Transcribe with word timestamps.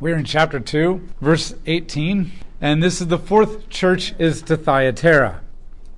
We're 0.00 0.16
in 0.16 0.24
chapter 0.24 0.58
2, 0.58 1.08
verse 1.20 1.54
18, 1.66 2.32
and 2.58 2.82
this 2.82 3.02
is 3.02 3.08
the 3.08 3.18
fourth 3.18 3.68
church 3.68 4.14
is 4.18 4.40
to 4.42 4.56
Thyatira. 4.56 5.42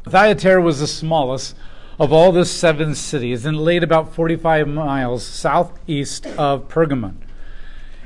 Thyatira 0.08 0.60
was 0.60 0.80
the 0.80 0.88
smallest 0.88 1.54
of 2.00 2.12
all 2.12 2.32
the 2.32 2.44
seven 2.44 2.96
cities 2.96 3.46
and 3.46 3.56
laid 3.56 3.84
about 3.84 4.12
45 4.12 4.66
miles 4.66 5.24
southeast 5.24 6.26
of 6.26 6.66
Pergamon. 6.66 7.14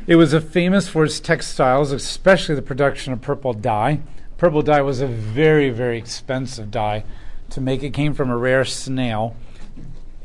It 0.06 0.16
was 0.16 0.34
famous 0.34 0.86
for 0.86 1.02
its 1.02 1.18
textiles, 1.18 1.92
especially 1.92 2.56
the 2.56 2.60
production 2.60 3.14
of 3.14 3.22
purple 3.22 3.54
dye. 3.54 4.00
Purple 4.36 4.60
dye 4.60 4.82
was 4.82 5.00
a 5.00 5.06
very, 5.06 5.70
very 5.70 5.96
expensive 5.96 6.70
dye 6.70 7.04
to 7.48 7.62
make. 7.62 7.82
It 7.82 7.94
came 7.94 8.12
from 8.12 8.28
a 8.28 8.36
rare 8.36 8.66
snail. 8.66 9.34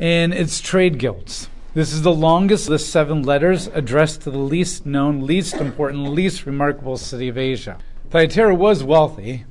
And 0.02 0.34
its 0.34 0.60
trade 0.60 0.98
guilds. 0.98 1.48
This 1.74 1.94
is 1.94 2.02
the 2.02 2.14
longest 2.14 2.68
of 2.68 2.72
the 2.72 2.80
seven 2.80 3.24
letters 3.24 3.68
addressed 3.68 4.24
to 4.24 4.32
the 4.32 4.38
least 4.38 4.86
known, 4.86 5.26
least 5.26 5.56
important, 5.56 6.10
least 6.10 6.46
remarkable 6.46 6.98
city 6.98 7.30
of 7.30 7.38
Asia. 7.38 7.78
Thyatira 8.10 8.54
was 8.54 8.84
wealthy, 8.84 9.46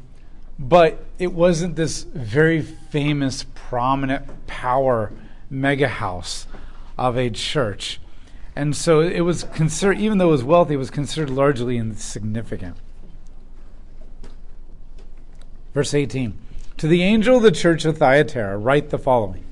but 0.58 1.02
it 1.18 1.32
wasn't 1.32 1.76
this 1.76 2.02
very 2.02 2.60
famous, 2.60 3.46
prominent 3.54 4.46
power 4.46 5.10
mega 5.48 5.88
house 5.88 6.46
of 6.98 7.16
a 7.16 7.30
church. 7.30 8.02
And 8.54 8.76
so 8.76 9.00
it 9.00 9.20
was 9.20 9.44
considered, 9.44 9.98
even 9.98 10.18
though 10.18 10.28
it 10.28 10.32
was 10.32 10.44
wealthy, 10.44 10.74
it 10.74 10.76
was 10.76 10.90
considered 10.90 11.30
largely 11.30 11.78
insignificant. 11.78 12.76
Verse 15.72 15.94
18 15.94 16.36
To 16.76 16.86
the 16.86 17.02
angel 17.02 17.38
of 17.38 17.42
the 17.42 17.50
church 17.50 17.86
of 17.86 17.96
Thyatira, 17.96 18.58
write 18.58 18.90
the 18.90 18.98
following 18.98 19.46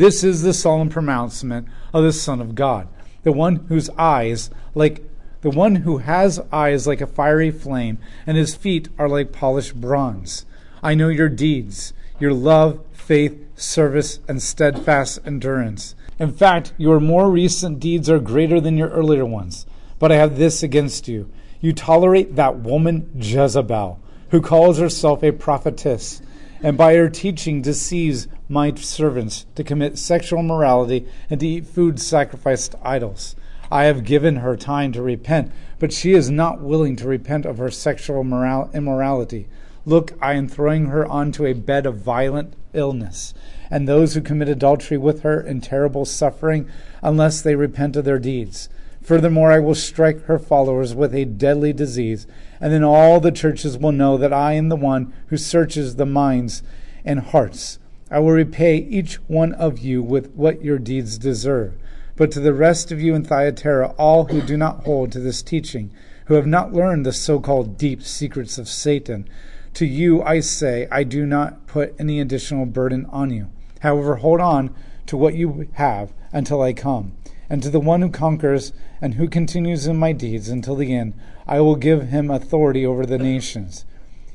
This 0.00 0.24
is 0.24 0.40
the 0.40 0.54
solemn 0.54 0.88
pronouncement 0.88 1.68
of 1.92 2.02
the 2.02 2.14
Son 2.14 2.40
of 2.40 2.54
God, 2.54 2.88
the 3.22 3.32
one 3.32 3.56
whose 3.68 3.90
eyes, 3.98 4.48
like 4.74 5.02
the 5.42 5.50
one 5.50 5.74
who 5.74 5.98
has 5.98 6.40
eyes 6.50 6.86
like 6.86 7.02
a 7.02 7.06
fiery 7.06 7.50
flame, 7.50 7.98
and 8.26 8.38
his 8.38 8.54
feet 8.54 8.88
are 8.98 9.10
like 9.10 9.30
polished 9.30 9.78
bronze. 9.78 10.46
I 10.82 10.94
know 10.94 11.08
your 11.08 11.28
deeds, 11.28 11.92
your 12.18 12.32
love, 12.32 12.82
faith, 12.92 13.44
service, 13.60 14.20
and 14.26 14.40
steadfast 14.42 15.18
endurance. 15.26 15.94
In 16.18 16.32
fact, 16.32 16.72
your 16.78 16.98
more 16.98 17.30
recent 17.30 17.78
deeds 17.78 18.08
are 18.08 18.18
greater 18.18 18.58
than 18.58 18.78
your 18.78 18.88
earlier 18.88 19.26
ones. 19.26 19.66
But 19.98 20.10
I 20.10 20.14
have 20.14 20.38
this 20.38 20.62
against 20.62 21.08
you. 21.08 21.30
You 21.60 21.74
tolerate 21.74 22.36
that 22.36 22.60
woman 22.60 23.10
Jezebel, 23.16 24.00
who 24.30 24.40
calls 24.40 24.78
herself 24.78 25.22
a 25.22 25.30
prophetess, 25.30 26.22
and 26.62 26.76
by 26.76 26.94
her 26.94 27.08
teaching 27.08 27.62
deceives 27.62 28.28
my 28.48 28.74
servants 28.74 29.46
to 29.54 29.64
commit 29.64 29.98
sexual 29.98 30.40
immorality 30.40 31.06
and 31.28 31.40
to 31.40 31.46
eat 31.46 31.66
food 31.66 32.00
sacrificed 32.00 32.72
to 32.72 32.78
idols. 32.86 33.34
I 33.70 33.84
have 33.84 34.04
given 34.04 34.36
her 34.36 34.56
time 34.56 34.92
to 34.92 35.02
repent, 35.02 35.52
but 35.78 35.92
she 35.92 36.12
is 36.12 36.30
not 36.30 36.60
willing 36.60 36.96
to 36.96 37.08
repent 37.08 37.46
of 37.46 37.58
her 37.58 37.70
sexual 37.70 38.20
immorality. 38.20 39.48
Look, 39.86 40.12
I 40.20 40.34
am 40.34 40.48
throwing 40.48 40.86
her 40.86 41.06
onto 41.06 41.46
a 41.46 41.54
bed 41.54 41.86
of 41.86 41.98
violent 41.98 42.54
illness, 42.74 43.32
and 43.70 43.88
those 43.88 44.14
who 44.14 44.20
commit 44.20 44.48
adultery 44.48 44.98
with 44.98 45.22
her 45.22 45.40
in 45.40 45.60
terrible 45.60 46.04
suffering, 46.04 46.68
unless 47.02 47.40
they 47.40 47.54
repent 47.54 47.96
of 47.96 48.04
their 48.04 48.18
deeds. 48.18 48.68
Furthermore, 49.02 49.50
I 49.50 49.58
will 49.58 49.74
strike 49.74 50.24
her 50.24 50.38
followers 50.38 50.94
with 50.94 51.14
a 51.14 51.24
deadly 51.24 51.72
disease, 51.72 52.26
and 52.60 52.72
then 52.72 52.84
all 52.84 53.18
the 53.18 53.32
churches 53.32 53.78
will 53.78 53.92
know 53.92 54.16
that 54.16 54.32
I 54.32 54.52
am 54.52 54.68
the 54.68 54.76
one 54.76 55.12
who 55.28 55.36
searches 55.36 55.96
the 55.96 56.06
minds 56.06 56.62
and 57.04 57.20
hearts. 57.20 57.78
I 58.10 58.18
will 58.18 58.32
repay 58.32 58.76
each 58.76 59.16
one 59.28 59.52
of 59.54 59.78
you 59.78 60.02
with 60.02 60.32
what 60.32 60.62
your 60.62 60.78
deeds 60.78 61.16
deserve. 61.16 61.74
But 62.16 62.30
to 62.32 62.40
the 62.40 62.52
rest 62.52 62.92
of 62.92 63.00
you 63.00 63.14
in 63.14 63.24
Thyatira, 63.24 63.94
all 63.98 64.24
who 64.26 64.42
do 64.42 64.56
not 64.56 64.84
hold 64.84 65.12
to 65.12 65.20
this 65.20 65.42
teaching, 65.42 65.90
who 66.26 66.34
have 66.34 66.46
not 66.46 66.72
learned 66.72 67.06
the 67.06 67.12
so 67.12 67.40
called 67.40 67.78
deep 67.78 68.02
secrets 68.02 68.58
of 68.58 68.68
Satan, 68.68 69.28
to 69.74 69.86
you 69.86 70.22
I 70.22 70.40
say, 70.40 70.86
I 70.90 71.04
do 71.04 71.24
not 71.24 71.66
put 71.66 71.94
any 71.98 72.20
additional 72.20 72.66
burden 72.66 73.06
on 73.06 73.30
you. 73.30 73.48
However, 73.80 74.16
hold 74.16 74.40
on 74.40 74.74
to 75.06 75.16
what 75.16 75.34
you 75.34 75.68
have 75.74 76.12
until 76.32 76.60
I 76.60 76.72
come. 76.72 77.12
And 77.48 77.62
to 77.62 77.70
the 77.70 77.80
one 77.80 78.02
who 78.02 78.10
conquers 78.10 78.72
and 79.00 79.14
who 79.14 79.28
continues 79.28 79.86
in 79.86 79.96
my 79.96 80.12
deeds 80.12 80.48
until 80.48 80.76
the 80.76 80.94
end, 80.94 81.14
I 81.46 81.60
will 81.60 81.76
give 81.76 82.08
him 82.08 82.30
authority 82.30 82.84
over 82.84 83.06
the 83.06 83.18
nations. 83.18 83.84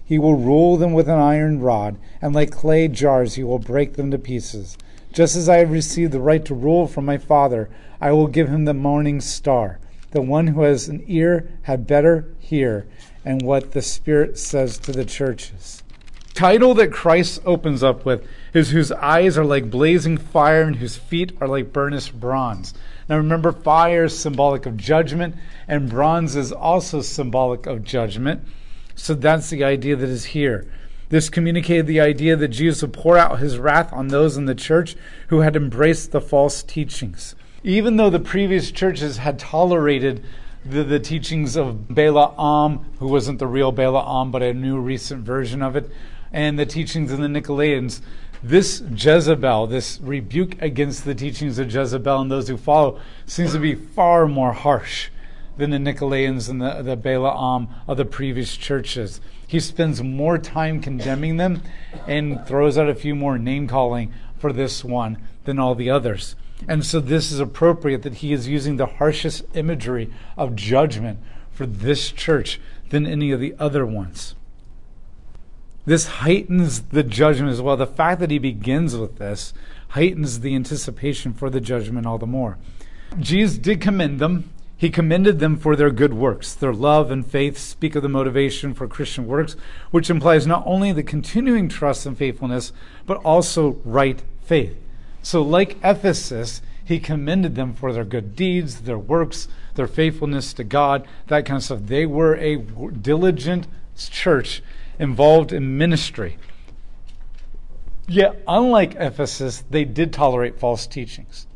He 0.03 0.19
will 0.19 0.35
rule 0.35 0.77
them 0.77 0.93
with 0.93 1.07
an 1.07 1.19
iron 1.19 1.59
rod, 1.61 1.97
and 2.21 2.35
like 2.35 2.51
clay 2.51 2.87
jars 2.87 3.35
he 3.35 3.43
will 3.43 3.59
break 3.59 3.93
them 3.93 4.11
to 4.11 4.17
pieces. 4.17 4.77
Just 5.11 5.35
as 5.35 5.47
I 5.47 5.57
have 5.57 5.71
received 5.71 6.11
the 6.11 6.19
right 6.19 6.43
to 6.45 6.53
rule 6.53 6.87
from 6.87 7.05
my 7.05 7.17
Father, 7.17 7.69
I 8.01 8.11
will 8.11 8.27
give 8.27 8.49
him 8.49 8.65
the 8.65 8.73
morning 8.73 9.21
star. 9.21 9.79
The 10.11 10.21
one 10.21 10.47
who 10.47 10.61
has 10.61 10.87
an 10.87 11.03
ear 11.07 11.49
had 11.63 11.87
better 11.87 12.25
hear 12.39 12.85
and 13.23 13.41
what 13.41 13.71
the 13.71 13.81
Spirit 13.81 14.37
says 14.37 14.77
to 14.79 14.91
the 14.91 15.05
churches. 15.05 15.81
Title 16.33 16.73
that 16.75 16.91
Christ 16.91 17.41
opens 17.45 17.81
up 17.81 18.05
with 18.05 18.27
is 18.53 18.71
whose 18.71 18.91
eyes 18.91 19.37
are 19.37 19.45
like 19.45 19.71
blazing 19.71 20.17
fire 20.17 20.63
and 20.63 20.75
whose 20.75 20.97
feet 20.97 21.31
are 21.39 21.47
like 21.47 21.71
burnished 21.71 22.19
bronze. 22.19 22.73
Now 23.07 23.17
remember, 23.17 23.51
fire 23.51 24.05
is 24.05 24.17
symbolic 24.17 24.65
of 24.65 24.77
judgment, 24.77 25.35
and 25.67 25.89
bronze 25.89 26.35
is 26.35 26.51
also 26.51 27.01
symbolic 27.01 27.65
of 27.65 27.83
judgment. 27.83 28.43
So 28.95 29.13
that's 29.13 29.49
the 29.49 29.63
idea 29.63 29.95
that 29.95 30.09
is 30.09 30.25
here. 30.25 30.65
This 31.09 31.29
communicated 31.29 31.85
the 31.85 32.01
idea 32.01 32.35
that 32.35 32.47
Jesus 32.47 32.81
would 32.81 32.93
pour 32.93 33.17
out 33.17 33.39
his 33.39 33.59
wrath 33.59 33.93
on 33.93 34.07
those 34.07 34.37
in 34.37 34.45
the 34.45 34.55
church 34.55 34.95
who 35.27 35.41
had 35.41 35.55
embraced 35.55 36.11
the 36.11 36.21
false 36.21 36.63
teachings. 36.63 37.35
Even 37.63 37.97
though 37.97 38.09
the 38.09 38.19
previous 38.19 38.71
churches 38.71 39.17
had 39.17 39.37
tolerated 39.37 40.23
the, 40.65 40.83
the 40.83 40.99
teachings 40.99 41.55
of 41.55 41.93
Balaam, 41.93 42.85
who 42.99 43.07
wasn't 43.07 43.37
the 43.37 43.47
real 43.47 43.71
Balaam, 43.71 44.31
but 44.31 44.41
a 44.41 44.53
new 44.53 44.79
recent 44.79 45.23
version 45.23 45.61
of 45.61 45.75
it, 45.75 45.91
and 46.31 46.57
the 46.57 46.65
teachings 46.65 47.11
of 47.11 47.19
the 47.19 47.27
Nicolaitans. 47.27 48.01
This 48.47 48.83
Jezebel, 48.95 49.65
this 49.65 49.99
rebuke 49.99 50.61
against 50.61 51.03
the 51.03 51.15
teachings 51.15 51.57
of 51.57 51.73
Jezebel 51.73 52.21
and 52.21 52.29
those 52.29 52.47
who 52.47 52.57
follow, 52.57 52.99
seems 53.25 53.53
to 53.53 53.59
be 53.59 53.73
far 53.73 54.27
more 54.27 54.53
harsh 54.53 55.09
than 55.57 55.71
the 55.71 55.79
Nicolaitans 55.79 56.47
and 56.47 56.61
the, 56.61 56.83
the 56.83 56.95
Balaam 56.95 57.69
of 57.87 57.97
the 57.97 58.05
previous 58.05 58.55
churches. 58.55 59.19
He 59.47 59.59
spends 59.59 60.03
more 60.03 60.37
time 60.37 60.79
condemning 60.79 61.37
them 61.37 61.63
and 62.05 62.45
throws 62.45 62.77
out 62.77 62.87
a 62.87 62.93
few 62.93 63.15
more 63.15 63.39
name 63.39 63.67
calling 63.67 64.13
for 64.37 64.53
this 64.53 64.83
one 64.83 65.17
than 65.45 65.57
all 65.57 65.73
the 65.73 65.89
others. 65.89 66.35
And 66.67 66.85
so 66.85 66.99
this 66.99 67.31
is 67.31 67.39
appropriate 67.39 68.03
that 68.03 68.17
he 68.17 68.31
is 68.31 68.47
using 68.47 68.77
the 68.77 68.85
harshest 68.85 69.43
imagery 69.55 70.13
of 70.37 70.55
judgment 70.55 71.17
for 71.51 71.65
this 71.65 72.11
church 72.11 72.61
than 72.91 73.07
any 73.07 73.31
of 73.31 73.39
the 73.39 73.55
other 73.57 73.87
ones. 73.87 74.35
This 75.85 76.07
heightens 76.07 76.81
the 76.81 77.03
judgment 77.03 77.51
as 77.51 77.61
well. 77.61 77.77
The 77.77 77.85
fact 77.85 78.19
that 78.19 78.31
he 78.31 78.39
begins 78.39 78.95
with 78.95 79.17
this 79.17 79.53
heightens 79.89 80.39
the 80.39 80.55
anticipation 80.55 81.33
for 81.33 81.49
the 81.49 81.61
judgment 81.61 82.07
all 82.07 82.17
the 82.17 82.25
more. 82.25 82.57
Jesus 83.19 83.57
did 83.57 83.81
commend 83.81 84.19
them. 84.19 84.49
He 84.77 84.89
commended 84.89 85.39
them 85.39 85.57
for 85.57 85.75
their 85.75 85.91
good 85.91 86.13
works. 86.13 86.53
Their 86.53 86.73
love 86.73 87.09
and 87.11 87.25
faith 87.25 87.57
speak 87.57 87.95
of 87.95 88.03
the 88.03 88.09
motivation 88.09 88.73
for 88.73 88.87
Christian 88.87 89.25
works, 89.25 89.55
which 89.91 90.09
implies 90.09 90.45
not 90.45 90.63
only 90.65 90.91
the 90.91 91.03
continuing 91.03 91.69
trust 91.69 92.05
and 92.05 92.17
faithfulness, 92.17 92.73
but 93.05 93.17
also 93.23 93.79
right 93.85 94.21
faith. 94.41 94.77
So, 95.21 95.41
like 95.41 95.77
Ephesus, 95.81 96.61
he 96.83 96.99
commended 96.99 97.55
them 97.55 97.73
for 97.73 97.93
their 97.93 98.03
good 98.03 98.35
deeds, 98.35 98.81
their 98.81 98.99
works, 98.99 99.47
their 99.75 99.87
faithfulness 99.87 100.51
to 100.53 100.63
God, 100.63 101.07
that 101.27 101.45
kind 101.45 101.57
of 101.57 101.63
stuff. 101.63 101.79
They 101.83 102.05
were 102.05 102.35
a 102.35 102.57
diligent 102.57 103.67
church 103.97 104.61
involved 104.99 105.51
in 105.51 105.77
ministry. 105.77 106.37
Yet, 108.07 108.43
unlike 108.47 108.95
Ephesus, 108.95 109.63
they 109.69 109.83
did 109.83 110.13
tolerate 110.13 110.59
false 110.59 110.85
teachings. 110.85 111.47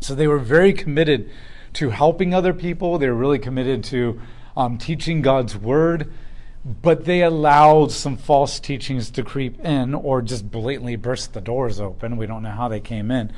So 0.00 0.14
they 0.14 0.28
were 0.28 0.38
very 0.38 0.72
committed 0.72 1.30
to 1.74 1.90
helping 1.90 2.34
other 2.34 2.52
people. 2.52 2.98
They 2.98 3.08
were 3.08 3.14
really 3.14 3.38
committed 3.38 3.82
to 3.84 4.20
um, 4.56 4.78
teaching 4.78 5.22
God's 5.22 5.56
word 5.56 6.12
but 6.64 7.04
they 7.04 7.22
allowed 7.22 7.92
some 7.92 8.16
false 8.16 8.58
teachings 8.58 9.10
to 9.10 9.22
creep 9.22 9.60
in 9.60 9.94
or 9.94 10.22
just 10.22 10.50
blatantly 10.50 10.96
burst 10.96 11.34
the 11.34 11.40
doors 11.40 11.78
open. 11.78 12.16
We 12.16 12.26
don't 12.26 12.42
know 12.42 12.50
how 12.50 12.68
they 12.68 12.80
came 12.80 13.10
in. 13.10 13.32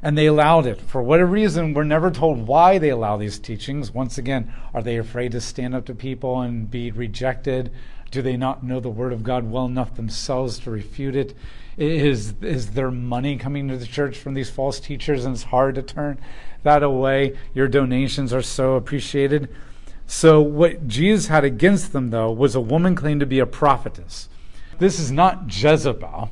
And 0.00 0.16
they 0.16 0.26
allowed 0.26 0.66
it. 0.66 0.80
For 0.80 1.02
whatever 1.02 1.28
reason, 1.28 1.74
we're 1.74 1.82
never 1.82 2.12
told 2.12 2.46
why 2.46 2.78
they 2.78 2.90
allow 2.90 3.16
these 3.16 3.40
teachings. 3.40 3.92
Once 3.92 4.16
again, 4.16 4.52
are 4.72 4.82
they 4.82 4.96
afraid 4.96 5.32
to 5.32 5.40
stand 5.40 5.74
up 5.74 5.86
to 5.86 5.94
people 5.94 6.40
and 6.40 6.70
be 6.70 6.92
rejected? 6.92 7.72
Do 8.10 8.22
they 8.22 8.36
not 8.36 8.62
know 8.64 8.80
the 8.80 8.88
Word 8.88 9.12
of 9.12 9.22
God 9.22 9.50
well 9.50 9.66
enough 9.66 9.94
themselves 9.94 10.58
to 10.60 10.70
refute 10.70 11.14
it? 11.14 11.36
Is, 11.76 12.34
is 12.40 12.72
there 12.72 12.90
money 12.90 13.36
coming 13.36 13.68
to 13.68 13.76
the 13.76 13.86
church 13.86 14.18
from 14.18 14.34
these 14.34 14.50
false 14.50 14.80
teachers 14.80 15.24
and 15.24 15.34
it's 15.34 15.44
hard 15.44 15.74
to 15.76 15.82
turn 15.82 16.18
that 16.62 16.82
away? 16.82 17.36
Your 17.54 17.68
donations 17.68 18.32
are 18.32 18.42
so 18.42 18.74
appreciated. 18.74 19.48
So, 20.06 20.40
what 20.40 20.88
Jesus 20.88 21.26
had 21.26 21.44
against 21.44 21.92
them, 21.92 22.10
though, 22.10 22.32
was 22.32 22.54
a 22.54 22.60
woman 22.60 22.94
claimed 22.96 23.20
to 23.20 23.26
be 23.26 23.38
a 23.40 23.46
prophetess. 23.46 24.28
This 24.78 24.98
is 24.98 25.12
not 25.12 25.44
Jezebel 25.48 26.30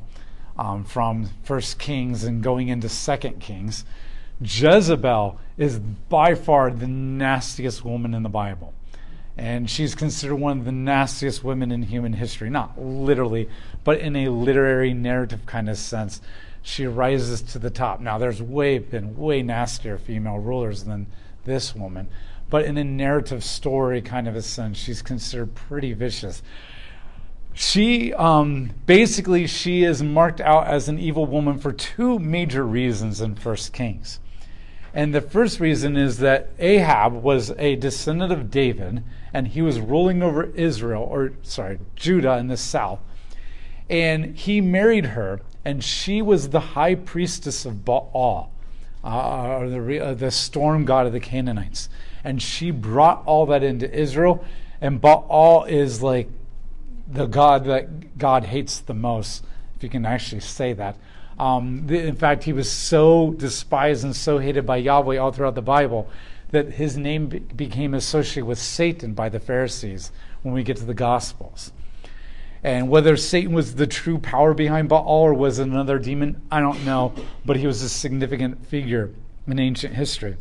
um, 0.57 0.83
from 0.83 1.29
First 1.43 1.77
Kings 1.77 2.23
and 2.23 2.41
going 2.41 2.69
into 2.69 2.89
Second 2.89 3.39
Kings. 3.39 3.85
Jezebel 4.41 5.39
is 5.57 5.79
by 5.79 6.35
far 6.35 6.71
the 6.71 6.87
nastiest 6.87 7.85
woman 7.85 8.13
in 8.13 8.23
the 8.23 8.29
Bible. 8.29 8.73
And 9.37 9.69
she's 9.69 9.93
considered 9.93 10.37
one 10.37 10.59
of 10.59 10.65
the 10.65 10.71
nastiest 10.71 11.43
women 11.43 11.71
in 11.71 11.83
human 11.83 12.13
history. 12.13 12.49
Not 12.49 12.81
literally, 12.81 13.47
but 13.83 13.99
in 13.99 14.15
a 14.15 14.29
literary 14.29 14.93
narrative 14.93 15.45
kind 15.45 15.69
of 15.69 15.77
sense. 15.77 16.21
She 16.63 16.85
rises 16.85 17.41
to 17.43 17.59
the 17.59 17.69
top. 17.69 18.01
Now, 18.01 18.17
there's 18.17 18.41
way 18.41 18.79
been 18.79 19.15
way 19.15 19.41
nastier 19.43 19.97
female 19.97 20.39
rulers 20.39 20.83
than 20.83 21.07
this 21.45 21.73
woman, 21.73 22.09
but 22.49 22.65
in 22.65 22.77
a 22.77 22.83
narrative 22.83 23.43
story 23.43 24.01
kind 24.01 24.27
of 24.27 24.35
a 24.35 24.41
sense, 24.41 24.77
she's 24.77 25.01
considered 25.01 25.55
pretty 25.55 25.93
vicious. 25.93 26.41
She 27.53 28.13
um, 28.13 28.71
basically 28.85 29.47
she 29.47 29.83
is 29.83 30.03
marked 30.03 30.41
out 30.41 30.67
as 30.67 30.89
an 30.89 30.99
evil 30.99 31.25
woman 31.25 31.57
for 31.57 31.71
two 31.71 32.19
major 32.19 32.63
reasons 32.65 33.19
in 33.21 33.35
First 33.35 33.73
Kings. 33.73 34.19
And 34.97 35.13
the 35.13 35.21
first 35.21 35.59
reason 35.59 35.95
is 35.95 36.17
that 36.17 36.49
Ahab 36.57 37.13
was 37.13 37.51
a 37.59 37.75
descendant 37.75 38.31
of 38.31 38.49
David, 38.49 39.03
and 39.31 39.47
he 39.47 39.61
was 39.61 39.79
ruling 39.79 40.23
over 40.23 40.45
Israel, 40.55 41.03
or 41.03 41.33
sorry, 41.43 41.77
Judah 41.95 42.37
in 42.37 42.47
the 42.47 42.57
south. 42.57 42.99
And 43.91 44.35
he 44.35 44.59
married 44.59 45.05
her, 45.05 45.41
and 45.63 45.83
she 45.83 46.23
was 46.23 46.49
the 46.49 46.73
high 46.73 46.95
priestess 46.95 47.63
of 47.63 47.85
Baal, 47.85 48.51
uh, 49.03 49.57
or 49.59 49.69
the, 49.69 49.99
uh, 49.99 50.13
the 50.15 50.31
storm 50.31 50.83
god 50.83 51.05
of 51.05 51.13
the 51.13 51.19
Canaanites. 51.19 51.89
And 52.23 52.41
she 52.41 52.71
brought 52.71 53.21
all 53.27 53.45
that 53.45 53.61
into 53.61 53.87
Israel, 53.95 54.43
and 54.81 54.99
Baal 54.99 55.65
is 55.65 56.01
like 56.01 56.27
the 57.07 57.27
god 57.27 57.65
that 57.65 58.17
God 58.17 58.45
hates 58.45 58.79
the 58.79 58.95
most, 58.95 59.45
if 59.75 59.83
you 59.83 59.89
can 59.89 60.07
actually 60.07 60.41
say 60.41 60.73
that. 60.73 60.97
Um, 61.39 61.87
in 61.89 62.15
fact, 62.15 62.43
he 62.43 62.53
was 62.53 62.71
so 62.71 63.31
despised 63.31 64.03
and 64.03 64.15
so 64.15 64.39
hated 64.39 64.65
by 64.65 64.77
Yahweh 64.77 65.17
all 65.17 65.31
throughout 65.31 65.55
the 65.55 65.61
Bible 65.61 66.09
that 66.51 66.73
his 66.73 66.97
name 66.97 67.27
be- 67.27 67.39
became 67.39 67.93
associated 67.93 68.45
with 68.45 68.57
Satan 68.57 69.13
by 69.13 69.29
the 69.29 69.39
Pharisees 69.39 70.11
when 70.41 70.53
we 70.53 70.63
get 70.63 70.77
to 70.77 70.85
the 70.85 70.93
Gospels. 70.93 71.71
And 72.63 72.89
whether 72.89 73.15
Satan 73.17 73.53
was 73.53 73.75
the 73.75 73.85
true 73.85 74.17
power 74.17 74.53
behind 74.53 74.89
Baal 74.89 75.05
or 75.07 75.33
was 75.33 75.59
another 75.59 75.99
demon, 75.99 76.41
I 76.51 76.59
don't 76.59 76.83
know, 76.85 77.13
but 77.45 77.57
he 77.57 77.67
was 77.67 77.81
a 77.81 77.89
significant 77.89 78.65
figure 78.65 79.11
in 79.45 79.59
ancient 79.59 79.93
history. 79.93 80.37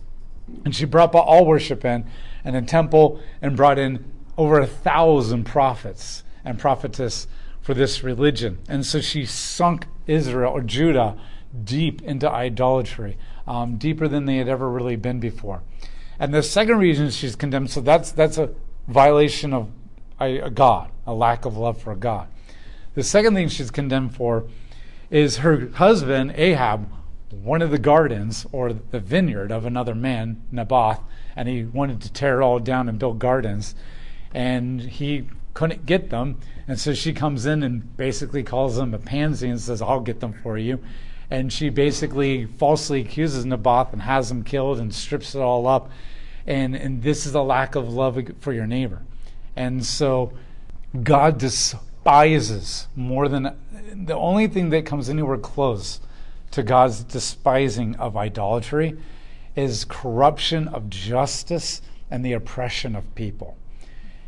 And 0.64 0.74
she 0.74 0.86
brought 0.86 1.12
Baal 1.12 1.44
worship 1.44 1.84
in 1.84 2.06
and 2.44 2.56
a 2.56 2.62
temple 2.62 3.20
and 3.42 3.56
brought 3.56 3.78
in 3.78 4.04
over 4.38 4.60
a 4.60 4.66
thousand 4.66 5.44
prophets 5.44 6.22
and 6.44 6.58
prophetess 6.58 7.26
for 7.66 7.74
this 7.74 8.04
religion. 8.04 8.60
And 8.68 8.86
so 8.86 9.00
she 9.00 9.26
sunk 9.26 9.88
Israel 10.06 10.52
or 10.52 10.60
Judah 10.60 11.18
deep 11.64 12.00
into 12.02 12.30
idolatry, 12.30 13.18
um, 13.44 13.76
deeper 13.76 14.06
than 14.06 14.24
they 14.24 14.36
had 14.36 14.46
ever 14.46 14.70
really 14.70 14.94
been 14.94 15.18
before. 15.18 15.64
And 16.20 16.32
the 16.32 16.44
second 16.44 16.78
reason 16.78 17.10
she's 17.10 17.34
condemned, 17.34 17.72
so 17.72 17.80
that's 17.80 18.12
that's 18.12 18.38
a 18.38 18.54
violation 18.86 19.52
of 19.52 19.72
a, 20.20 20.38
a 20.38 20.50
God, 20.50 20.92
a 21.08 21.12
lack 21.12 21.44
of 21.44 21.56
love 21.56 21.82
for 21.82 21.96
God. 21.96 22.28
The 22.94 23.02
second 23.02 23.34
thing 23.34 23.48
she's 23.48 23.72
condemned 23.72 24.14
for 24.14 24.44
is 25.10 25.38
her 25.38 25.68
husband 25.70 26.34
Ahab 26.36 26.88
one 27.30 27.62
of 27.62 27.72
the 27.72 27.80
gardens 27.80 28.46
or 28.52 28.72
the 28.72 29.00
vineyard 29.00 29.50
of 29.50 29.66
another 29.66 29.94
man, 29.96 30.40
Naboth, 30.52 31.00
and 31.34 31.48
he 31.48 31.64
wanted 31.64 32.00
to 32.02 32.12
tear 32.12 32.40
it 32.40 32.44
all 32.44 32.60
down 32.60 32.88
and 32.88 32.96
build 32.96 33.18
gardens. 33.18 33.74
And 34.32 34.80
he 34.80 35.28
couldn't 35.56 35.86
get 35.86 36.10
them. 36.10 36.38
And 36.68 36.78
so 36.78 36.92
she 36.92 37.14
comes 37.14 37.46
in 37.46 37.62
and 37.62 37.96
basically 37.96 38.42
calls 38.42 38.78
him 38.78 38.92
a 38.92 38.98
pansy 38.98 39.48
and 39.48 39.58
says, 39.58 39.80
I'll 39.80 40.00
get 40.00 40.20
them 40.20 40.34
for 40.42 40.58
you. 40.58 40.78
And 41.30 41.50
she 41.50 41.70
basically 41.70 42.44
falsely 42.44 43.00
accuses 43.00 43.46
Naboth 43.46 43.92
and 43.94 44.02
has 44.02 44.30
him 44.30 44.44
killed 44.44 44.78
and 44.78 44.94
strips 44.94 45.34
it 45.34 45.40
all 45.40 45.66
up. 45.66 45.90
And, 46.46 46.76
and 46.76 47.02
this 47.02 47.24
is 47.24 47.34
a 47.34 47.40
lack 47.40 47.74
of 47.74 47.88
love 47.88 48.20
for 48.38 48.52
your 48.52 48.66
neighbor. 48.66 49.02
And 49.56 49.84
so 49.84 50.34
God 51.02 51.38
despises 51.38 52.86
more 52.94 53.26
than 53.26 53.56
the 53.94 54.14
only 54.14 54.48
thing 54.48 54.68
that 54.70 54.84
comes 54.84 55.08
anywhere 55.08 55.38
close 55.38 56.00
to 56.50 56.62
God's 56.62 57.02
despising 57.02 57.96
of 57.96 58.14
idolatry 58.14 58.98
is 59.56 59.86
corruption 59.86 60.68
of 60.68 60.90
justice 60.90 61.80
and 62.10 62.22
the 62.22 62.34
oppression 62.34 62.94
of 62.94 63.14
people. 63.14 63.56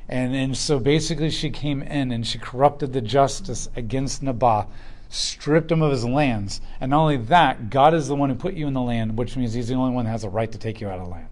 And, 0.09 0.35
and 0.35 0.57
so 0.57 0.79
basically, 0.79 1.31
she 1.31 1.51
came 1.51 1.83
in 1.83 2.13
and 2.13 2.27
she 2.27 2.39
corrupted 2.39 2.93
the 2.93 3.01
justice 3.01 3.69
against 3.77 4.23
Naboth, 4.23 4.67
stripped 5.11 5.71
him 5.71 5.83
of 5.83 5.91
his 5.91 6.05
lands. 6.05 6.61
And 6.81 6.91
not 6.91 7.03
only 7.03 7.19
that, 7.19 7.69
God 7.69 7.93
is 7.93 8.09
the 8.09 8.15
one 8.15 8.31
who 8.31 8.37
put 8.37 8.55
you 8.55 8.67
in 8.67 8.73
the 8.73 8.81
land, 8.81 9.19
which 9.19 9.37
means 9.37 9.53
he's 9.53 9.69
the 9.69 9.75
only 9.75 9.95
one 9.95 10.07
that 10.07 10.11
has 10.11 10.25
a 10.25 10.31
right 10.31 10.51
to 10.51 10.59
take 10.59 10.81
you 10.81 10.89
out 10.89 11.01
of 11.01 11.09
land. 11.09 11.29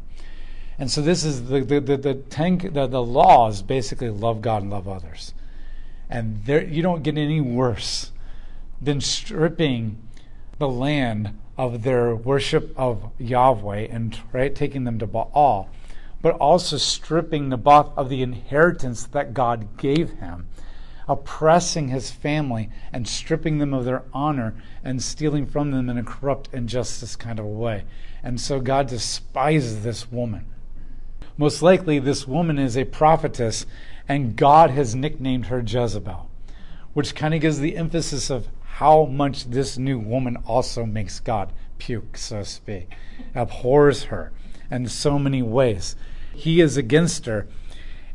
And 0.79 0.91
so 0.91 1.01
this 1.01 1.25
is 1.25 1.49
the 1.49 1.61
the 1.61 1.81
the 1.81 1.97
the, 1.97 2.15
ten, 2.15 2.59
the, 2.59 2.87
the 2.87 3.03
law 3.03 3.49
is 3.49 3.63
basically 3.63 4.11
love 4.11 4.43
God 4.43 4.63
and 4.63 4.71
love 4.71 4.89
others. 4.89 5.33
And 6.11 6.45
there 6.45 6.63
you 6.63 6.83
don't 6.83 7.03
get 7.03 7.17
any 7.17 7.41
worse 7.41 8.13
than 8.81 9.01
stripping 9.01 9.99
the 10.59 10.69
land 10.69 11.39
of 11.57 11.83
their 11.83 12.15
worship 12.15 12.75
of 12.77 13.11
Yahweh 13.19 13.89
and 13.91 14.19
right 14.33 14.55
taking 14.55 14.85
them 14.85 14.99
to 14.99 15.07
Baal 15.07 15.71
but 16.27 16.39
also 16.39 16.77
stripping 16.77 17.49
Naboth 17.49 17.97
of 17.97 18.09
the 18.09 18.21
inheritance 18.21 19.07
that 19.07 19.33
God 19.33 19.77
gave 19.77 20.15
him, 20.15 20.49
oppressing 21.07 21.87
his 21.87 22.11
family 22.11 22.69
and 22.93 23.07
stripping 23.07 23.59
them 23.59 23.73
of 23.73 23.85
their 23.85 24.03
honor 24.13 24.61
and 24.83 25.01
stealing 25.01 25.47
from 25.47 25.71
them 25.71 25.89
in 25.89 25.97
a 25.97 26.03
corrupt 26.03 26.49
injustice 26.53 27.15
kind 27.15 27.39
of 27.39 27.45
way. 27.45 27.85
And 28.25 28.41
so 28.41 28.59
God 28.59 28.89
despises 28.89 29.85
this 29.85 30.11
woman. 30.11 30.47
Most 31.37 31.63
likely, 31.63 32.01
this 32.01 32.27
woman 32.27 32.59
is 32.59 32.77
a 32.77 32.83
prophetess, 32.83 33.65
and 34.09 34.35
God 34.35 34.71
has 34.71 34.97
nicknamed 34.97 35.47
her 35.47 35.61
Jezebel, 35.65 36.29
which 36.93 37.15
kind 37.15 37.35
of 37.35 37.41
gives 37.41 37.61
the 37.61 37.77
emphasis 37.77 38.31
of 38.31 38.49
how 38.65 39.05
much 39.05 39.45
this 39.45 39.79
new 39.79 40.01
woman 40.01 40.39
also 40.45 40.85
makes 40.85 41.21
God 41.21 41.53
puke, 41.79 42.17
so 42.19 42.41
to 42.41 42.45
speak, 42.45 42.91
abhors 43.33 44.03
her 44.07 44.33
in 44.73 44.89
so 44.89 45.21
many 45.21 45.41
ways 45.41 45.95
he 46.37 46.61
is 46.61 46.77
against 46.77 47.27
her. 47.27 47.47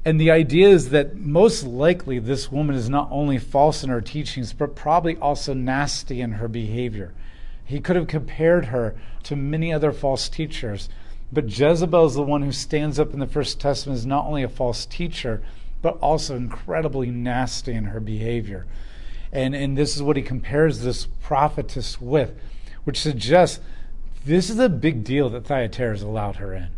And 0.03 0.19
the 0.19 0.31
idea 0.31 0.68
is 0.68 0.89
that 0.89 1.15
most 1.15 1.63
likely 1.63 2.18
this 2.18 2.51
woman 2.51 2.75
is 2.75 2.89
not 2.89 3.07
only 3.12 3.38
false 3.38 3.83
in 3.83 3.89
her 3.89 4.01
teachings, 4.01 4.53
but 4.53 4.75
probably 4.75 5.15
also 5.18 5.53
nasty 5.53 6.21
in 6.21 6.33
her 6.33 6.47
behavior. 6.47 7.13
He 7.63 7.79
could 7.79 7.95
have 7.95 8.07
compared 8.07 8.65
her 8.65 8.95
to 9.23 9.35
many 9.35 9.71
other 9.71 9.91
false 9.91 10.27
teachers. 10.27 10.89
But 11.31 11.57
Jezebel 11.57 12.06
is 12.06 12.15
the 12.15 12.23
one 12.23 12.41
who 12.41 12.51
stands 12.51 13.00
up 13.00 13.13
in 13.13 13.19
the 13.19 13.27
First 13.27 13.59
Testament 13.59 13.97
as 13.97 14.06
not 14.06 14.25
only 14.25 14.44
a 14.44 14.50
false 14.50 14.85
teacher, 14.85 15.41
but 15.81 15.98
also 16.00 16.36
incredibly 16.36 17.10
nasty 17.10 17.74
in 17.74 17.86
her 17.86 18.00
behavior. 18.00 18.65
And, 19.31 19.55
and 19.55 19.77
this 19.77 19.95
is 19.95 20.03
what 20.03 20.17
he 20.17 20.24
compares 20.24 20.81
this 20.81 21.05
prophetess 21.22 22.01
with, 22.01 22.34
which 22.84 23.00
suggests 23.00 23.60
this 24.25 24.50
is 24.50 24.60
a 24.60 24.67
big 24.67 25.03
deal 25.03 25.29
that 25.29 25.45
Thyatira 25.45 25.91
has 25.91 26.01
allowed 26.01 26.38
her 26.38 26.53
in. 26.53 26.69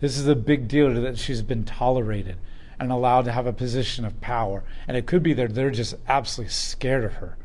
This 0.00 0.16
is 0.16 0.26
a 0.26 0.34
big 0.34 0.66
deal 0.66 0.92
that 0.94 1.18
she's 1.18 1.42
been 1.42 1.64
tolerated 1.64 2.36
and 2.78 2.90
allowed 2.90 3.26
to 3.26 3.32
have 3.32 3.46
a 3.46 3.52
position 3.52 4.06
of 4.06 4.20
power. 4.20 4.64
And 4.88 4.96
it 4.96 5.06
could 5.06 5.22
be 5.22 5.34
that 5.34 5.54
they're 5.54 5.70
just 5.70 5.94
absolutely 6.08 6.52
scared 6.52 7.04
of 7.04 7.14
her. 7.14 7.36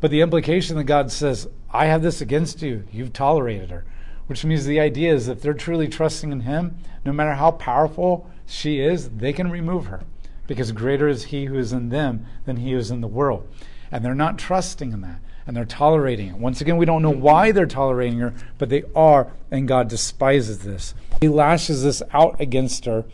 But 0.00 0.10
the 0.10 0.20
implication 0.20 0.76
that 0.76 0.84
God 0.84 1.10
says, 1.10 1.48
I 1.72 1.86
have 1.86 2.02
this 2.02 2.20
against 2.20 2.60
you, 2.60 2.84
you've 2.92 3.14
tolerated 3.14 3.70
her. 3.70 3.84
Which 4.26 4.44
means 4.44 4.64
the 4.64 4.80
idea 4.80 5.12
is 5.12 5.26
if 5.26 5.40
they're 5.40 5.54
truly 5.54 5.88
trusting 5.88 6.30
in 6.30 6.40
Him, 6.40 6.76
no 7.04 7.12
matter 7.12 7.34
how 7.34 7.52
powerful 7.52 8.30
she 8.46 8.80
is, 8.80 9.08
they 9.08 9.32
can 9.32 9.50
remove 9.50 9.86
her. 9.86 10.02
Because 10.46 10.72
greater 10.72 11.08
is 11.08 11.24
He 11.24 11.46
who 11.46 11.58
is 11.58 11.72
in 11.72 11.88
them 11.88 12.26
than 12.44 12.56
He 12.58 12.72
who 12.72 12.78
is 12.78 12.90
in 12.90 13.00
the 13.00 13.08
world. 13.08 13.48
And 13.90 14.04
they're 14.04 14.14
not 14.14 14.38
trusting 14.38 14.92
in 14.92 15.00
that 15.00 15.20
and 15.46 15.56
they're 15.56 15.64
tolerating 15.64 16.28
it. 16.28 16.36
Once 16.36 16.60
again, 16.60 16.76
we 16.76 16.86
don't 16.86 17.02
know 17.02 17.10
why 17.10 17.50
they're 17.50 17.66
tolerating 17.66 18.20
her, 18.20 18.32
but 18.58 18.68
they 18.68 18.84
are, 18.94 19.32
and 19.50 19.66
God 19.66 19.88
despises 19.88 20.60
this. 20.60 20.94
He 21.20 21.28
lashes 21.28 21.82
this 21.82 22.02
out 22.12 22.40
against 22.40 22.86
her 22.86 23.04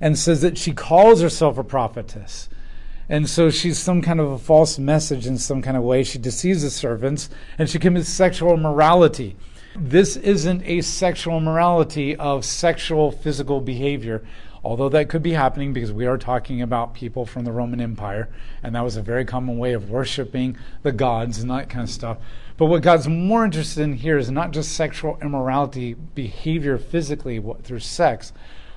and 0.00 0.18
says 0.18 0.42
that 0.42 0.58
she 0.58 0.72
calls 0.72 1.22
herself 1.22 1.56
a 1.56 1.64
prophetess. 1.64 2.48
And 3.08 3.28
so 3.28 3.48
she's 3.48 3.78
some 3.78 4.02
kind 4.02 4.20
of 4.20 4.30
a 4.30 4.38
false 4.38 4.78
message 4.78 5.26
in 5.26 5.38
some 5.38 5.62
kind 5.62 5.76
of 5.76 5.82
way. 5.82 6.04
She 6.04 6.18
deceives 6.18 6.62
the 6.62 6.70
servants 6.70 7.30
and 7.56 7.70
she 7.70 7.78
commits 7.78 8.10
sexual 8.10 8.52
immorality. 8.52 9.34
This 9.74 10.16
isn't 10.16 10.62
a 10.64 10.82
sexual 10.82 11.40
morality 11.40 12.16
of 12.16 12.44
sexual 12.44 13.10
physical 13.10 13.60
behavior 13.62 14.22
although 14.64 14.88
that 14.88 15.08
could 15.08 15.22
be 15.22 15.32
happening 15.32 15.72
because 15.72 15.92
we 15.92 16.06
are 16.06 16.18
talking 16.18 16.62
about 16.62 16.94
people 16.94 17.24
from 17.26 17.44
the 17.44 17.52
Roman 17.52 17.80
Empire, 17.80 18.28
and 18.62 18.74
that 18.74 18.84
was 18.84 18.96
a 18.96 19.02
very 19.02 19.24
common 19.24 19.58
way 19.58 19.72
of 19.72 19.90
worshiping 19.90 20.56
the 20.82 20.92
gods 20.92 21.38
and 21.38 21.50
that 21.50 21.68
kind 21.68 21.84
of 21.84 21.90
stuff. 21.90 22.18
But 22.56 22.66
what 22.66 22.82
God's 22.82 23.08
more 23.08 23.44
interested 23.44 23.82
in 23.82 23.94
here 23.94 24.18
is 24.18 24.30
not 24.30 24.50
just 24.50 24.72
sexual 24.72 25.18
immorality, 25.22 25.94
behavior 25.94 26.76
physically 26.76 27.42
through 27.62 27.80
sex, 27.80 28.32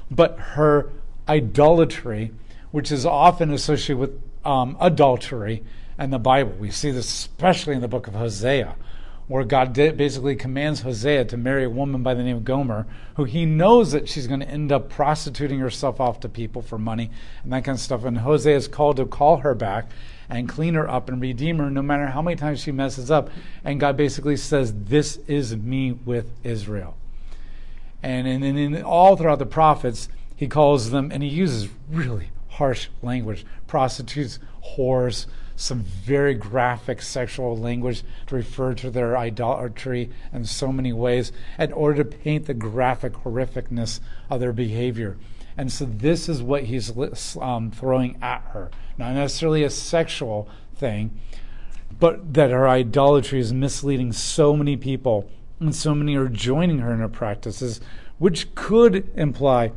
but 0.09 0.38
her 0.38 0.89
idolatry, 1.27 2.31
which 2.71 2.91
is 2.91 3.05
often 3.05 3.51
associated 3.51 3.97
with 3.97 4.21
um, 4.45 4.77
adultery 4.79 5.63
and 5.97 6.13
the 6.13 6.19
Bible. 6.19 6.53
We 6.59 6.71
see 6.71 6.91
this 6.91 7.11
especially 7.11 7.75
in 7.75 7.81
the 7.81 7.88
book 7.88 8.07
of 8.07 8.13
Hosea 8.13 8.75
where 9.31 9.45
God 9.45 9.71
basically 9.73 10.35
commands 10.35 10.81
Hosea 10.81 11.23
to 11.23 11.38
marry 11.38 11.63
a 11.63 11.69
woman 11.69 12.03
by 12.03 12.13
the 12.13 12.21
name 12.21 12.35
of 12.35 12.43
Gomer, 12.43 12.85
who 13.15 13.23
he 13.23 13.45
knows 13.45 13.93
that 13.93 14.09
she's 14.09 14.27
going 14.27 14.41
to 14.41 14.50
end 14.50 14.73
up 14.73 14.89
prostituting 14.89 15.59
herself 15.59 16.01
off 16.01 16.19
to 16.19 16.27
people 16.27 16.61
for 16.61 16.77
money 16.77 17.09
and 17.41 17.53
that 17.53 17.63
kind 17.63 17.77
of 17.77 17.81
stuff. 17.81 18.03
And 18.03 18.17
Hosea 18.17 18.57
is 18.57 18.67
called 18.67 18.97
to 18.97 19.05
call 19.05 19.38
her 19.38 19.55
back 19.55 19.89
and 20.29 20.50
clean 20.50 20.73
her 20.73 20.89
up 20.89 21.07
and 21.07 21.21
redeem 21.21 21.59
her 21.59 21.69
no 21.69 21.81
matter 21.81 22.07
how 22.07 22.21
many 22.21 22.35
times 22.35 22.59
she 22.59 22.73
messes 22.73 23.09
up. 23.09 23.29
And 23.63 23.79
God 23.79 23.95
basically 23.95 24.35
says, 24.35 24.73
This 24.73 25.15
is 25.27 25.55
me 25.55 25.93
with 25.93 26.29
Israel. 26.43 26.97
And 28.03 28.27
in, 28.27 28.43
in 28.43 28.83
all 28.83 29.15
throughout 29.15 29.39
the 29.39 29.45
prophets, 29.45 30.09
he 30.35 30.47
calls 30.50 30.91
them, 30.91 31.09
and 31.09 31.23
he 31.23 31.29
uses 31.29 31.69
really 31.89 32.31
harsh 32.50 32.89
language 33.01 33.45
prostitutes, 33.65 34.39
whores, 34.75 35.25
some 35.62 35.84
very 35.84 36.34
graphic 36.34 37.01
sexual 37.01 37.56
language 37.56 38.03
to 38.27 38.36
refer 38.36 38.74
to 38.74 38.89
their 38.89 39.15
idolatry 39.15 40.10
in 40.34 40.44
so 40.44 40.72
many 40.72 40.91
ways 40.91 41.32
in 41.60 41.72
order 41.74 42.03
to 42.03 42.18
paint 42.18 42.48
the 42.48 42.53
graphic 42.53 43.13
horrificness 43.13 44.00
of 44.30 44.39
their 44.39 44.53
behavior. 44.53 45.18
And 45.56 45.72
so 45.72 45.86
this 45.86 46.27
is 46.27 46.41
what 46.41 46.63
he's 46.63 46.91
um, 47.38 47.72
throwing 47.72 48.18
at 48.22 48.41
her. 48.53 48.72
Not 48.98 49.13
necessarily 49.13 49.63
a 49.63 49.70
sexual 49.70 50.50
thing, 50.75 51.12
but 52.00 52.34
that 52.34 52.50
her 52.50 52.68
idolatry 52.68 53.39
is 53.39 53.53
misleading 53.53 54.13
so 54.13 54.56
many 54.56 54.75
people, 54.75 55.30
and 55.60 55.75
so 55.75 55.94
many 55.94 56.15
are 56.15 56.27
joining 56.27 56.80
her 56.80 56.91
in 56.91 57.00
her 57.00 57.10
practices, 57.10 57.80
which 58.18 58.56
could 58.56 59.12
imply 59.15 59.72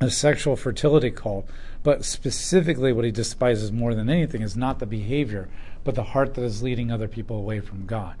a 0.00 0.10
sexual 0.10 0.54
fertility 0.54 1.10
cult. 1.10 1.48
But 1.82 2.04
specifically, 2.04 2.92
what 2.92 3.04
he 3.04 3.10
despises 3.10 3.72
more 3.72 3.94
than 3.94 4.10
anything 4.10 4.42
is 4.42 4.56
not 4.56 4.78
the 4.78 4.86
behavior, 4.86 5.48
but 5.84 5.94
the 5.94 6.02
heart 6.02 6.34
that 6.34 6.42
is 6.42 6.62
leading 6.62 6.90
other 6.90 7.08
people 7.08 7.36
away 7.36 7.60
from 7.60 7.86
God. 7.86 8.16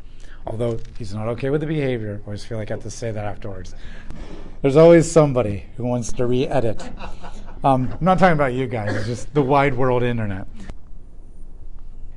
Although 0.46 0.78
he's 0.98 1.14
not 1.14 1.28
okay 1.28 1.50
with 1.50 1.60
the 1.60 1.66
behavior, 1.66 2.20
I 2.22 2.26
always 2.26 2.44
feel 2.44 2.56
like 2.56 2.70
I 2.70 2.74
have 2.74 2.82
to 2.84 2.90
say 2.90 3.10
that 3.10 3.24
afterwards. 3.24 3.74
There's 4.62 4.76
always 4.76 5.10
somebody 5.10 5.66
who 5.76 5.84
wants 5.84 6.12
to 6.14 6.26
re 6.26 6.46
edit. 6.46 6.82
Um, 7.62 7.92
I'm 7.92 7.98
not 8.00 8.18
talking 8.18 8.32
about 8.32 8.54
you 8.54 8.66
guys, 8.66 8.94
it's 8.96 9.06
just 9.06 9.34
the 9.34 9.42
wide 9.42 9.74
world 9.74 10.02
internet. 10.02 10.46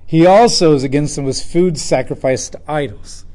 He 0.06 0.26
also 0.26 0.74
is 0.74 0.84
against 0.84 1.16
them 1.16 1.26
with 1.26 1.42
food 1.42 1.78
sacrificed 1.78 2.54
to 2.54 2.62
idols. 2.72 3.26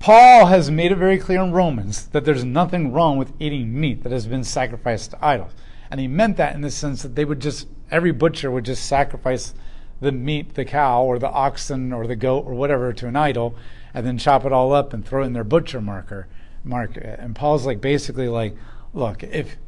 Paul 0.00 0.46
has 0.46 0.68
made 0.68 0.90
it 0.90 0.96
very 0.96 1.18
clear 1.18 1.40
in 1.40 1.52
Romans 1.52 2.06
that 2.06 2.24
there's 2.24 2.44
nothing 2.44 2.92
wrong 2.92 3.18
with 3.18 3.32
eating 3.38 3.78
meat 3.78 4.02
that 4.02 4.10
has 4.10 4.26
been 4.26 4.42
sacrificed 4.42 5.12
to 5.12 5.24
idols. 5.24 5.52
And 5.92 6.00
he 6.00 6.08
meant 6.08 6.38
that 6.38 6.54
in 6.54 6.62
the 6.62 6.70
sense 6.70 7.02
that 7.02 7.16
they 7.16 7.26
would 7.26 7.38
just, 7.38 7.68
every 7.90 8.12
butcher 8.12 8.50
would 8.50 8.64
just 8.64 8.86
sacrifice 8.86 9.52
the 10.00 10.10
meat, 10.10 10.54
the 10.54 10.64
cow 10.64 11.02
or 11.02 11.18
the 11.18 11.28
oxen 11.28 11.92
or 11.92 12.06
the 12.06 12.16
goat 12.16 12.46
or 12.46 12.54
whatever 12.54 12.94
to 12.94 13.08
an 13.08 13.14
idol 13.14 13.54
and 13.92 14.06
then 14.06 14.16
chop 14.16 14.46
it 14.46 14.54
all 14.54 14.72
up 14.72 14.94
and 14.94 15.04
throw 15.04 15.22
it 15.22 15.26
in 15.26 15.34
their 15.34 15.44
butcher 15.44 15.82
marker. 15.82 16.28
Mark. 16.64 16.96
And 16.96 17.36
Paul's 17.36 17.66
like 17.66 17.82
basically 17.82 18.26
like, 18.26 18.56
look, 18.94 19.22
if 19.22 19.58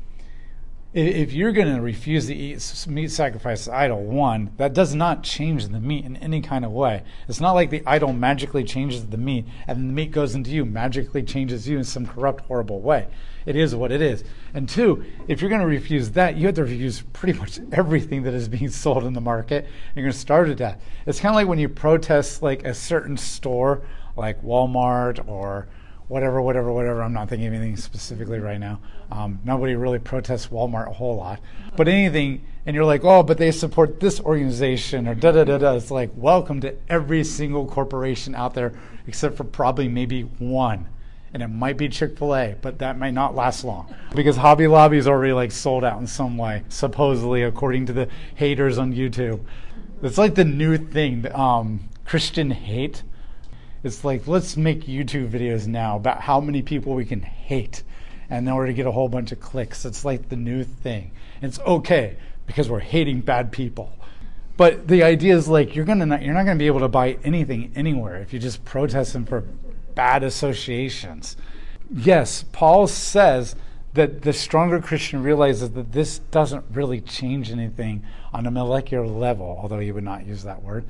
if 0.94 1.32
you're 1.32 1.50
going 1.50 1.74
to 1.74 1.80
refuse 1.80 2.28
to 2.28 2.34
eat 2.34 2.86
meat 2.86 3.10
sacrificed 3.10 3.64
to 3.64 3.74
idol, 3.74 4.04
one, 4.04 4.52
that 4.58 4.72
does 4.72 4.94
not 4.94 5.24
change 5.24 5.66
the 5.66 5.80
meat 5.80 6.04
in 6.04 6.16
any 6.18 6.40
kind 6.40 6.64
of 6.64 6.70
way. 6.70 7.02
It's 7.28 7.40
not 7.40 7.52
like 7.52 7.70
the 7.70 7.82
idol 7.84 8.12
magically 8.12 8.62
changes 8.62 9.04
the 9.04 9.16
meat 9.16 9.44
and 9.66 9.76
the 9.76 9.92
meat 9.92 10.12
goes 10.12 10.36
into 10.36 10.52
you, 10.52 10.64
magically 10.64 11.24
changes 11.24 11.68
you 11.68 11.78
in 11.78 11.84
some 11.84 12.06
corrupt, 12.06 12.44
horrible 12.44 12.80
way. 12.80 13.08
It 13.44 13.56
is 13.56 13.74
what 13.74 13.90
it 13.90 14.00
is. 14.00 14.22
And 14.54 14.68
two, 14.68 15.04
if 15.26 15.40
you're 15.40 15.50
going 15.50 15.60
to 15.60 15.66
refuse 15.66 16.10
that, 16.10 16.36
you 16.36 16.46
have 16.46 16.54
to 16.54 16.62
refuse 16.62 17.02
pretty 17.12 17.36
much 17.40 17.58
everything 17.72 18.22
that 18.22 18.34
is 18.34 18.48
being 18.48 18.70
sold 18.70 19.02
in 19.02 19.14
the 19.14 19.20
market. 19.20 19.66
You're 19.96 20.04
going 20.04 20.12
to 20.12 20.18
start 20.18 20.48
at 20.48 20.58
that. 20.58 20.80
It's 21.06 21.18
kind 21.18 21.32
of 21.32 21.36
like 21.36 21.48
when 21.48 21.58
you 21.58 21.68
protest 21.68 22.40
like 22.40 22.64
a 22.64 22.72
certain 22.72 23.16
store, 23.16 23.82
like 24.16 24.40
Walmart 24.44 25.26
or 25.26 25.66
whatever, 26.08 26.40
whatever, 26.42 26.73
whatever. 26.73 27.02
I'm 27.02 27.12
not 27.12 27.28
thinking 27.28 27.49
anything 27.49 27.76
specifically 27.76 28.38
right 28.38 28.61
now. 28.61 28.80
Um, 29.11 29.40
nobody 29.44 29.75
really 29.75 29.99
protests 29.99 30.49
Walmart 30.49 30.88
a 30.88 30.92
whole 30.92 31.16
lot. 31.16 31.40
But 31.76 31.88
anything, 31.88 32.44
and 32.66 32.75
you're 32.75 32.84
like, 32.84 33.04
oh, 33.04 33.23
but 33.23 33.38
they 33.38 33.50
support 33.50 34.00
this 34.00 34.20
organization 34.20 35.08
or 35.08 35.14
da 35.14 35.32
da 35.32 35.44
da 35.44 35.58
da. 35.58 35.75
It's 35.75 35.90
like, 35.90 36.11
welcome 36.14 36.61
to 36.61 36.76
every 36.88 37.25
single 37.25 37.66
corporation 37.66 38.34
out 38.34 38.54
there, 38.54 38.73
except 39.06 39.37
for 39.37 39.44
probably 39.44 39.88
maybe 39.88 40.23
one. 40.23 40.88
And 41.32 41.42
it 41.42 41.49
might 41.49 41.76
be 41.76 41.88
Chick 41.88 42.16
fil 42.16 42.37
A, 42.37 42.54
but 42.61 42.78
that 42.78 42.96
might 42.96 43.12
not 43.12 43.34
last 43.34 43.64
long 43.64 43.92
because 44.14 44.37
Hobby 44.37 44.68
Lobby 44.68 44.99
is 44.99 45.08
already 45.08 45.32
like 45.32 45.50
sold 45.50 45.82
out 45.82 45.99
in 46.00 46.06
some 46.06 46.38
way, 46.38 46.62
supposedly, 46.68 47.42
according 47.42 47.87
to 47.87 47.92
the 47.92 48.08
haters 48.37 48.78
on 48.78 48.92
YouTube. 48.92 49.40
It's 50.00 50.16
like 50.16 50.37
the 50.37 50.44
new 50.44 50.76
thing, 50.76 51.26
um, 51.34 51.88
Christian 52.04 52.52
hate 52.52 53.02
it's 53.85 54.03
like, 54.03 54.26
let's 54.26 54.57
make 54.57 54.87
YouTube 54.87 55.31
videos 55.31 55.67
now 55.67 55.97
about 55.97 56.23
how 56.23 56.41
many 56.41 56.62
people 56.62 56.95
we 56.95 57.05
can 57.05 57.21
hate 57.21 57.83
and 58.31 58.49
in 58.49 58.53
order 58.53 58.69
to 58.69 58.73
get 58.73 58.87
a 58.87 58.91
whole 58.91 59.11
bunch 59.11 59.31
of 59.31 59.41
clicks. 59.41 59.85
It's 59.85 60.05
like 60.05 60.31
the 60.31 60.37
new 60.37 60.64
thing. 60.64 61.12
It's 61.43 61.61
okay 61.61 62.17
because 62.47 62.71
we're 62.71 62.81
hating 62.81 63.21
bad 63.21 63.53
people. 63.53 63.93
But 64.57 64.88
the 64.88 65.03
idea 65.03 65.37
is 65.37 65.49
like 65.49 65.76
you're 65.76 65.85
gonna 65.85 66.07
not, 66.07 66.23
you're 66.23 66.33
not 66.33 66.47
gonna 66.47 66.59
be 66.59 66.67
able 66.67 66.81
to 66.81 66.88
buy 66.88 67.19
anything 67.25 67.73
anywhere 67.75 68.17
if 68.17 68.33
you 68.33 68.38
just 68.38 68.64
protest 68.64 69.12
them 69.12 69.26
for 69.26 69.43
bad 69.95 70.23
associations. 70.23 71.37
Yes, 71.93 72.45
Paul 72.53 72.87
says 72.87 73.55
that 73.93 74.23
the 74.23 74.33
stronger 74.33 74.81
Christian 74.81 75.23
realizes 75.23 75.71
that 75.73 75.93
this 75.93 76.19
doesn't 76.19 76.64
really 76.73 77.00
change 77.00 77.50
anything 77.50 78.03
on 78.33 78.47
a 78.47 78.50
molecular 78.50 79.07
level, 79.07 79.59
although 79.61 79.79
he 79.79 79.93
would 79.93 80.05
not 80.05 80.26
use 80.26 80.43
that 80.45 80.62
word. 80.62 80.85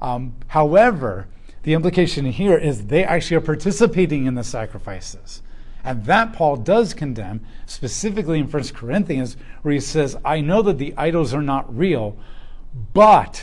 Um, 0.00 0.34
however, 0.48 1.26
the 1.66 1.74
implication 1.74 2.26
here 2.26 2.56
is 2.56 2.86
they 2.86 3.02
actually 3.02 3.36
are 3.36 3.40
participating 3.40 4.24
in 4.26 4.36
the 4.36 4.44
sacrifices. 4.44 5.42
And 5.82 6.04
that 6.04 6.32
Paul 6.32 6.58
does 6.58 6.94
condemn, 6.94 7.44
specifically 7.66 8.38
in 8.38 8.48
1 8.48 8.68
Corinthians, 8.68 9.36
where 9.62 9.74
he 9.74 9.80
says, 9.80 10.16
I 10.24 10.40
know 10.42 10.62
that 10.62 10.78
the 10.78 10.94
idols 10.96 11.34
are 11.34 11.42
not 11.42 11.76
real, 11.76 12.16
but 12.94 13.42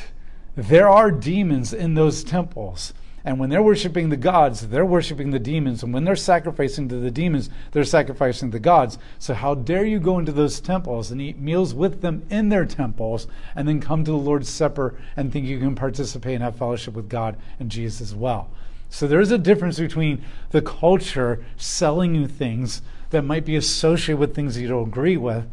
there 0.55 0.87
are 0.87 1.11
demons 1.11 1.73
in 1.73 1.95
those 1.95 2.23
temples. 2.23 2.93
And 3.25 3.39
when 3.39 3.49
they're 3.49 3.63
worshiping 3.63 4.09
the 4.09 4.17
gods, 4.17 4.67
they're 4.67 4.85
worshiping 4.85 5.31
the 5.31 5.39
demons. 5.39 5.81
And 5.81 5.93
when 5.93 6.03
they're 6.03 6.15
sacrificing 6.15 6.89
to 6.89 6.97
the 6.97 7.11
demons, 7.11 7.49
they're 7.71 7.85
sacrificing 7.85 8.49
the 8.49 8.59
gods. 8.59 8.97
So, 9.17 9.33
how 9.33 9.55
dare 9.55 9.85
you 9.85 9.99
go 9.99 10.19
into 10.19 10.33
those 10.33 10.59
temples 10.59 11.09
and 11.09 11.21
eat 11.21 11.39
meals 11.39 11.73
with 11.73 12.01
them 12.01 12.25
in 12.29 12.49
their 12.49 12.65
temples 12.65 13.27
and 13.55 13.65
then 13.65 13.79
come 13.79 14.03
to 14.03 14.11
the 14.11 14.17
Lord's 14.17 14.49
Supper 14.49 14.95
and 15.15 15.31
think 15.31 15.45
you 15.45 15.57
can 15.59 15.73
participate 15.73 16.35
and 16.35 16.43
have 16.43 16.57
fellowship 16.57 16.95
with 16.95 17.07
God 17.07 17.37
and 17.59 17.71
Jesus 17.71 18.01
as 18.01 18.13
well? 18.13 18.49
So, 18.89 19.07
there's 19.07 19.31
a 19.31 19.37
difference 19.37 19.79
between 19.79 20.21
the 20.51 20.61
culture 20.61 21.45
selling 21.55 22.15
you 22.15 22.27
things 22.27 22.81
that 23.11 23.21
might 23.21 23.45
be 23.45 23.55
associated 23.55 24.19
with 24.19 24.35
things 24.35 24.59
you 24.59 24.67
don't 24.67 24.89
agree 24.89 25.17
with. 25.17 25.45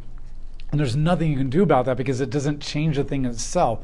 And 0.72 0.80
there's 0.80 0.96
nothing 0.96 1.30
you 1.30 1.38
can 1.38 1.50
do 1.50 1.62
about 1.62 1.84
that 1.84 1.96
because 1.96 2.20
it 2.20 2.30
doesn't 2.30 2.60
change 2.60 2.96
the 2.96 3.04
thing 3.04 3.24
itself. 3.24 3.80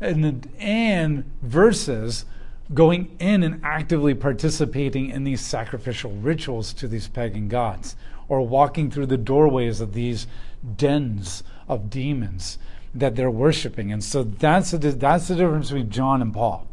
And, 0.00 0.48
and 0.58 1.24
versus 1.42 2.24
going 2.72 3.16
in 3.18 3.42
and 3.42 3.60
actively 3.64 4.14
participating 4.14 5.10
in 5.10 5.24
these 5.24 5.40
sacrificial 5.40 6.12
rituals 6.12 6.72
to 6.74 6.86
these 6.86 7.08
pagan 7.08 7.48
gods, 7.48 7.96
or 8.28 8.46
walking 8.46 8.90
through 8.90 9.06
the 9.06 9.16
doorways 9.16 9.80
of 9.80 9.92
these 9.92 10.26
dens 10.76 11.42
of 11.68 11.90
demons 11.90 12.58
that 12.94 13.16
they're 13.16 13.30
worshiping. 13.30 13.92
And 13.92 14.02
so 14.02 14.22
that's 14.22 14.70
the, 14.70 14.78
that's 14.78 15.28
the 15.28 15.36
difference 15.36 15.70
between 15.70 15.90
John 15.90 16.22
and 16.22 16.32
Paul. 16.32 16.66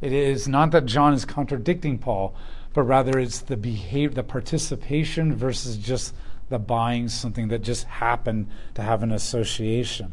It 0.00 0.12
is 0.12 0.46
not 0.48 0.70
that 0.70 0.86
John 0.86 1.12
is 1.12 1.24
contradicting 1.24 1.98
Paul, 1.98 2.34
but 2.72 2.82
rather 2.82 3.18
it's 3.18 3.40
the 3.40 3.56
behavior, 3.56 4.14
the 4.14 4.22
participation 4.22 5.34
versus 5.34 5.76
just 5.76 6.14
the 6.48 6.58
buying 6.58 7.08
something 7.08 7.48
that 7.48 7.62
just 7.62 7.84
happened 7.84 8.48
to 8.74 8.82
have 8.82 9.02
an 9.02 9.12
association. 9.12 10.12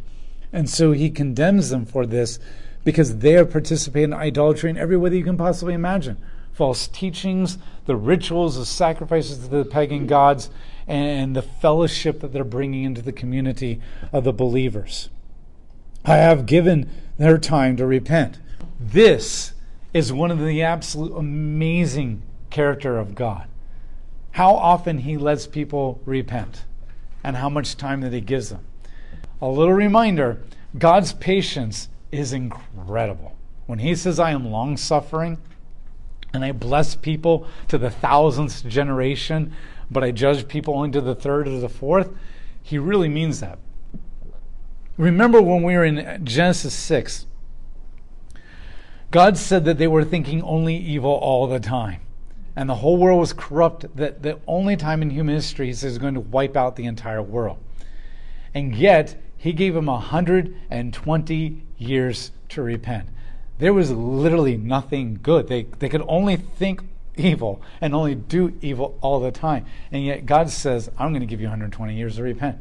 And 0.51 0.69
so 0.69 0.91
he 0.91 1.10
condemns 1.10 1.69
them 1.69 1.86
for 1.86 2.05
this 2.05 2.39
because 2.86 3.18
they 3.18 3.36
are 3.36 3.44
participating 3.44 4.12
in 4.12 4.13
idolatry 4.13 4.70
in 4.70 4.77
every 4.77 4.96
way 4.96 5.10
that 5.10 5.18
you 5.18 5.24
can 5.25 5.38
possibly 5.38 5.74
imagine 5.74 6.18
false 6.54 6.88
teachings, 6.88 7.58
the 7.86 7.98
rituals, 7.98 8.56
the 8.56 8.65
sacrifices 8.65 9.39
to 9.39 9.48
the 9.50 9.65
pagan 9.65 10.08
gods, 10.08 10.50
and 10.88 11.36
the 11.36 11.42
fellowship 11.42 12.22
that 12.22 12.32
they're 12.32 12.46
bringing 12.46 12.86
into 12.86 13.01
the 13.01 13.12
community 13.12 13.82
of 14.13 14.24
the 14.24 14.32
believers. 14.32 15.10
I 16.06 16.15
have 16.15 16.46
given 16.46 16.89
their 17.18 17.38
time 17.38 17.75
to 17.75 17.86
repent. 17.86 18.39
This 18.80 19.51
is 19.94 20.13
one 20.13 20.32
of 20.32 20.39
the 20.39 20.62
absolute 20.62 21.13
amazing 21.18 22.22
character 22.50 22.98
of 22.98 23.15
God. 23.15 23.48
How 24.32 24.56
often 24.56 25.00
he 25.00 25.18
lets 25.18 25.48
people 25.48 26.00
repent 26.06 26.63
and 27.22 27.36
how 27.36 27.50
much 27.50 27.75
time 27.75 28.00
that 28.01 28.13
he 28.13 28.22
gives 28.22 28.50
them. 28.50 28.65
A 29.42 29.48
little 29.48 29.74
reminder 29.74 30.42
God's 30.77 31.12
patience 31.12 31.89
is 32.15 32.34
incredible. 32.34 33.36
When 33.65 33.79
he 33.79 33.95
says, 33.95 34.19
I 34.19 34.31
am 34.31 34.51
long 34.51 34.77
suffering 34.77 35.38
and 36.34 36.43
I 36.43 36.51
bless 36.51 36.95
people 36.95 37.48
to 37.67 37.77
the 37.77 37.89
thousandth 37.89 38.67
generation, 38.67 39.53
but 39.89 40.03
I 40.03 40.12
judge 40.12 40.48
people 40.48 40.75
only 40.75 40.91
to 40.91 41.01
the 41.01 41.15
third 41.15 41.48
or 41.48 41.60
the 41.60 41.69
fourth, 41.69 42.10
he 42.62 42.77
really 42.77 43.10
means 43.10 43.39
that. 43.39 43.60
Remember 44.98 45.41
when 45.41 45.63
we 45.63 45.75
were 45.75 45.86
in 45.86 46.25
Genesis 46.25 46.74
6, 46.74 47.25
God 49.12 49.38
said 49.38 49.65
that 49.65 49.77
they 49.77 49.88
were 49.88 50.03
thinking 50.03 50.41
only 50.41 50.75
evil 50.75 51.12
all 51.12 51.48
the 51.48 51.60
time. 51.60 52.01
and 52.55 52.69
the 52.69 52.75
whole 52.75 52.98
world 52.98 53.19
was 53.19 53.34
corrupt, 53.34 53.86
that 53.98 54.24
the 54.24 54.39
only 54.48 54.77
time 54.77 55.01
in 55.01 55.10
human 55.10 55.36
history 55.36 55.69
is 55.69 55.98
going 55.98 56.13
to 56.13 56.22
wipe 56.22 56.55
out 56.55 56.75
the 56.75 56.86
entire 56.86 57.22
world. 57.22 57.57
And 58.53 58.74
yet, 58.74 59.22
he 59.46 59.54
gave 59.54 59.75
them 59.75 59.86
120 59.86 61.64
years 61.78 62.32
to 62.50 62.64
repent. 62.64 63.08
There 63.60 63.75
was 63.75 63.92
literally 63.92 64.58
nothing 64.58 65.20
good. 65.22 65.48
They, 65.48 65.68
they 65.78 65.88
could 65.88 66.02
only 66.08 66.36
think 66.36 66.82
evil 67.16 67.62
and 67.80 67.94
only 67.94 68.16
do 68.16 68.58
evil 68.62 68.98
all 69.02 69.20
the 69.20 69.30
time. 69.30 69.68
And 69.92 70.04
yet 70.04 70.25
God 70.25 70.50
says, 70.50 70.90
I'm 70.98 71.10
going 71.12 71.20
to 71.20 71.28
give 71.28 71.42
you 71.42 71.46
120 71.46 71.96
years 71.96 72.16
to 72.16 72.24
repent. 72.24 72.58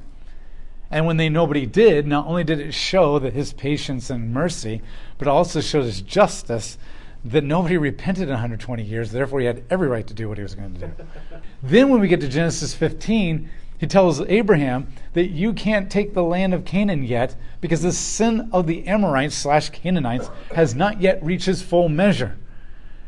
And 0.90 1.06
when 1.06 1.16
they 1.16 1.30
nobody 1.30 1.64
did, 1.64 2.06
not 2.06 2.26
only 2.26 2.44
did 2.44 2.60
it 2.60 2.74
show 2.74 3.18
that 3.18 3.32
his 3.32 3.54
patience 3.54 4.10
and 4.10 4.34
mercy, 4.34 4.82
but 5.16 5.26
also 5.26 5.62
showed 5.62 5.84
his 5.84 6.02
justice 6.02 6.76
that 7.24 7.44
nobody 7.44 7.78
repented 7.78 8.24
in 8.24 8.28
120 8.28 8.82
years, 8.82 9.10
therefore 9.10 9.40
he 9.40 9.46
had 9.46 9.64
every 9.70 9.88
right 9.88 10.06
to 10.06 10.12
do 10.12 10.28
what 10.28 10.36
he 10.36 10.42
was 10.42 10.54
going 10.54 10.74
to 10.74 10.80
do. 10.80 10.92
then 11.62 11.88
when 11.88 12.02
we 12.02 12.08
get 12.08 12.20
to 12.20 12.28
Genesis 12.28 12.74
15, 12.74 13.48
he 13.78 13.86
tells 13.86 14.20
Abraham 14.20 14.88
that 15.14 15.30
you 15.30 15.52
can't 15.52 15.90
take 15.90 16.14
the 16.14 16.22
land 16.22 16.54
of 16.54 16.64
Canaan 16.64 17.02
yet 17.02 17.34
because 17.60 17.82
the 17.82 17.92
sin 17.92 18.48
of 18.52 18.66
the 18.66 18.86
Amorites 18.86 19.34
slash 19.34 19.70
Canaanites 19.70 20.30
has 20.54 20.74
not 20.74 21.00
yet 21.00 21.22
reached 21.24 21.48
its 21.48 21.62
full 21.62 21.88
measure. 21.88 22.36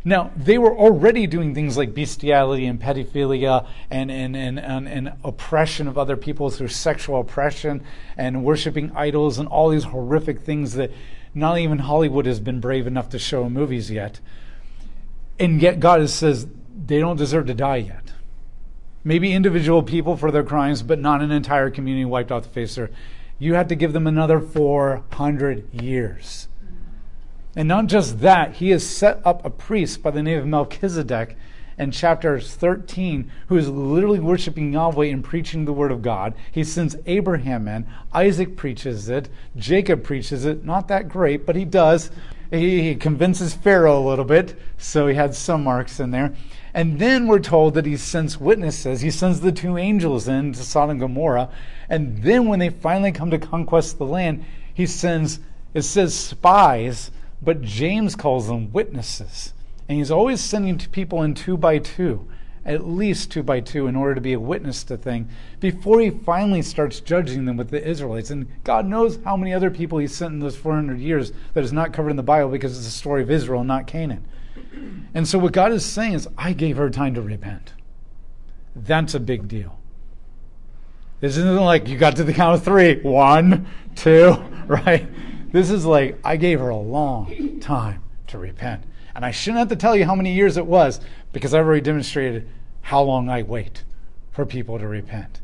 Now, 0.05 0.31
they 0.37 0.57
were 0.59 0.77
already 0.77 1.27
doing 1.27 1.55
things 1.55 1.77
like 1.77 1.95
bestiality 1.95 2.67
and 2.67 2.81
pedophilia 2.81 3.67
and, 3.91 4.11
and, 4.11 4.37
and, 4.37 4.59
and, 4.61 4.89
and 4.89 5.13
oppression 5.25 5.89
of 5.89 5.99
other 5.99 6.17
people 6.17 6.49
through 6.49 6.69
sexual 6.69 7.21
oppression 7.21 7.83
and 8.17 8.45
worshiping 8.45 8.93
idols 8.95 9.39
and 9.39 9.49
all 9.49 9.69
these 9.69 9.85
horrific 9.85 10.41
things 10.41 10.75
that 10.75 10.93
not 11.35 11.59
even 11.59 11.79
Hollywood 11.79 12.27
has 12.27 12.39
been 12.39 12.61
brave 12.61 12.87
enough 12.87 13.09
to 13.11 13.19
show 13.19 13.47
in 13.47 13.53
movies 13.53 13.91
yet. 13.91 14.21
And 15.41 15.61
yet, 15.61 15.81
God 15.81 16.09
says 16.09 16.47
they 16.87 17.01
don't 17.01 17.17
deserve 17.17 17.47
to 17.47 17.55
die 17.55 17.77
yet 17.77 18.06
maybe 19.07 19.33
individual 19.33 19.85
people 19.85 20.17
for 20.17 20.33
their 20.33 20.43
crimes, 20.43 20.83
but 20.83 20.99
not 20.99 21.23
an 21.23 21.31
entire 21.31 21.71
community 21.71 22.05
wiped 22.05 22.33
off 22.33 22.43
the 22.43 22.49
face 22.49 22.77
of 22.77 22.85
earth. 22.85 22.97
You 23.39 23.55
had 23.55 23.69
to 23.69 23.77
give 23.77 23.93
them 23.93 24.07
another 24.07 24.41
400 24.41 25.73
years. 25.73 26.49
And 27.55 27.69
not 27.69 27.87
just 27.87 28.19
that, 28.21 28.55
he 28.55 28.71
has 28.71 28.85
set 28.85 29.21
up 29.25 29.45
a 29.45 29.51
priest 29.51 30.03
by 30.03 30.11
the 30.11 30.25
name 30.25 30.41
of 30.41 30.47
Melchizedek 30.47 31.37
in 31.79 31.93
chapter 31.93 32.41
13 32.41 33.31
who 33.47 33.57
is 33.57 33.69
literally 33.69 34.19
worshiping 34.19 34.73
Yahweh 34.73 35.07
and 35.07 35.23
preaching 35.23 35.67
the 35.67 35.73
word 35.73 35.93
of 35.93 36.03
God. 36.03 36.35
He 36.51 36.65
sends 36.65 36.97
Abraham 37.07 37.69
in. 37.69 37.87
Isaac 38.13 38.57
preaches 38.57 39.09
it. 39.09 39.29
Jacob 39.55 40.03
preaches 40.03 40.45
it. 40.45 40.65
Not 40.65 40.89
that 40.89 41.09
great, 41.09 41.47
but 41.47 41.55
he 41.55 41.65
does. 41.65 42.11
He, 42.51 42.95
convinces 42.97 43.55
Pharaoh 43.55 44.01
a 44.01 44.09
little 44.09 44.25
bit, 44.25 44.59
so 44.79 45.07
he 45.07 45.15
had 45.15 45.35
some 45.35 45.65
marks 45.65 46.01
in 46.01 46.11
there. 46.11 46.35
And 46.77 46.99
then 46.99 47.27
we're 47.27 47.39
told 47.39 47.73
that 47.73 47.87
he 47.87 47.97
sends 47.97 48.39
witnesses. 48.39 49.01
He 49.01 49.11
sends 49.11 49.41
the 49.41 49.51
two 49.51 49.79
angels 49.79 50.29
in 50.29 50.53
to 50.53 50.63
Sodom 50.63 50.91
and 50.91 51.01
Gomorrah. 51.01 51.49
And 51.89 52.23
then 52.23 52.49
when 52.49 52.59
they 52.59 52.69
finally 52.69 53.13
come 53.13 53.31
to 53.31 53.39
conquest 53.39 53.97
the 53.97 54.05
land, 54.05 54.45
he 54.75 54.85
sends, 54.85 55.41
it 55.73 55.83
says 55.83 56.15
spies, 56.15 57.11
but 57.41 57.63
James 57.63 58.15
calls 58.15 58.49
them 58.49 58.75
witnesses. 58.75 59.55
And 59.89 59.97
he's 59.97 60.11
always 60.11 60.43
sending 60.43 60.77
people 60.77 61.23
in 61.23 61.33
two 61.33 61.57
by 61.57 61.79
two, 61.79 62.29
at 62.63 62.87
least 62.87 63.31
two 63.31 63.43
by 63.43 63.61
two, 63.61 63.87
in 63.87 63.97
order 63.97 64.15
to 64.15 64.21
be 64.21 64.35
a 64.35 64.41
witness 64.41 64.85
to 64.85 64.99
thing 64.99 65.31
before 65.61 65.99
he 66.03 66.11
finally 66.11 66.61
starts 66.61 67.01
judging 67.01 67.47
them 67.47 67.57
with 67.57 67.71
the 67.71 67.83
Israelites. 67.83 68.29
And 68.29 68.49
God 68.65 68.85
knows 68.85 69.19
how 69.25 69.39
many 69.39 69.55
other 69.55 69.71
people 69.71 69.97
he 69.97 70.07
sent 70.07 70.35
in 70.35 70.41
those 70.41 70.59
400 70.59 70.99
years 70.99 71.33
that 71.55 71.65
is 71.65 71.73
not 71.73 71.95
covered 71.95 72.11
in 72.11 72.17
the 72.17 72.23
Bible 72.23 72.51
because 72.51 72.77
it's 72.77 72.87
a 72.87 72.91
story 72.91 73.23
of 73.23 73.31
Israel, 73.31 73.65
not 73.65 73.87
Canaan. 73.87 74.27
And 75.15 75.27
so 75.27 75.39
what 75.39 75.53
God 75.53 75.73
is 75.73 75.85
saying 75.85 76.15
is, 76.15 76.29
I 76.37 76.53
gave 76.53 76.77
her 76.77 76.91
time 76.91 77.15
to 77.15 77.23
repent. 77.23 77.73
That's 78.75 79.15
a 79.15 79.21
big 79.21 79.49
deal. 79.49 79.79
This 81.21 81.39
isn't 81.39 81.57
like 81.57 81.89
you 81.89 81.97
got 81.97 82.17
to 82.17 82.25
the 82.25 82.35
count 82.35 82.57
of 82.57 82.65
three, 82.65 83.01
one, 83.01 83.67
two, 83.95 84.37
right? 84.67 85.09
This 85.53 85.71
is 85.71 85.87
like, 85.87 86.19
I 86.23 86.37
gave 86.37 86.61
her 86.61 86.69
a 86.69 86.77
long 86.77 87.59
time 87.61 88.03
to 88.27 88.39
repent. 88.39 88.85
And 89.15 89.25
I 89.25 89.31
shouldn't 89.31 89.61
have 89.61 89.69
to 89.69 89.77
tell 89.77 89.97
you 89.97 90.05
how 90.05 90.15
many 90.15 90.35
years 90.35 90.59
it 90.59 90.67
was 90.67 91.01
because 91.33 91.55
I've 91.55 91.65
already 91.65 91.81
demonstrated 91.81 92.47
how 92.83 93.03
long 93.03 93.31
I 93.31 93.43
wait 93.43 93.85
for 94.33 94.45
people 94.45 94.79
to 94.79 94.87
repent. 94.87 95.41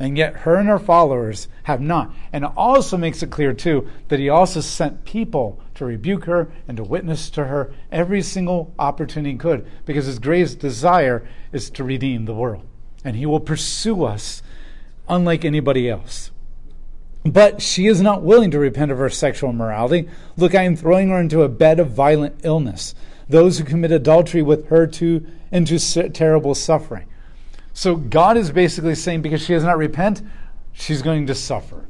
And 0.00 0.16
yet 0.16 0.36
her 0.38 0.56
and 0.56 0.68
her 0.68 0.78
followers 0.78 1.48
have 1.64 1.80
not. 1.80 2.14
And 2.32 2.44
it 2.44 2.50
also 2.56 2.96
makes 2.96 3.22
it 3.22 3.30
clear, 3.30 3.52
too, 3.52 3.88
that 4.08 4.20
he 4.20 4.28
also 4.28 4.60
sent 4.60 5.04
people 5.04 5.60
to 5.74 5.84
rebuke 5.84 6.24
her 6.24 6.52
and 6.68 6.76
to 6.76 6.84
witness 6.84 7.30
to 7.30 7.44
her 7.44 7.72
every 7.90 8.22
single 8.22 8.72
opportunity 8.78 9.32
he 9.32 9.38
could, 9.38 9.66
because 9.84 10.06
his 10.06 10.18
greatest 10.18 10.60
desire 10.60 11.26
is 11.52 11.68
to 11.70 11.84
redeem 11.84 12.24
the 12.24 12.34
world. 12.34 12.64
And 13.04 13.16
he 13.16 13.26
will 13.26 13.40
pursue 13.40 14.04
us 14.04 14.42
unlike 15.08 15.44
anybody 15.44 15.88
else. 15.90 16.30
But 17.24 17.60
she 17.60 17.86
is 17.86 18.00
not 18.00 18.22
willing 18.22 18.52
to 18.52 18.58
repent 18.58 18.92
of 18.92 18.98
her 18.98 19.10
sexual 19.10 19.50
immorality. 19.50 20.08
Look, 20.36 20.54
I 20.54 20.62
am 20.62 20.76
throwing 20.76 21.08
her 21.08 21.18
into 21.18 21.42
a 21.42 21.48
bed 21.48 21.80
of 21.80 21.90
violent 21.90 22.40
illness. 22.44 22.94
Those 23.28 23.58
who 23.58 23.64
commit 23.64 23.90
adultery 23.90 24.42
with 24.42 24.68
her 24.68 24.86
too 24.86 25.26
into 25.50 25.78
terrible 26.10 26.54
suffering. 26.54 27.06
So 27.78 27.94
God 27.94 28.36
is 28.36 28.50
basically 28.50 28.96
saying 28.96 29.22
because 29.22 29.40
she 29.40 29.52
does 29.52 29.62
not 29.62 29.78
repent, 29.78 30.20
she's 30.72 31.00
going 31.00 31.28
to 31.28 31.34
suffer 31.36 31.86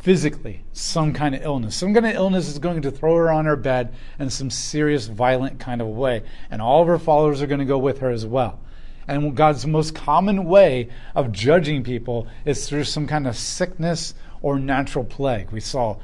physically 0.00 0.64
some 0.72 1.12
kind 1.12 1.36
of 1.36 1.44
illness. 1.44 1.76
Some 1.76 1.94
kind 1.94 2.06
of 2.06 2.16
illness 2.16 2.48
is 2.48 2.58
going 2.58 2.82
to 2.82 2.90
throw 2.90 3.14
her 3.14 3.30
on 3.30 3.44
her 3.44 3.54
bed 3.54 3.94
in 4.18 4.30
some 4.30 4.50
serious, 4.50 5.06
violent 5.06 5.60
kind 5.60 5.80
of 5.80 5.86
way. 5.86 6.24
And 6.50 6.60
all 6.60 6.82
of 6.82 6.88
her 6.88 6.98
followers 6.98 7.40
are 7.40 7.46
going 7.46 7.60
to 7.60 7.64
go 7.64 7.78
with 7.78 7.98
her 7.98 8.10
as 8.10 8.26
well. 8.26 8.58
And 9.06 9.36
God's 9.36 9.64
most 9.64 9.94
common 9.94 10.44
way 10.44 10.88
of 11.14 11.30
judging 11.30 11.84
people 11.84 12.26
is 12.44 12.68
through 12.68 12.82
some 12.82 13.06
kind 13.06 13.28
of 13.28 13.36
sickness 13.36 14.14
or 14.40 14.58
natural 14.58 15.04
plague. 15.04 15.52
We 15.52 15.60
saw, 15.60 15.98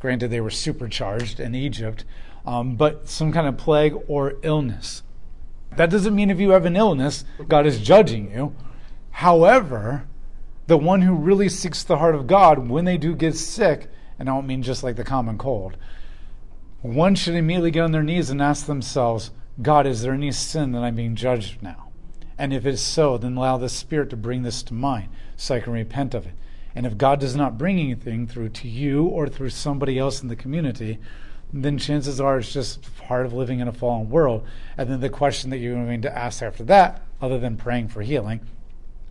granted, 0.00 0.30
they 0.30 0.40
were 0.40 0.48
supercharged 0.48 1.40
in 1.40 1.54
Egypt, 1.54 2.06
um, 2.46 2.76
but 2.76 3.06
some 3.06 3.32
kind 3.32 3.46
of 3.46 3.58
plague 3.58 3.98
or 4.08 4.36
illness. 4.42 5.02
That 5.76 5.90
doesn't 5.90 6.14
mean 6.14 6.30
if 6.30 6.40
you 6.40 6.50
have 6.50 6.66
an 6.66 6.76
illness, 6.76 7.24
God 7.48 7.66
is 7.66 7.80
judging 7.80 8.30
you. 8.30 8.54
However, 9.10 10.06
the 10.66 10.76
one 10.78 11.02
who 11.02 11.14
really 11.14 11.48
seeks 11.48 11.82
the 11.82 11.98
heart 11.98 12.14
of 12.14 12.26
God, 12.26 12.68
when 12.68 12.84
they 12.84 12.98
do 12.98 13.14
get 13.14 13.36
sick, 13.36 13.88
and 14.18 14.28
I 14.28 14.34
don't 14.34 14.46
mean 14.46 14.62
just 14.62 14.82
like 14.82 14.96
the 14.96 15.04
common 15.04 15.38
cold, 15.38 15.76
one 16.80 17.14
should 17.14 17.34
immediately 17.34 17.70
get 17.70 17.84
on 17.84 17.92
their 17.92 18.02
knees 18.02 18.30
and 18.30 18.42
ask 18.42 18.66
themselves, 18.66 19.30
God, 19.60 19.86
is 19.86 20.02
there 20.02 20.14
any 20.14 20.32
sin 20.32 20.72
that 20.72 20.82
I'm 20.82 20.96
being 20.96 21.14
judged 21.14 21.62
now? 21.62 21.88
And 22.38 22.52
if 22.52 22.66
it's 22.66 22.82
so, 22.82 23.18
then 23.18 23.36
allow 23.36 23.58
the 23.58 23.68
Spirit 23.68 24.10
to 24.10 24.16
bring 24.16 24.42
this 24.42 24.62
to 24.64 24.74
mind 24.74 25.08
so 25.36 25.54
I 25.54 25.60
can 25.60 25.72
repent 25.72 26.14
of 26.14 26.26
it. 26.26 26.32
And 26.74 26.86
if 26.86 26.96
God 26.96 27.20
does 27.20 27.36
not 27.36 27.58
bring 27.58 27.78
anything 27.78 28.26
through 28.26 28.48
to 28.50 28.68
you 28.68 29.04
or 29.04 29.28
through 29.28 29.50
somebody 29.50 29.98
else 29.98 30.22
in 30.22 30.28
the 30.28 30.36
community, 30.36 30.98
then 31.52 31.78
chances 31.78 32.20
are 32.20 32.38
it's 32.38 32.52
just 32.52 32.96
part 32.96 33.26
of 33.26 33.32
living 33.32 33.60
in 33.60 33.68
a 33.68 33.72
fallen 33.72 34.08
world. 34.08 34.46
And 34.78 34.88
then 34.88 35.00
the 35.00 35.08
question 35.08 35.50
that 35.50 35.58
you're 35.58 35.74
going 35.74 36.02
to 36.02 36.16
ask 36.16 36.42
after 36.42 36.64
that, 36.64 37.02
other 37.20 37.38
than 37.38 37.56
praying 37.56 37.88
for 37.88 38.02
healing, 38.02 38.40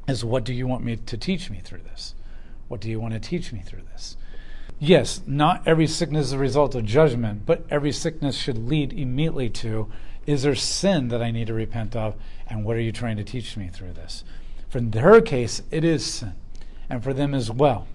is 0.08 0.26
what 0.26 0.44
do 0.44 0.54
you 0.54 0.68
want 0.68 0.84
me 0.84 0.96
to 0.96 1.18
teach 1.18 1.50
me 1.50 1.60
through 1.64 1.82
this? 1.84 2.16
What 2.68 2.82
do 2.82 2.90
you 2.90 3.00
want 3.00 3.14
to 3.14 3.20
teach 3.20 3.54
me 3.54 3.62
through 3.62 3.84
this? 3.92 4.18
Yes, 4.80 5.22
not 5.28 5.62
every 5.68 5.86
sickness 5.86 6.28
is 6.28 6.34
a 6.34 6.40
result 6.40 6.74
of 6.74 6.86
judgment, 6.86 7.46
but 7.46 7.64
every 7.70 7.92
sickness 7.92 8.36
should 8.36 8.58
lead 8.58 8.94
immediately 8.94 9.50
to 9.50 9.92
is 10.26 10.44
there 10.44 10.56
sin 10.56 11.08
that 11.10 11.22
I 11.22 11.32
need 11.32 11.48
to 11.48 11.54
repent 11.54 11.96
of? 11.96 12.16
And 12.48 12.64
what 12.64 12.76
are 12.76 12.82
you 12.82 12.92
trying 12.92 13.18
to 13.18 13.24
teach 13.24 13.58
me 13.58 13.70
through 13.70 13.94
this? 13.94 14.24
For 14.70 14.82
her 14.82 15.22
case, 15.22 15.62
it 15.72 15.84
is 15.84 16.06
sin, 16.06 16.34
and 16.90 17.04
for 17.04 17.14
them 17.14 17.34
as 17.34 17.52
well. 17.52 17.88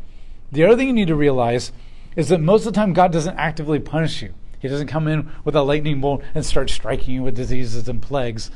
The 0.51 0.65
other 0.65 0.77
thing 0.77 0.89
you 0.89 0.93
need 0.93 1.09
to 1.09 1.15
realize 1.15 1.73
is 2.17 2.31
that 2.31 2.41
most 2.41 2.67
of 2.67 2.73
the 2.73 2.81
time 2.81 2.93
God 2.93 3.13
doesn't 3.13 3.37
actively 3.37 3.79
punish 3.79 4.23
you. 4.23 4.35
He 4.59 4.69
doesn't 4.69 4.89
come 4.89 5.07
in 5.07 5.31
with 5.45 5.55
a 5.55 5.63
lightning 5.63 6.01
bolt 6.01 6.23
and 6.35 6.45
start 6.45 6.71
striking 6.71 7.15
you 7.15 7.23
with 7.23 7.37
diseases 7.37 7.89
and 7.89 8.03
plagues. 8.03 8.51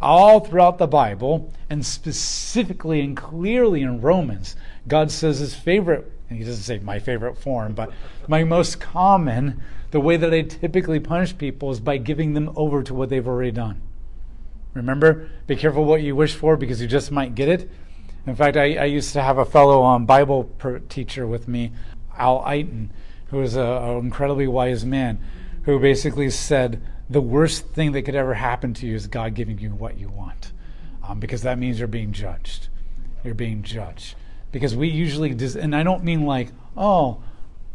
All 0.00 0.40
throughout 0.40 0.78
the 0.78 0.86
Bible, 0.86 1.52
and 1.70 1.84
specifically 1.84 3.00
and 3.00 3.16
clearly 3.16 3.82
in 3.82 4.00
Romans, 4.00 4.56
God 4.88 5.10
says 5.10 5.38
his 5.38 5.54
favorite, 5.54 6.10
and 6.28 6.38
he 6.38 6.44
doesn't 6.44 6.64
say 6.64 6.78
my 6.78 6.98
favorite 6.98 7.38
form, 7.38 7.74
but 7.74 7.92
my 8.26 8.42
most 8.42 8.80
common, 8.80 9.62
the 9.92 10.00
way 10.00 10.16
that 10.16 10.34
I 10.34 10.42
typically 10.42 10.98
punish 10.98 11.36
people 11.36 11.70
is 11.70 11.80
by 11.80 11.98
giving 11.98 12.34
them 12.34 12.50
over 12.56 12.82
to 12.82 12.94
what 12.94 13.08
they've 13.10 13.26
already 13.26 13.52
done. 13.52 13.80
Remember, 14.74 15.30
be 15.46 15.54
careful 15.56 15.84
what 15.84 16.02
you 16.02 16.16
wish 16.16 16.34
for 16.34 16.56
because 16.56 16.82
you 16.82 16.88
just 16.88 17.12
might 17.12 17.34
get 17.34 17.48
it. 17.48 17.70
In 18.26 18.34
fact, 18.34 18.56
I, 18.56 18.74
I 18.74 18.84
used 18.86 19.12
to 19.12 19.22
have 19.22 19.38
a 19.38 19.44
fellow 19.44 19.84
um, 19.84 20.06
Bible 20.06 20.50
teacher 20.88 21.26
with 21.26 21.46
me 21.46 21.72
Al 22.16 22.42
Eiton, 22.42 22.88
who 23.28 23.38
was 23.38 23.56
an 23.56 23.98
incredibly 23.98 24.46
wise 24.46 24.84
man, 24.84 25.18
who 25.64 25.78
basically 25.78 26.30
said, 26.30 26.82
The 27.08 27.20
worst 27.20 27.68
thing 27.68 27.92
that 27.92 28.02
could 28.02 28.14
ever 28.14 28.34
happen 28.34 28.74
to 28.74 28.86
you 28.86 28.94
is 28.94 29.06
God 29.06 29.34
giving 29.34 29.58
you 29.58 29.70
what 29.70 29.98
you 29.98 30.08
want, 30.08 30.52
um, 31.06 31.20
because 31.20 31.42
that 31.42 31.58
means 31.58 31.78
you're 31.78 31.88
being 31.88 32.12
judged. 32.12 32.68
You're 33.22 33.34
being 33.34 33.62
judged. 33.62 34.14
Because 34.52 34.76
we 34.76 34.88
usually, 34.88 35.34
des- 35.34 35.58
and 35.58 35.74
I 35.74 35.82
don't 35.82 36.04
mean 36.04 36.26
like, 36.26 36.52
oh, 36.76 37.22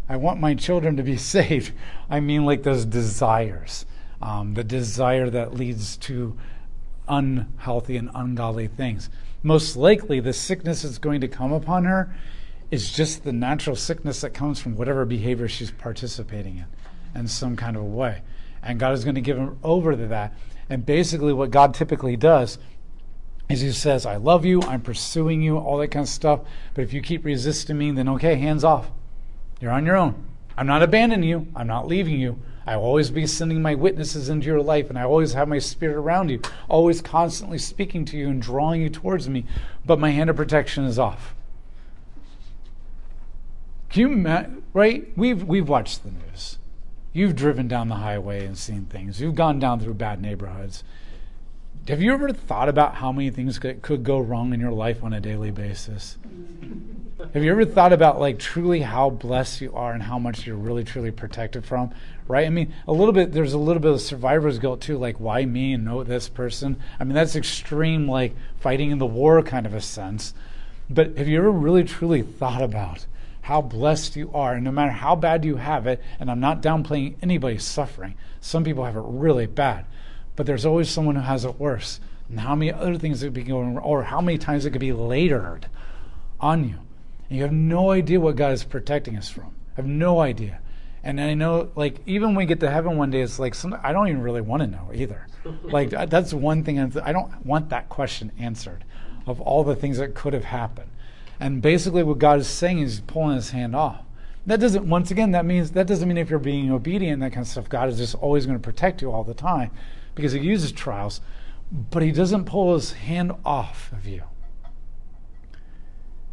I 0.08 0.16
want 0.16 0.40
my 0.40 0.56
children 0.56 0.98
to 0.98 1.04
be 1.04 1.18
saved. 1.36 1.74
I 2.10 2.20
mean 2.20 2.46
like 2.46 2.64
those 2.64 2.86
desires, 2.86 3.86
um, 4.22 4.54
the 4.54 4.64
desire 4.64 5.30
that 5.30 5.54
leads 5.54 5.98
to 5.98 6.38
unhealthy 7.08 7.98
and 7.98 8.10
ungodly 8.14 8.68
things. 8.68 9.10
Most 9.42 9.76
likely, 9.76 10.20
the 10.20 10.34
sickness 10.34 10.82
that's 10.82 10.98
going 10.98 11.22
to 11.22 11.28
come 11.28 11.52
upon 11.52 11.86
her 11.86 12.14
is 12.72 12.92
just 12.92 13.24
the 13.24 13.34
natural 13.34 13.76
sickness 13.76 14.22
that 14.22 14.34
comes 14.34 14.60
from 14.60 14.76
whatever 14.76 15.06
behavior 15.06 15.48
she's 15.48 15.72
participating 15.72 16.58
in 16.58 16.66
in 17.16 17.28
some 17.28 17.56
kind 17.56 17.76
of 17.76 17.82
a 17.82 17.86
way. 17.86 18.22
And 18.62 18.80
God 18.80 18.94
is 18.94 19.04
going 19.04 19.16
to 19.16 19.22
give 19.22 19.38
her 19.38 19.56
over 19.64 19.96
to 19.96 20.08
that. 20.08 20.34
And 20.70 20.86
basically, 20.86 21.34
what 21.34 21.52
God 21.52 21.74
typically 21.74 22.16
does 22.16 22.60
is 23.50 23.62
He 23.62 23.72
says, 23.72 24.06
I 24.06 24.18
love 24.18 24.46
you, 24.46 24.62
I'm 24.62 24.82
pursuing 24.82 25.42
you, 25.42 25.58
all 25.58 25.78
that 25.80 25.88
kind 25.90 26.04
of 26.04 26.10
stuff. 26.10 26.42
But 26.74 26.84
if 26.84 26.94
you 26.94 27.02
keep 27.02 27.26
resisting 27.26 27.78
me, 27.78 27.92
then 27.92 28.08
okay, 28.10 28.36
hands 28.36 28.64
off. 28.64 28.92
You're 29.60 29.72
on 29.72 29.86
your 29.86 29.98
own. 29.98 30.26
I'm 30.56 30.68
not 30.68 30.84
abandoning 30.84 31.28
you, 31.28 31.48
I'm 31.56 31.68
not 31.68 31.88
leaving 31.88 32.20
you. 32.20 32.40
I 32.68 32.78
will 32.78 32.84
always 32.84 33.10
be 33.10 33.26
sending 33.26 33.64
my 33.64 33.74
witnesses 33.74 34.30
into 34.30 34.46
your 34.46 34.62
life, 34.62 34.90
and 34.90 35.00
I 35.00 35.04
always 35.04 35.34
have 35.34 35.48
my 35.48 35.58
spirit 35.58 35.96
around 35.96 36.30
you, 36.30 36.42
always 36.68 37.02
constantly 37.02 37.58
speaking 37.58 38.06
to 38.06 38.18
you 38.18 38.30
and 38.30 38.40
drawing 38.40 38.82
you 38.84 38.90
towards 38.90 39.28
me. 39.28 39.46
But 39.86 40.00
my 40.00 40.12
hand 40.12 40.30
of 40.30 40.36
protection 40.36 40.84
is 40.84 41.00
off. 41.00 41.34
Can 43.90 44.24
you 44.24 44.56
right? 44.74 45.08
We've, 45.16 45.44
we've 45.44 45.68
watched 45.68 46.04
the 46.04 46.12
news. 46.12 46.58
You've 47.12 47.36
driven 47.36 47.68
down 47.68 47.90
the 47.90 47.96
highway 47.96 48.46
and 48.46 48.58
seen 48.58 48.86
things. 48.86 49.20
You've 49.20 49.36
gone 49.36 49.60
down 49.60 49.80
through 49.80 49.96
bad 49.96 50.22
neighborhoods. 50.22 50.84
Have 51.88 52.02
you 52.02 52.14
ever 52.14 52.32
thought 52.32 52.70
about 52.70 52.96
how 52.96 53.12
many 53.12 53.32
things 53.32 53.58
could, 53.58 53.82
could 53.82 54.04
go 54.04 54.20
wrong 54.20 54.54
in 54.54 54.60
your 54.60 54.72
life 54.72 55.04
on 55.04 55.12
a 55.12 55.20
daily 55.20 55.50
basis? 55.50 56.18
Have 57.34 57.44
you 57.44 57.50
ever 57.50 57.66
thought 57.66 57.92
about 57.92 58.20
like 58.20 58.38
truly 58.38 58.82
how 58.82 59.10
blessed 59.10 59.62
you 59.62 59.74
are 59.74 59.92
and 59.94 60.04
how 60.04 60.20
much 60.20 60.46
you're 60.46 60.56
really 60.56 60.84
truly 60.84 61.10
protected 61.10 61.66
from? 61.66 61.92
Right? 62.28 62.46
I 62.46 62.50
mean, 62.52 62.72
a 62.88 62.94
little 62.94 63.12
bit. 63.12 63.32
There's 63.32 63.54
a 63.54 63.58
little 63.58 63.82
bit 63.82 63.92
of 63.92 64.02
survivor's 64.02 64.60
guilt 64.60 64.82
too. 64.82 65.00
Like, 65.00 65.20
why 65.20 65.46
me 65.46 65.74
and 65.74 65.84
no 65.84 66.04
this 66.04 66.30
person? 66.30 66.78
I 67.00 67.06
mean, 67.06 67.16
that's 67.16 67.36
extreme, 67.36 68.08
like 68.08 68.36
fighting 68.60 68.92
in 68.92 69.00
the 69.00 69.08
war 69.08 69.42
kind 69.42 69.66
of 69.66 69.74
a 69.74 69.82
sense. 69.82 70.36
But 70.92 71.18
have 71.18 71.28
you 71.28 71.40
ever 71.40 71.52
really 71.52 71.84
truly 71.84 72.22
thought 72.22 72.62
about 72.62 73.08
how 73.42 73.62
blessed 73.62 74.16
you 74.16 74.32
are, 74.34 74.54
and 74.54 74.64
no 74.64 74.72
matter 74.72 74.92
how 74.92 75.16
bad 75.16 75.46
you 75.46 75.56
have 75.56 75.88
it? 75.88 76.02
And 76.20 76.30
I'm 76.30 76.40
not 76.40 76.62
downplaying 76.62 77.16
anybody's 77.22 77.64
suffering. 77.64 78.16
Some 78.42 78.64
people 78.64 78.86
have 78.86 78.96
it 78.96 79.04
really 79.06 79.48
bad, 79.48 79.86
but 80.36 80.46
there's 80.46 80.66
always 80.66 80.90
someone 80.90 81.16
who 81.16 81.22
has 81.22 81.46
it 81.46 81.60
worse. 81.60 82.00
And 82.30 82.40
how 82.40 82.56
many 82.56 82.72
other 82.72 82.98
things 82.98 83.22
could 83.22 83.34
be 83.34 83.44
going, 83.44 83.78
or 83.78 84.04
how 84.04 84.22
many 84.22 84.38
times 84.38 84.66
it 84.66 84.72
could 84.72 84.82
be 84.82 84.94
layered 84.94 85.68
on 86.40 86.70
you. 86.70 86.76
And 87.30 87.38
you 87.38 87.44
have 87.44 87.52
no 87.52 87.92
idea 87.92 88.20
what 88.20 88.36
God 88.36 88.54
is 88.54 88.64
protecting 88.64 89.18
us 89.18 89.30
from. 89.30 89.54
I 89.74 89.78
have 89.78 89.88
no 89.88 90.20
idea. 90.20 90.60
And 91.04 91.20
I 91.20 91.34
know, 91.34 91.72
like, 91.76 92.02
even 92.06 92.30
when 92.30 92.38
we 92.38 92.46
get 92.46 92.60
to 92.60 92.70
heaven 92.70 92.98
one 92.98 93.10
day, 93.10 93.22
it's 93.22 93.40
like, 93.40 93.56
some, 93.56 93.76
I 93.82 93.94
don't 93.94 94.10
even 94.10 94.22
really 94.22 94.42
want 94.42 94.62
to 94.62 94.68
know 94.68 94.92
either. 94.94 95.28
like, 95.64 95.90
that's 95.90 96.34
one 96.34 96.64
thing, 96.64 96.80
I 96.80 97.12
don't 97.12 97.46
want 97.46 97.70
that 97.70 97.90
question 97.90 98.32
answered 98.38 98.84
of 99.26 99.40
all 99.42 99.64
the 99.64 99.76
things 99.76 99.98
that 100.00 100.14
could 100.16 100.34
have 100.34 100.44
happened. 100.44 100.90
And 101.40 101.62
basically, 101.62 102.04
what 102.04 102.20
God 102.20 102.40
is 102.40 102.48
saying 102.48 102.80
is 102.80 103.00
pulling 103.02 103.38
his 103.38 103.52
hand 103.52 103.76
off. 103.76 104.04
That 104.46 104.60
doesn't, 104.60 104.88
once 104.88 105.12
again, 105.12 105.32
that 105.32 105.46
means, 105.46 105.72
that 105.72 105.88
doesn't 105.88 106.08
mean 106.08 106.18
if 106.18 106.30
you're 106.30 106.40
being 106.40 106.72
obedient, 106.72 107.22
that 107.22 107.32
kind 107.32 107.46
of 107.46 107.48
stuff, 107.48 107.70
God 107.70 107.90
is 107.90 107.98
just 107.98 108.16
always 108.16 108.46
going 108.46 108.58
to 108.58 108.64
protect 108.64 109.02
you 109.02 109.12
all 109.12 109.24
the 109.24 109.34
time 109.34 109.72
because 110.16 110.32
he 110.32 110.40
uses 110.40 110.72
trials, 110.72 111.22
but 111.72 112.02
he 112.02 112.12
doesn't 112.12 112.46
pull 112.46 112.74
his 112.74 112.94
hand 112.94 113.32
off 113.46 113.92
of 113.94 114.06
you. 114.06 114.24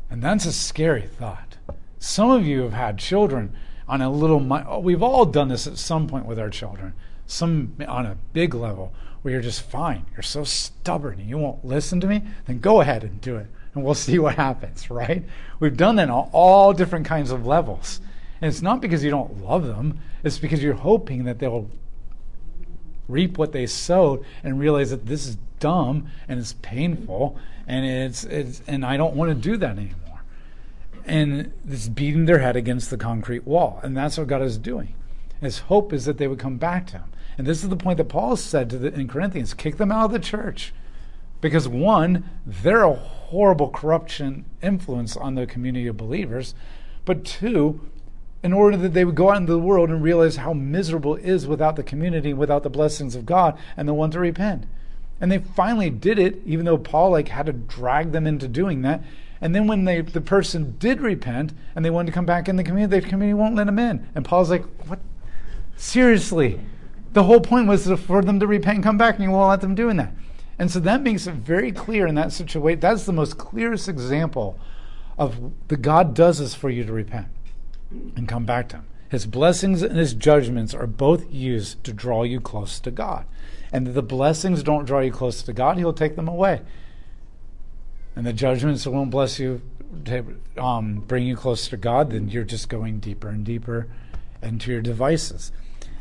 And 0.08 0.22
that's 0.22 0.46
a 0.46 0.52
scary 0.52 1.02
thought. 1.02 1.56
Some 1.98 2.30
of 2.30 2.46
you 2.46 2.62
have 2.62 2.72
had 2.72 2.98
children 2.98 3.54
on 3.88 4.00
a 4.00 4.10
little, 4.10 4.44
oh, 4.52 4.78
we've 4.78 5.02
all 5.02 5.24
done 5.24 5.48
this 5.48 5.66
at 5.66 5.78
some 5.78 6.06
point 6.06 6.26
with 6.26 6.38
our 6.38 6.50
children, 6.50 6.94
some 7.26 7.76
on 7.86 8.06
a 8.06 8.16
big 8.32 8.54
level 8.54 8.92
where 9.22 9.32
you're 9.32 9.42
just 9.42 9.62
fine. 9.62 10.06
You're 10.12 10.22
so 10.22 10.44
stubborn 10.44 11.20
and 11.20 11.28
you 11.28 11.38
won't 11.38 11.64
listen 11.64 12.00
to 12.00 12.06
me, 12.06 12.22
then 12.46 12.60
go 12.60 12.80
ahead 12.80 13.04
and 13.04 13.20
do 13.20 13.36
it 13.36 13.48
and 13.76 13.84
we'll 13.84 13.94
see 13.94 14.18
what 14.18 14.34
happens, 14.36 14.90
right? 14.90 15.22
We've 15.60 15.76
done 15.76 15.96
that 15.96 16.10
on 16.10 16.30
all 16.32 16.72
different 16.72 17.06
kinds 17.06 17.30
of 17.30 17.46
levels. 17.46 18.00
And 18.40 18.48
it's 18.48 18.62
not 18.62 18.80
because 18.80 19.04
you 19.04 19.10
don't 19.10 19.44
love 19.44 19.66
them, 19.66 20.00
it's 20.24 20.38
because 20.38 20.62
you're 20.62 20.74
hoping 20.74 21.24
that 21.24 21.38
they'll 21.38 21.70
reap 23.08 23.38
what 23.38 23.52
they 23.52 23.66
sowed 23.66 24.24
and 24.42 24.58
realize 24.58 24.90
that 24.90 25.06
this 25.06 25.26
is 25.26 25.36
dumb 25.60 26.08
and 26.28 26.40
it's 26.40 26.54
painful 26.54 27.38
and 27.66 27.86
it's, 27.86 28.24
it's 28.24 28.62
and 28.66 28.84
I 28.84 28.96
don't 28.96 29.14
want 29.14 29.30
to 29.30 29.34
do 29.34 29.56
that 29.58 29.78
anymore. 29.78 30.22
And 31.04 31.52
it's 31.68 31.88
beating 31.88 32.24
their 32.24 32.40
head 32.40 32.56
against 32.56 32.90
the 32.90 32.96
concrete 32.96 33.46
wall. 33.46 33.80
And 33.82 33.96
that's 33.96 34.18
what 34.18 34.26
God 34.26 34.42
is 34.42 34.58
doing. 34.58 34.94
His 35.40 35.60
hope 35.60 35.92
is 35.92 36.04
that 36.06 36.18
they 36.18 36.26
would 36.26 36.38
come 36.38 36.56
back 36.56 36.86
to 36.88 36.94
him. 36.94 37.12
And 37.38 37.46
this 37.46 37.62
is 37.62 37.68
the 37.68 37.76
point 37.76 37.98
that 37.98 38.08
Paul 38.08 38.36
said 38.36 38.70
to 38.70 38.78
the, 38.78 38.92
in 38.92 39.06
Corinthians 39.06 39.54
kick 39.54 39.76
them 39.76 39.92
out 39.92 40.06
of 40.06 40.12
the 40.12 40.18
church. 40.18 40.72
Because 41.40 41.68
one, 41.68 42.28
they're 42.46 42.84
a 42.84 42.94
horrible 43.30 43.70
corruption 43.70 44.44
influence 44.62 45.16
on 45.16 45.34
the 45.34 45.46
community 45.46 45.86
of 45.86 45.96
believers. 45.96 46.54
But 47.04 47.24
two, 47.24 47.80
in 48.42 48.52
order 48.52 48.76
that 48.76 48.94
they 48.94 49.04
would 49.04 49.14
go 49.16 49.30
out 49.30 49.38
into 49.38 49.52
the 49.52 49.58
world 49.58 49.90
and 49.90 50.02
realize 50.02 50.36
how 50.36 50.52
miserable 50.52 51.16
it 51.16 51.24
is 51.24 51.46
without 51.46 51.74
the 51.74 51.82
community, 51.82 52.32
without 52.32 52.62
the 52.62 52.70
blessings 52.70 53.16
of 53.16 53.26
God, 53.26 53.58
and 53.76 53.88
the 53.88 53.94
one 53.94 54.12
to 54.12 54.20
repent. 54.20 54.66
And 55.20 55.32
they 55.32 55.38
finally 55.38 55.90
did 55.90 56.18
it, 56.18 56.40
even 56.46 56.66
though 56.66 56.78
Paul 56.78 57.10
like 57.10 57.28
had 57.28 57.46
to 57.46 57.52
drag 57.52 58.12
them 58.12 58.26
into 58.26 58.46
doing 58.46 58.82
that. 58.82 59.02
And 59.40 59.54
then 59.54 59.66
when 59.66 59.84
they, 59.84 60.00
the 60.00 60.20
person 60.20 60.76
did 60.78 61.00
repent 61.00 61.52
and 61.74 61.84
they 61.84 61.90
wanted 61.90 62.06
to 62.06 62.12
come 62.12 62.26
back 62.26 62.48
in 62.48 62.56
the 62.56 62.64
community, 62.64 63.00
the 63.00 63.08
community 63.08 63.34
won't 63.34 63.56
let 63.56 63.66
them 63.66 63.78
in. 63.78 64.06
And 64.14 64.24
Paul's 64.24 64.50
like, 64.50 64.64
"What? 64.86 65.00
Seriously? 65.76 66.60
The 67.12 67.24
whole 67.24 67.40
point 67.40 67.66
was 67.66 67.90
for 68.02 68.22
them 68.22 68.38
to 68.40 68.46
repent 68.46 68.76
and 68.76 68.84
come 68.84 68.98
back, 68.98 69.16
and 69.16 69.24
you 69.24 69.30
won't 69.30 69.48
let 69.48 69.60
them 69.60 69.74
doing 69.74 69.96
that." 69.96 70.12
And 70.58 70.70
so 70.70 70.80
that 70.80 71.02
makes 71.02 71.26
it 71.26 71.34
very 71.34 71.70
clear 71.70 72.06
in 72.06 72.14
that 72.14 72.32
situation. 72.32 72.80
That's 72.80 73.04
the 73.04 73.12
most 73.12 73.36
clearest 73.36 73.88
example 73.88 74.58
of 75.18 75.52
the 75.68 75.76
God 75.76 76.14
does 76.14 76.38
this 76.38 76.54
for 76.54 76.70
you 76.70 76.84
to 76.84 76.92
repent 76.92 77.28
and 77.90 78.28
come 78.28 78.44
back 78.44 78.68
to 78.70 78.76
Him. 78.76 78.86
His 79.08 79.26
blessings 79.26 79.82
and 79.82 79.96
His 79.96 80.14
judgments 80.14 80.74
are 80.74 80.86
both 80.86 81.30
used 81.32 81.84
to 81.84 81.92
draw 81.92 82.22
you 82.22 82.40
close 82.40 82.80
to 82.80 82.90
God. 82.90 83.26
And 83.72 83.88
if 83.88 83.94
the 83.94 84.02
blessings 84.02 84.62
don't 84.62 84.84
draw 84.84 85.00
you 85.00 85.12
close 85.12 85.42
to 85.42 85.52
God, 85.52 85.78
He'll 85.78 85.92
take 85.92 86.16
them 86.16 86.28
away. 86.28 86.62
And 88.14 88.26
the 88.26 88.32
judgments 88.32 88.84
that 88.84 88.90
won't 88.90 89.10
bless 89.10 89.38
you, 89.38 89.60
um, 90.56 91.04
bring 91.06 91.26
you 91.26 91.36
close 91.36 91.68
to 91.68 91.76
God, 91.76 92.10
then 92.10 92.28
you're 92.28 92.44
just 92.44 92.68
going 92.68 92.98
deeper 92.98 93.28
and 93.28 93.44
deeper 93.44 93.88
into 94.42 94.72
your 94.72 94.80
devices. 94.80 95.52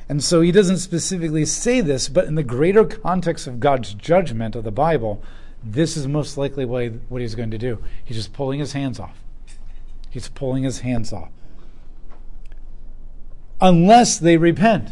And 0.07 0.23
so 0.23 0.41
he 0.41 0.51
doesn't 0.51 0.77
specifically 0.77 1.45
say 1.45 1.81
this, 1.81 2.09
but 2.09 2.25
in 2.25 2.35
the 2.35 2.43
greater 2.43 2.85
context 2.85 3.47
of 3.47 3.59
God's 3.59 3.93
judgment 3.93 4.55
of 4.55 4.63
the 4.63 4.71
Bible, 4.71 5.23
this 5.63 5.97
is 5.97 6.07
most 6.07 6.37
likely 6.37 6.63
what, 6.63 7.21
he's 7.21 7.33
going 7.33 7.51
to 7.51 7.57
do. 7.57 7.83
He's 8.03 8.17
just 8.17 8.33
pulling 8.33 8.59
his 8.59 8.73
hands 8.73 8.99
off. 8.99 9.23
He's 10.09 10.29
pulling 10.29 10.63
his 10.63 10.81
hands 10.81 11.11
off. 11.11 11.29
Unless 13.59 14.19
they 14.19 14.37
repent. 14.37 14.89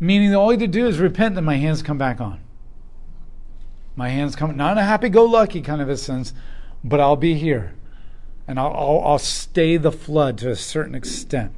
Meaning 0.00 0.34
all 0.34 0.52
you 0.52 0.58
have 0.58 0.60
to 0.60 0.66
do 0.66 0.86
is 0.86 0.98
repent 0.98 1.36
and 1.36 1.46
my 1.46 1.56
hands 1.56 1.82
come 1.82 1.98
back 1.98 2.20
on. 2.20 2.40
My 3.94 4.08
hands 4.08 4.34
come, 4.34 4.56
not 4.56 4.72
in 4.72 4.78
a 4.78 4.84
happy 4.84 5.08
go 5.08 5.24
lucky 5.24 5.60
kind 5.60 5.80
of 5.80 5.88
a 5.88 5.96
sense, 5.96 6.32
but 6.82 7.00
I'll 7.00 7.16
be 7.16 7.34
here. 7.34 7.74
And 8.46 8.58
I'll, 8.58 8.72
I'll, 8.72 9.02
I'll 9.04 9.18
stay 9.18 9.76
the 9.76 9.92
flood 9.92 10.38
to 10.38 10.50
a 10.50 10.56
certain 10.56 10.94
extent. 10.94 11.52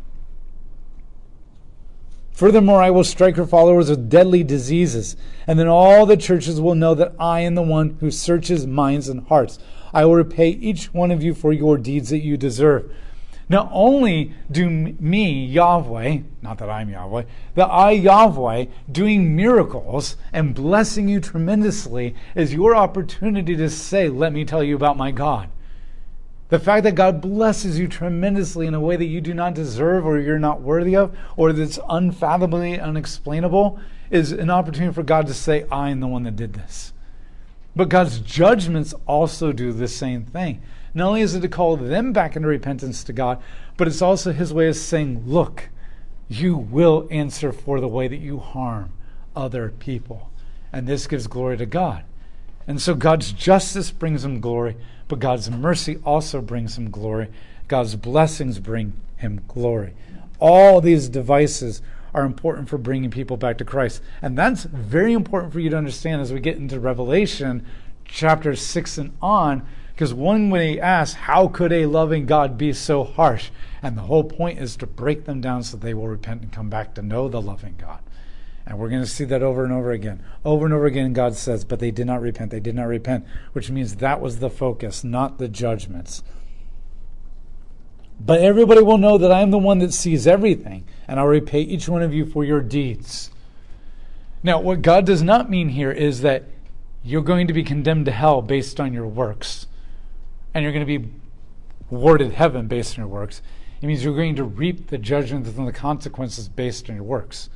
Furthermore, 2.40 2.83
I 2.83 2.88
will 2.88 3.05
strike 3.05 3.37
her 3.37 3.44
followers 3.44 3.90
with 3.90 4.09
deadly 4.09 4.42
diseases, 4.42 5.14
and 5.46 5.59
then 5.59 5.68
all 5.68 6.07
the 6.07 6.16
churches 6.16 6.59
will 6.59 6.74
know 6.74 6.94
that 6.94 7.12
I 7.20 7.40
am 7.40 7.55
the 7.55 7.61
one 7.61 7.98
who 8.00 8.11
searches 8.11 8.66
minds 8.66 9.11
and 9.11 9.26
hearts. 9.26 9.59
I 9.92 10.07
will 10.07 10.14
repay 10.14 10.48
each 10.48 10.87
one 10.94 11.11
of 11.11 11.22
you 11.22 11.35
for 11.35 11.53
your 11.53 11.76
deeds 11.76 12.09
that 12.09 12.20
you 12.20 12.38
deserve. 12.38 12.90
Not 13.50 13.68
only 13.70 14.33
do 14.50 14.70
me, 14.70 15.44
Yahweh, 15.44 16.20
not 16.40 16.57
that 16.57 16.70
I'm 16.70 16.88
Yahweh, 16.88 17.24
that 17.57 17.66
I, 17.66 17.90
Yahweh, 17.90 18.64
doing 18.90 19.37
miracles 19.37 20.16
and 20.33 20.55
blessing 20.55 21.11
you 21.11 21.20
tremendously 21.20 22.14
is 22.35 22.55
your 22.55 22.74
opportunity 22.74 23.55
to 23.55 23.68
say, 23.68 24.09
Let 24.09 24.33
me 24.33 24.46
tell 24.46 24.64
you 24.64 24.76
about 24.76 24.96
my 24.96 25.11
God. 25.11 25.50
The 26.51 26.59
fact 26.59 26.83
that 26.83 26.97
God 26.97 27.21
blesses 27.21 27.79
you 27.79 27.87
tremendously 27.87 28.67
in 28.67 28.75
a 28.75 28.81
way 28.81 28.97
that 28.97 29.05
you 29.05 29.21
do 29.21 29.33
not 29.33 29.55
deserve 29.55 30.05
or 30.05 30.19
you're 30.19 30.39
not 30.39 30.61
worthy 30.61 30.97
of, 30.97 31.17
or 31.37 31.53
that's 31.53 31.79
unfathomably 31.89 32.79
unexplainable, 32.79 33.79
is 34.11 34.33
an 34.33 34.51
opportunity 34.51 34.93
for 34.93 35.05
God 35.05 35.29
to 35.29 35.35
say, 35.35 35.65
I 35.71 35.91
am 35.91 36.01
the 36.01 36.09
one 36.09 36.25
that 36.25 36.35
did 36.35 36.55
this. 36.55 36.93
But 37.77 37.89
God's 37.89 38.19
judgments 38.19 38.93
also 39.07 39.53
do 39.53 39.73
the 39.73 39.87
same 39.87 40.25
thing. 40.25 40.61
Not 40.93 41.09
only 41.09 41.21
is 41.21 41.37
it 41.37 41.41
to 41.43 41.49
call 41.49 41.77
them 41.77 42.13
back 42.13 42.35
into 42.35 42.49
repentance 42.49 43.05
to 43.05 43.13
God, 43.13 43.41
but 43.77 43.87
it's 43.87 44.03
also 44.03 44.33
His 44.33 44.53
way 44.53 44.67
of 44.67 44.75
saying, 44.75 45.23
Look, 45.27 45.69
you 46.29 46.57
will 46.57 47.07
answer 47.13 47.53
for 47.53 47.81
the 47.81 47.89
way 47.89 48.09
that 48.09 48.17
you 48.17 48.39
harm 48.39 48.93
other 49.37 49.69
people. 49.79 50.31
And 50.73 50.87
this 50.87 51.07
gives 51.07 51.29
glory 51.29 51.57
to 51.59 51.67
God. 51.67 52.05
And 52.67 52.81
so 52.81 52.95
God's 52.95 53.33
justice 53.33 53.91
brings 53.91 54.25
him 54.25 54.41
glory, 54.41 54.77
but 55.11 55.18
God's 55.18 55.51
mercy 55.51 55.99
also 56.07 56.40
brings 56.40 56.79
him 56.79 56.90
glory. 56.90 57.29
God's 57.68 57.96
blessings 57.96 58.59
bring 58.59 58.94
him 59.16 59.42
glory. 59.49 59.92
All 60.38 60.81
these 60.81 61.09
devices 61.09 61.83
are 62.14 62.25
important 62.25 62.68
for 62.68 62.79
bringing 62.79 63.11
people 63.11 63.37
back 63.37 63.59
to 63.59 63.64
Christ. 63.64 64.01
And 64.23 64.38
that's 64.38 64.64
very 64.64 65.12
important 65.12 65.53
for 65.53 65.61
you 65.61 65.68
to 65.70 65.77
understand 65.77 66.23
as 66.23 66.33
we 66.33 66.40
get 66.40 66.57
into 66.57 66.81
Revelation 66.81 67.66
chapter 68.05 68.57
6 68.57 68.99
and 68.99 69.16
on, 69.20 69.66
because 69.92 70.14
one 70.14 70.49
may 70.49 70.81
asks, 70.81 71.14
how 71.14 71.49
could 71.49 71.73
a 71.73 71.87
loving 71.87 72.25
God 72.25 72.57
be 72.57 72.73
so 72.73 73.05
harsh? 73.05 73.51
And 73.83 73.96
the 73.96 74.03
whole 74.03 74.25
point 74.25 74.59
is 74.59 74.77
to 74.77 74.87
break 74.87 75.25
them 75.25 75.40
down 75.40 75.62
so 75.62 75.77
they 75.77 75.94
will 75.94 76.09
repent 76.09 76.42
and 76.42 76.53
come 76.53 76.70
back 76.70 76.94
to 76.94 77.03
know 77.03 77.29
the 77.29 77.42
loving 77.42 77.75
God. 77.79 78.01
And 78.66 78.79
we're 78.79 78.88
going 78.88 79.03
to 79.03 79.09
see 79.09 79.25
that 79.25 79.42
over 79.42 79.64
and 79.64 79.73
over 79.73 79.90
again. 79.90 80.23
Over 80.44 80.64
and 80.64 80.75
over 80.75 80.87
again, 80.87 81.12
God 81.12 81.35
says, 81.35 81.64
but 81.64 81.81
they 81.81 81.90
did 81.90 82.07
not 82.07 82.20
repent. 82.20 82.51
They 82.51 82.61
did 82.61 82.75
not 82.75 82.87
repent, 82.87 83.27
which 83.53 83.70
means 83.70 83.96
that 83.96 84.20
was 84.20 84.38
the 84.38 84.51
focus, 84.51 85.03
not 85.03 85.38
the 85.38 85.49
judgments. 85.49 86.23
But 88.20 88.42
everybody 88.42 88.83
will 88.83 88.99
know 88.99 89.16
that 89.16 89.33
I 89.33 89.40
am 89.40 89.51
the 89.51 89.59
one 89.59 89.79
that 89.79 89.94
sees 89.94 90.27
everything, 90.27 90.85
and 91.09 91.18
I'll 91.18 91.27
repay 91.27 91.62
each 91.62 91.88
one 91.88 92.03
of 92.03 92.12
you 92.12 92.27
for 92.27 92.44
your 92.44 92.61
deeds. 92.61 93.31
Now, 94.42 94.61
what 94.61 94.83
God 94.83 95.07
does 95.07 95.23
not 95.23 95.51
mean 95.51 95.70
here 95.70 95.90
is 95.90 96.20
that 96.20 96.44
you're 97.03 97.23
going 97.23 97.46
to 97.46 97.55
be 97.55 97.64
condemned 97.64 98.07
to 98.07 98.12
hell 98.12 98.42
based 98.42 98.79
on 98.79 98.92
your 98.92 99.07
works, 99.07 99.66
and 100.53 100.62
you're 100.62 100.73
going 100.73 100.87
to 100.87 100.99
be 100.99 101.09
awarded 101.90 102.33
heaven 102.33 102.66
based 102.66 102.99
on 102.99 103.05
your 103.05 103.09
works. 103.09 103.40
It 103.81 103.87
means 103.87 104.05
you're 104.05 104.14
going 104.14 104.37
to 104.37 104.44
reap 104.44 104.88
the 104.88 104.99
judgments 104.99 105.57
and 105.57 105.66
the 105.66 105.73
consequences 105.73 106.49
based 106.49 106.90
on 106.90 106.96
your 106.96 107.05
works. 107.05 107.49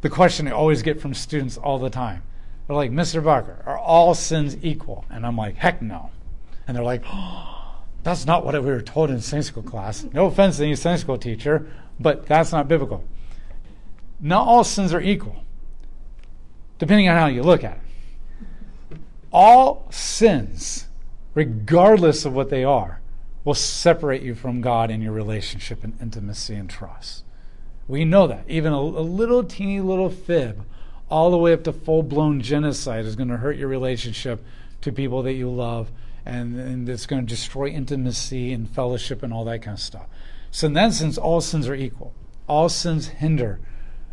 The 0.00 0.10
question 0.10 0.46
I 0.46 0.52
always 0.52 0.82
get 0.82 1.00
from 1.00 1.14
students 1.14 1.56
all 1.56 1.78
the 1.78 1.90
time 1.90 2.22
they're 2.66 2.76
like, 2.76 2.90
Mr. 2.90 3.22
Barker, 3.22 3.62
are 3.64 3.78
all 3.78 4.14
sins 4.14 4.56
equal? 4.62 5.04
And 5.08 5.24
I'm 5.24 5.36
like, 5.36 5.56
heck 5.56 5.80
no. 5.80 6.10
And 6.66 6.76
they're 6.76 6.84
like, 6.84 7.02
oh, 7.06 7.76
that's 8.02 8.26
not 8.26 8.44
what 8.44 8.54
we 8.54 8.68
were 8.68 8.82
told 8.82 9.10
in 9.10 9.20
Sunday 9.20 9.44
school 9.44 9.62
class. 9.62 10.04
No 10.12 10.26
offense 10.26 10.56
to 10.56 10.64
any 10.64 10.74
Sunday 10.74 11.00
school 11.00 11.18
teacher, 11.18 11.70
but 12.00 12.26
that's 12.26 12.50
not 12.50 12.66
biblical. 12.66 13.04
Not 14.18 14.46
all 14.46 14.64
sins 14.64 14.92
are 14.92 15.00
equal, 15.00 15.44
depending 16.78 17.08
on 17.08 17.16
how 17.16 17.26
you 17.26 17.42
look 17.42 17.62
at 17.62 17.78
it. 17.78 18.98
All 19.32 19.86
sins, 19.90 20.86
regardless 21.34 22.24
of 22.24 22.32
what 22.32 22.50
they 22.50 22.64
are, 22.64 23.00
will 23.44 23.54
separate 23.54 24.22
you 24.22 24.34
from 24.34 24.60
God 24.60 24.90
in 24.90 25.00
your 25.00 25.12
relationship 25.12 25.84
and 25.84 25.96
intimacy 26.00 26.56
and 26.56 26.68
trust. 26.68 27.22
We 27.88 28.04
know 28.04 28.26
that. 28.26 28.44
Even 28.48 28.72
a, 28.72 28.78
a 28.78 29.04
little 29.04 29.44
teeny 29.44 29.80
little 29.80 30.10
fib, 30.10 30.64
all 31.08 31.30
the 31.30 31.38
way 31.38 31.52
up 31.52 31.64
to 31.64 31.72
full 31.72 32.02
blown 32.02 32.40
genocide, 32.40 33.04
is 33.04 33.16
going 33.16 33.28
to 33.28 33.36
hurt 33.36 33.56
your 33.56 33.68
relationship 33.68 34.44
to 34.80 34.92
people 34.92 35.22
that 35.22 35.34
you 35.34 35.50
love 35.50 35.90
and, 36.26 36.58
and 36.58 36.88
it's 36.88 37.06
going 37.06 37.24
to 37.24 37.28
destroy 37.28 37.68
intimacy 37.68 38.52
and 38.52 38.68
fellowship 38.68 39.22
and 39.22 39.32
all 39.32 39.44
that 39.44 39.62
kind 39.62 39.76
of 39.76 39.80
stuff. 39.80 40.06
So, 40.50 40.66
in 40.66 40.72
that 40.74 40.92
sense, 40.92 41.16
all 41.16 41.40
sins 41.40 41.68
are 41.68 41.74
equal. 41.74 42.12
All 42.48 42.68
sins 42.68 43.08
hinder 43.08 43.60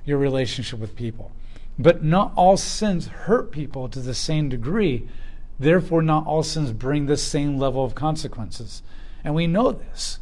your 0.05 0.19
relationship 0.19 0.79
with 0.79 0.95
people. 0.95 1.31
But 1.79 2.03
not 2.03 2.31
all 2.35 2.55
sins 2.55 3.07
hurt 3.07 3.51
people 3.51 3.89
to 3.89 3.99
the 3.99 4.13
same 4.13 4.47
degree. 4.47 5.07
Therefore, 5.59 6.03
not 6.03 6.27
all 6.27 6.43
sins 6.43 6.71
bring 6.71 7.07
the 7.07 7.17
same 7.17 7.57
level 7.57 7.83
of 7.83 7.95
consequences. 7.95 8.83
And 9.23 9.33
we 9.33 9.47
know 9.47 9.71
this. 9.71 10.19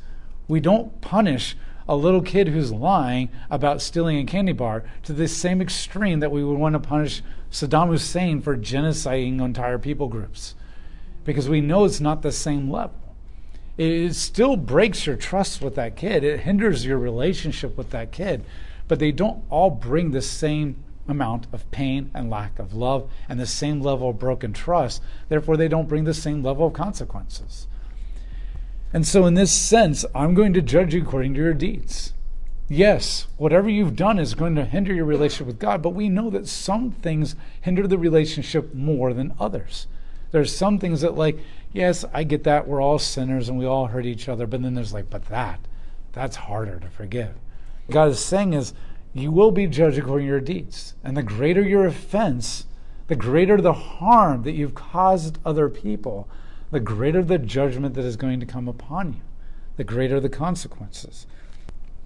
We 0.48 0.60
don't 0.62 1.02
punish 1.02 1.58
a 1.92 1.96
little 1.96 2.22
kid 2.22 2.48
who's 2.48 2.72
lying 2.72 3.28
about 3.50 3.82
stealing 3.82 4.18
a 4.18 4.24
candy 4.24 4.54
bar 4.54 4.86
to 5.04 5.12
the 5.12 5.28
same 5.28 5.62
extreme 5.62 6.22
that 6.22 6.32
we 6.32 6.42
would 6.42 6.58
want 6.58 6.72
to 6.72 6.80
punish 6.80 7.22
Saddam 7.52 7.90
Hussein 7.90 8.42
for 8.42 8.56
genociding 8.56 9.42
entire 9.42 9.78
people 9.78 10.08
groups 10.08 10.56
because 11.26 11.50
we 11.50 11.60
know 11.60 11.84
it's 11.84 12.00
not 12.00 12.22
the 12.22 12.32
same 12.32 12.72
level. 12.72 12.96
It 13.78 14.14
still 14.14 14.56
breaks 14.56 15.06
your 15.06 15.18
trust 15.18 15.62
with 15.62 15.76
that 15.76 15.98
kid, 15.98 16.24
it 16.24 16.40
hinders 16.40 16.86
your 16.86 16.98
relationship 16.98 17.76
with 17.76 17.90
that 17.90 18.14
kid, 18.14 18.46
but 18.88 19.00
they 19.00 19.12
don't 19.12 19.44
all 19.50 19.70
bring 19.70 20.12
the 20.12 20.22
same 20.22 20.82
amount 21.10 21.48
of 21.52 21.70
pain 21.72 22.10
and 22.14 22.30
lack 22.30 22.58
of 22.58 22.74
love 22.74 23.12
and 23.28 23.38
the 23.38 23.46
same 23.46 23.82
level 23.82 24.12
of 24.12 24.18
broken 24.18 24.54
trust. 24.54 25.02
Therefore, 25.28 25.58
they 25.58 25.68
don't 25.68 25.90
bring 25.90 26.06
the 26.06 26.14
same 26.14 26.42
level 26.42 26.68
of 26.68 26.74
consequences. 26.74 27.68
And 28.94 29.08
so, 29.08 29.26
in 29.26 29.36
this 29.36 29.52
sense, 29.52 30.06
I'm 30.14 30.34
going 30.34 30.54
to 30.54 30.62
judge 30.62 30.94
you 30.94 31.02
according 31.02 31.34
to 31.36 31.40
your 31.40 31.54
deeds. 31.54 32.14
Yes, 32.68 33.28
whatever 33.38 33.70
you've 33.70 33.96
done 33.96 34.20
is 34.20 34.34
going 34.34 34.56
to 34.56 34.66
hinder 34.66 34.94
your 34.94 35.06
relationship 35.06 35.48
with 35.48 35.60
God, 35.60 35.82
but 35.82 35.90
we 35.90 36.10
know 36.10 36.30
that 36.30 36.48
some 36.48 36.92
things 36.92 37.36
hinder 37.60 37.88
the 37.88 37.98
relationship 37.98 38.74
more 38.74 39.14
than 39.14 39.34
others. 39.40 39.88
There's 40.32 40.56
some 40.56 40.80
things 40.80 41.02
that, 41.02 41.16
like, 41.16 41.40
yes, 41.74 42.06
I 42.14 42.24
get 42.24 42.44
that. 42.46 42.68
We're 42.68 42.82
all 42.82 43.00
sinners 43.00 43.50
and 43.50 43.58
we 43.58 43.66
all 43.66 43.88
hurt 43.88 44.06
each 44.06 44.30
other. 44.30 44.48
But 44.48 44.62
then 44.62 44.74
there's 44.74 44.94
like, 44.94 45.10
but 45.10 45.26
that, 45.26 45.60
that's 46.14 46.38
harder 46.38 46.80
to 46.80 46.90
forgive. 46.90 47.34
God 47.90 48.10
is 48.10 48.20
saying 48.20 48.54
is, 48.54 48.74
you 49.14 49.32
will 49.32 49.52
be 49.52 49.68
judged 49.68 49.98
according 49.98 50.28
to 50.28 50.32
your 50.32 50.40
deeds. 50.40 50.96
And 51.04 51.18
the 51.18 51.24
greater 51.24 51.62
your 51.62 51.86
offense, 51.86 52.66
the 53.08 53.16
greater 53.16 53.60
the 53.60 53.74
harm 53.74 54.44
that 54.44 54.54
you've 54.54 54.76
caused 54.76 55.38
other 55.46 55.68
people, 55.68 56.30
the 56.72 56.80
greater 56.80 57.22
the 57.22 57.38
judgment 57.38 57.94
that 57.96 58.06
is 58.06 58.16
going 58.16 58.40
to 58.40 58.46
come 58.46 58.68
upon 58.68 59.14
you, 59.14 59.22
the 59.78 59.84
greater 59.84 60.20
the 60.20 60.30
consequences. 60.30 61.28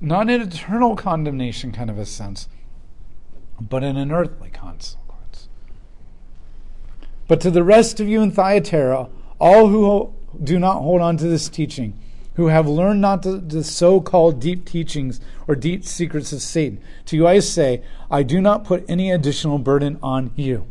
Not 0.02 0.30
an 0.30 0.42
eternal 0.42 0.96
condemnation 0.96 1.72
kind 1.72 1.90
of 1.90 1.98
a 1.98 2.06
sense, 2.06 2.50
but 3.62 3.84
in 3.84 3.96
an 3.96 4.12
earthly 4.12 4.50
consequence. 4.50 5.48
But 7.28 7.40
to 7.42 7.52
the 7.52 7.64
rest 7.64 8.00
of 8.00 8.10
you 8.10 8.22
in 8.22 8.32
Thyatira, 8.32 9.08
all 9.40 9.70
who 9.70 10.14
do 10.44 10.60
not 10.60 10.82
hold 10.82 11.02
on 11.02 11.18
to 11.18 11.28
this 11.28 11.48
teaching, 11.48 11.98
who 12.36 12.48
have 12.48 12.68
learned 12.68 13.02
not 13.02 13.22
the, 13.22 13.38
the 13.38 13.64
so 13.64 14.02
called 14.02 14.42
deep 14.42 14.66
teachings 14.66 15.22
or 15.48 15.56
deep 15.56 15.86
secrets 15.86 16.34
of 16.34 16.42
Satan, 16.42 16.82
to 17.06 17.16
you 17.16 17.28
I 17.28 17.40
say, 17.40 17.82
I 18.12 18.24
do 18.24 18.42
not 18.42 18.66
put 18.66 18.84
any 18.90 19.12
additional 19.12 19.58
burden 19.58 19.98
on 20.04 20.32
you. 20.36 20.68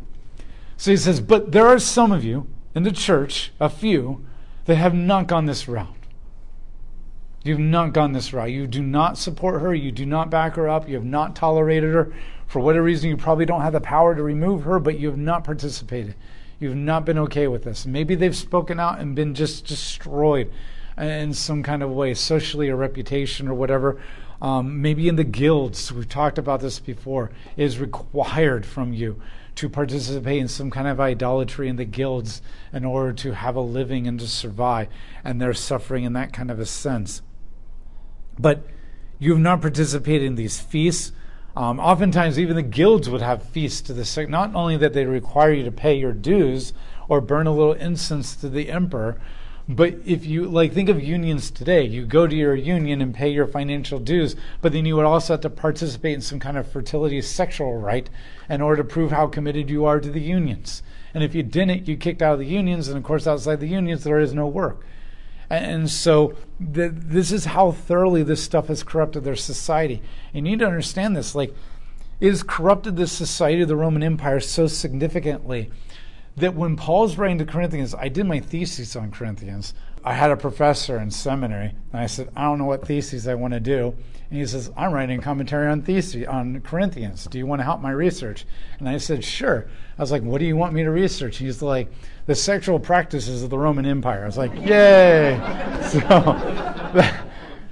So 0.77 0.91
he 0.91 0.97
says, 0.97 1.21
But 1.21 1.51
there 1.51 1.65
are 1.65 1.79
some 1.79 2.11
of 2.11 2.23
you 2.23 2.47
in 2.75 2.83
the 2.83 2.91
church, 2.91 3.51
a 3.59 3.69
few, 3.69 4.25
that 4.65 4.75
have 4.75 4.93
not 4.93 5.27
gone 5.27 5.45
this 5.45 5.67
route. 5.67 5.87
You've 7.43 7.59
not 7.59 7.93
gone 7.93 8.11
this 8.11 8.33
route. 8.33 8.51
You 8.51 8.67
do 8.67 8.81
not 8.81 9.17
support 9.17 9.61
her. 9.61 9.73
You 9.73 9.91
do 9.91 10.05
not 10.05 10.29
back 10.29 10.55
her 10.55 10.67
up. 10.67 10.89
You 10.89 10.95
have 10.95 11.05
not 11.05 11.35
tolerated 11.35 11.93
her. 11.93 12.11
For 12.47 12.59
whatever 12.59 12.83
reason, 12.83 13.09
you 13.09 13.17
probably 13.17 13.45
don't 13.45 13.61
have 13.61 13.73
the 13.73 13.81
power 13.81 14.15
to 14.15 14.23
remove 14.23 14.63
her, 14.63 14.79
but 14.79 14.99
you 14.99 15.07
have 15.07 15.17
not 15.17 15.43
participated. 15.43 16.15
You've 16.59 16.75
not 16.75 17.05
been 17.05 17.19
okay 17.19 17.47
with 17.47 17.63
this. 17.63 17.85
Maybe 17.85 18.15
they've 18.15 18.35
spoken 18.35 18.79
out 18.79 18.99
and 18.99 19.15
been 19.15 19.35
just 19.35 19.65
destroyed 19.67 20.51
in 20.97 21.33
some 21.33 21.61
kind 21.63 21.83
of 21.83 21.91
way, 21.91 22.13
socially 22.13 22.69
or 22.69 22.75
reputation 22.75 23.47
or 23.47 23.53
whatever. 23.53 24.01
Um, 24.41 24.81
maybe 24.81 25.07
in 25.07 25.15
the 25.15 25.23
guilds, 25.23 25.91
we've 25.91 26.09
talked 26.09 26.37
about 26.37 26.61
this 26.61 26.79
before, 26.79 27.31
is 27.57 27.79
required 27.79 28.65
from 28.65 28.93
you 28.93 29.21
to 29.55 29.69
participate 29.69 30.39
in 30.39 30.47
some 30.47 30.69
kind 30.69 30.87
of 30.87 30.99
idolatry 30.99 31.69
in 31.69 31.75
the 31.75 31.85
guilds 31.85 32.41
in 32.73 32.85
order 32.85 33.13
to 33.13 33.33
have 33.33 33.55
a 33.55 33.61
living 33.61 34.07
and 34.07 34.19
to 34.19 34.27
survive. 34.27 34.87
And 35.23 35.41
they're 35.41 35.53
suffering 35.53 36.03
in 36.03 36.13
that 36.13 36.33
kind 36.33 36.51
of 36.51 36.59
a 36.59 36.65
sense. 36.65 37.21
But 38.37 38.65
you've 39.17 39.39
not 39.39 39.61
participated 39.61 40.23
in 40.23 40.35
these 40.35 40.59
feasts 40.59 41.11
um, 41.55 41.79
oftentimes, 41.79 42.37
even 42.37 42.57
the 42.57 42.61
guilds 42.61 43.09
would 43.09 43.21
have 43.21 43.41
feasts 43.41 43.79
to 43.81 43.93
the 43.93 44.03
sick. 44.03 44.29
Not 44.29 44.53
only 44.55 44.75
that 44.77 44.93
they 44.93 45.05
require 45.05 45.53
you 45.53 45.63
to 45.63 45.71
pay 45.71 45.97
your 45.97 46.11
dues 46.11 46.73
or 47.07 47.21
burn 47.21 47.47
a 47.47 47.53
little 47.53 47.73
incense 47.73 48.35
to 48.37 48.49
the 48.49 48.69
emperor, 48.69 49.21
but 49.67 49.95
if 50.05 50.25
you 50.25 50.45
like, 50.45 50.73
think 50.73 50.89
of 50.89 51.01
unions 51.01 51.49
today. 51.49 51.83
You 51.83 52.05
go 52.05 52.27
to 52.27 52.35
your 52.35 52.55
union 52.55 53.01
and 53.01 53.15
pay 53.15 53.29
your 53.29 53.47
financial 53.47 53.99
dues, 53.99 54.35
but 54.61 54.73
then 54.73 54.85
you 54.85 54.95
would 54.97 55.05
also 55.05 55.33
have 55.33 55.41
to 55.41 55.49
participate 55.49 56.13
in 56.13 56.21
some 56.21 56.39
kind 56.39 56.57
of 56.57 56.69
fertility 56.69 57.21
sexual 57.21 57.77
rite 57.77 58.09
in 58.49 58.61
order 58.61 58.83
to 58.83 58.87
prove 58.87 59.11
how 59.11 59.27
committed 59.27 59.69
you 59.69 59.85
are 59.85 59.99
to 59.99 60.09
the 60.09 60.21
unions. 60.21 60.83
And 61.13 61.23
if 61.23 61.33
you 61.33 61.43
didn't, 61.43 61.87
you 61.87 61.97
kicked 61.97 62.21
out 62.21 62.33
of 62.33 62.39
the 62.39 62.45
unions, 62.45 62.87
and 62.87 62.97
of 62.97 63.03
course, 63.03 63.27
outside 63.27 63.59
the 63.59 63.67
unions, 63.67 64.03
there 64.03 64.19
is 64.19 64.33
no 64.33 64.47
work. 64.47 64.85
And 65.49 65.89
so 65.89 66.35
the, 66.59 66.89
this 66.89 67.31
is 67.31 67.45
how 67.45 67.71
thoroughly 67.71 68.23
this 68.23 68.43
stuff 68.43 68.67
has 68.67 68.83
corrupted 68.83 69.23
their 69.23 69.35
society. 69.35 70.01
And 70.33 70.45
you 70.45 70.53
need 70.53 70.59
to 70.59 70.67
understand 70.67 71.15
this. 71.15 71.35
Like, 71.35 71.53
it 72.19 72.29
has 72.29 72.43
corrupted 72.43 72.95
the 72.95 73.07
society 73.07 73.61
of 73.61 73.67
the 73.67 73.75
Roman 73.75 74.03
Empire 74.03 74.39
so 74.39 74.67
significantly 74.67 75.69
that 76.37 76.55
when 76.55 76.75
Paul's 76.75 77.17
writing 77.17 77.37
to 77.37 77.45
Corinthians, 77.45 77.93
I 77.93 78.09
did 78.09 78.25
my 78.25 78.39
thesis 78.39 78.95
on 78.95 79.11
Corinthians. 79.11 79.73
I 80.05 80.13
had 80.13 80.29
a 80.29 80.37
professor 80.37 80.99
in 80.99 81.09
seminary, 81.09 81.73
and 81.91 81.99
I 81.99 82.05
said, 82.05 82.29
I 82.35 82.43
don't 82.43 82.59
know 82.59 82.65
what 82.65 82.85
theses 82.85 83.27
I 83.27 83.33
want 83.33 83.55
to 83.55 83.59
do. 83.59 83.95
And 84.29 84.39
he 84.39 84.45
says, 84.45 84.71
I'm 84.77 84.91
writing 84.91 85.17
a 85.17 85.21
commentary 85.21 85.67
on 85.67 85.81
theses 85.81 86.27
on 86.27 86.61
Corinthians. 86.61 87.25
Do 87.25 87.39
you 87.39 87.47
want 87.47 87.59
to 87.59 87.63
help 87.63 87.81
my 87.81 87.89
research? 87.89 88.45
And 88.77 88.87
I 88.87 88.97
said, 88.97 89.23
Sure. 89.23 89.67
I 89.97 90.01
was 90.01 90.11
like, 90.11 90.21
What 90.21 90.39
do 90.39 90.45
you 90.45 90.55
want 90.55 90.73
me 90.73 90.83
to 90.83 90.91
research? 90.91 91.37
He's 91.37 91.63
like, 91.63 91.91
The 92.27 92.35
sexual 92.35 92.79
practices 92.79 93.41
of 93.41 93.49
the 93.49 93.57
Roman 93.57 93.87
Empire. 93.87 94.23
I 94.23 94.25
was 94.27 94.37
like, 94.37 94.53
Yay! 94.55 95.39
So, 95.85 95.99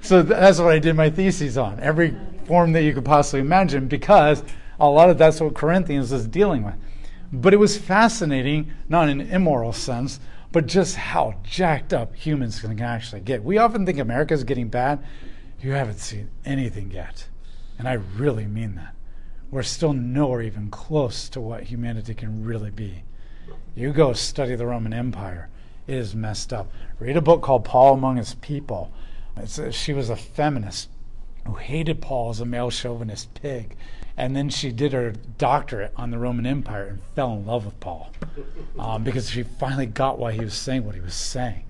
so 0.00 0.22
that's 0.22 0.58
what 0.58 0.72
I 0.72 0.78
did 0.78 0.96
my 0.96 1.10
theses 1.10 1.56
on. 1.56 1.78
Every 1.80 2.16
form 2.46 2.72
that 2.72 2.82
you 2.82 2.94
could 2.94 3.04
possibly 3.04 3.40
imagine, 3.40 3.86
because 3.86 4.42
a 4.80 4.88
lot 4.88 5.08
of 5.08 5.18
that's 5.18 5.40
what 5.40 5.54
Corinthians 5.54 6.12
is 6.12 6.26
dealing 6.26 6.64
with. 6.64 6.74
But 7.32 7.54
it 7.54 7.58
was 7.58 7.76
fascinating, 7.76 8.72
not 8.88 9.08
in 9.08 9.20
an 9.20 9.30
immoral 9.30 9.72
sense, 9.72 10.20
but 10.54 10.66
just 10.66 10.94
how 10.94 11.34
jacked 11.42 11.92
up 11.92 12.14
humans 12.14 12.60
can 12.60 12.80
actually 12.80 13.20
get. 13.20 13.42
We 13.42 13.58
often 13.58 13.84
think 13.84 13.98
America 13.98 14.34
is 14.34 14.44
getting 14.44 14.68
bad. 14.68 15.04
You 15.60 15.72
haven't 15.72 15.98
seen 15.98 16.30
anything 16.44 16.92
yet. 16.92 17.26
And 17.76 17.88
I 17.88 17.94
really 17.94 18.46
mean 18.46 18.76
that. 18.76 18.94
We're 19.50 19.64
still 19.64 19.92
nowhere 19.92 20.42
even 20.42 20.70
close 20.70 21.28
to 21.30 21.40
what 21.40 21.64
humanity 21.64 22.14
can 22.14 22.44
really 22.44 22.70
be. 22.70 23.02
You 23.74 23.92
go 23.92 24.12
study 24.12 24.54
the 24.54 24.64
Roman 24.64 24.92
Empire, 24.92 25.48
it 25.88 25.96
is 25.96 26.14
messed 26.14 26.52
up. 26.52 26.70
Read 27.00 27.16
a 27.16 27.20
book 27.20 27.42
called 27.42 27.64
Paul 27.64 27.94
Among 27.94 28.16
His 28.16 28.34
People. 28.34 28.92
A, 29.34 29.72
she 29.72 29.92
was 29.92 30.08
a 30.08 30.14
feminist 30.14 30.88
who 31.44 31.54
hated 31.54 32.00
Paul 32.00 32.30
as 32.30 32.38
a 32.38 32.46
male 32.46 32.70
chauvinist 32.70 33.34
pig. 33.34 33.76
And 34.16 34.36
then 34.36 34.48
she 34.48 34.70
did 34.70 34.92
her 34.92 35.12
doctorate 35.38 35.92
on 35.96 36.10
the 36.10 36.18
Roman 36.18 36.46
Empire 36.46 36.84
and 36.84 37.00
fell 37.16 37.32
in 37.32 37.46
love 37.46 37.64
with 37.64 37.78
Paul 37.80 38.12
um, 38.78 39.02
because 39.02 39.30
she 39.30 39.42
finally 39.42 39.86
got 39.86 40.18
why 40.18 40.32
he 40.32 40.40
was 40.40 40.54
saying 40.54 40.84
what 40.84 40.94
he 40.94 41.00
was 41.00 41.14
saying. 41.14 41.64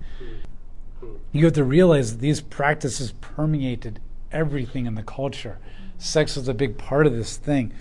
You 1.31 1.45
have 1.45 1.53
to 1.53 1.63
realize 1.63 2.11
that 2.11 2.21
these 2.21 2.41
practices 2.41 3.13
permeated 3.19 3.99
everything 4.31 4.85
in 4.85 4.95
the 4.95 5.03
culture. 5.03 5.57
Sex 5.97 6.35
was 6.35 6.47
a 6.47 6.53
big 6.53 6.77
part 6.77 7.07
of 7.07 7.15
this 7.15 7.37
thing. 7.37 7.73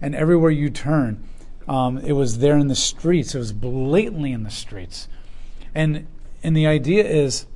And 0.00 0.14
everywhere 0.14 0.50
you 0.50 0.68
turn, 0.68 1.26
um, 1.66 1.98
it 1.98 2.12
was 2.12 2.38
there 2.38 2.58
in 2.58 2.68
the 2.68 2.74
streets. 2.74 3.34
It 3.34 3.38
was 3.38 3.52
blatantly 3.52 4.32
in 4.32 4.42
the 4.42 4.50
streets. 4.50 5.08
And, 5.74 6.06
and 6.42 6.56
the 6.56 6.66
idea 6.66 7.04
is 7.04 7.46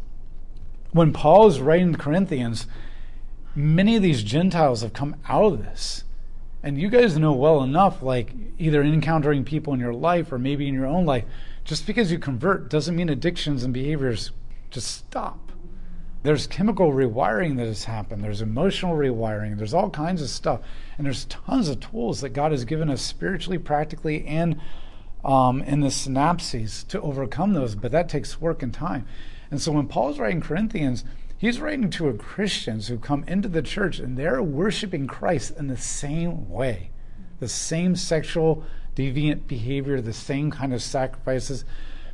when 0.92 1.12
Paul 1.12 1.48
is 1.48 1.60
writing 1.60 1.94
Corinthians, 1.96 2.66
many 3.54 3.96
of 3.96 4.02
these 4.02 4.22
Gentiles 4.22 4.82
have 4.82 4.92
come 4.92 5.16
out 5.28 5.52
of 5.52 5.62
this. 5.62 6.04
And 6.62 6.80
you 6.80 6.88
guys 6.88 7.16
know 7.18 7.32
well 7.32 7.62
enough, 7.62 8.02
like 8.02 8.32
either 8.58 8.82
encountering 8.82 9.44
people 9.44 9.72
in 9.74 9.80
your 9.80 9.94
life 9.94 10.32
or 10.32 10.38
maybe 10.38 10.66
in 10.66 10.74
your 10.74 10.86
own 10.86 11.04
life, 11.04 11.24
just 11.64 11.86
because 11.86 12.10
you 12.10 12.18
convert 12.18 12.70
doesn't 12.70 12.96
mean 12.96 13.08
addictions 13.08 13.62
and 13.62 13.72
behaviors 13.72 14.32
just 14.70 14.88
stop. 14.88 15.52
There's 16.22 16.46
chemical 16.48 16.92
rewiring 16.92 17.56
that 17.58 17.66
has 17.66 17.84
happened, 17.84 18.24
there's 18.24 18.42
emotional 18.42 18.96
rewiring, 18.96 19.58
there's 19.58 19.74
all 19.74 19.90
kinds 19.90 20.20
of 20.20 20.28
stuff. 20.28 20.60
And 20.98 21.06
there's 21.06 21.26
tons 21.26 21.68
of 21.68 21.78
tools 21.78 22.20
that 22.20 22.30
God 22.30 22.50
has 22.50 22.64
given 22.64 22.90
us 22.90 23.00
spiritually, 23.00 23.58
practically, 23.58 24.26
and 24.26 24.60
um, 25.24 25.62
in 25.62 25.80
the 25.80 25.88
synapses 25.88 26.86
to 26.88 27.00
overcome 27.00 27.52
those, 27.52 27.74
but 27.74 27.92
that 27.92 28.08
takes 28.08 28.40
work 28.40 28.62
and 28.62 28.74
time. 28.74 29.06
And 29.50 29.60
so 29.60 29.72
when 29.72 29.86
Paul's 29.86 30.18
writing 30.18 30.40
Corinthians, 30.40 31.04
He's 31.38 31.60
writing 31.60 31.90
to 31.90 32.12
Christians 32.14 32.88
who 32.88 32.98
come 32.98 33.24
into 33.28 33.48
the 33.48 33.62
church 33.62 33.98
and 33.98 34.16
they're 34.16 34.42
worshiping 34.42 35.06
Christ 35.06 35.54
in 35.58 35.66
the 35.68 35.76
same 35.76 36.48
way, 36.48 36.90
the 37.40 37.48
same 37.48 37.94
sexual 37.94 38.64
deviant 38.94 39.46
behavior, 39.46 40.00
the 40.00 40.14
same 40.14 40.50
kind 40.50 40.72
of 40.72 40.82
sacrifices. 40.82 41.64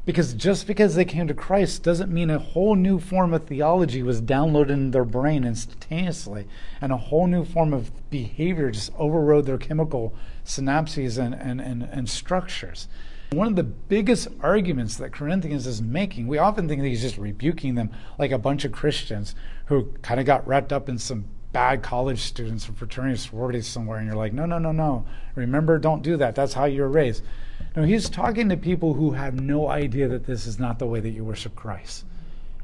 Because 0.04 0.34
just 0.34 0.66
because 0.66 0.96
they 0.96 1.04
came 1.04 1.28
to 1.28 1.34
Christ 1.34 1.84
doesn't 1.84 2.12
mean 2.12 2.28
a 2.28 2.40
whole 2.40 2.74
new 2.74 2.98
form 2.98 3.32
of 3.32 3.44
theology 3.44 4.02
was 4.02 4.20
downloaded 4.20 4.70
in 4.70 4.90
their 4.90 5.04
brain 5.04 5.44
instantaneously, 5.44 6.48
and 6.80 6.90
a 6.90 6.96
whole 6.96 7.28
new 7.28 7.44
form 7.44 7.72
of 7.72 7.92
behavior 8.10 8.72
just 8.72 8.90
overrode 8.98 9.46
their 9.46 9.58
chemical 9.58 10.12
synapses 10.44 11.24
and, 11.24 11.36
and, 11.36 11.60
and, 11.60 11.84
and 11.84 12.10
structures. 12.10 12.88
One 13.32 13.46
of 13.46 13.56
the 13.56 13.62
biggest 13.62 14.28
arguments 14.40 14.96
that 14.96 15.12
Corinthians 15.12 15.66
is 15.66 15.80
making, 15.80 16.26
we 16.26 16.38
often 16.38 16.68
think 16.68 16.82
that 16.82 16.88
he's 16.88 17.00
just 17.00 17.16
rebuking 17.16 17.74
them 17.74 17.90
like 18.18 18.30
a 18.30 18.38
bunch 18.38 18.64
of 18.64 18.72
Christians 18.72 19.34
who 19.66 19.92
kind 20.02 20.20
of 20.20 20.26
got 20.26 20.46
wrapped 20.46 20.72
up 20.72 20.88
in 20.88 20.98
some 20.98 21.24
bad 21.52 21.82
college 21.82 22.20
students 22.20 22.64
from 22.64 22.74
fraternity 22.74 23.16
sororities 23.16 23.66
somewhere, 23.66 23.98
and 23.98 24.06
you're 24.06 24.16
like, 24.16 24.32
no, 24.32 24.46
no, 24.46 24.58
no, 24.58 24.72
no. 24.72 25.06
Remember, 25.34 25.78
don't 25.78 26.02
do 26.02 26.16
that. 26.16 26.34
That's 26.34 26.54
how 26.54 26.64
you 26.64 26.82
were 26.82 26.88
raised. 26.88 27.22
No, 27.76 27.82
he's 27.84 28.10
talking 28.10 28.48
to 28.48 28.56
people 28.56 28.94
who 28.94 29.12
have 29.12 29.40
no 29.40 29.68
idea 29.68 30.08
that 30.08 30.26
this 30.26 30.46
is 30.46 30.58
not 30.58 30.78
the 30.78 30.86
way 30.86 31.00
that 31.00 31.10
you 31.10 31.24
worship 31.24 31.54
Christ. 31.54 32.04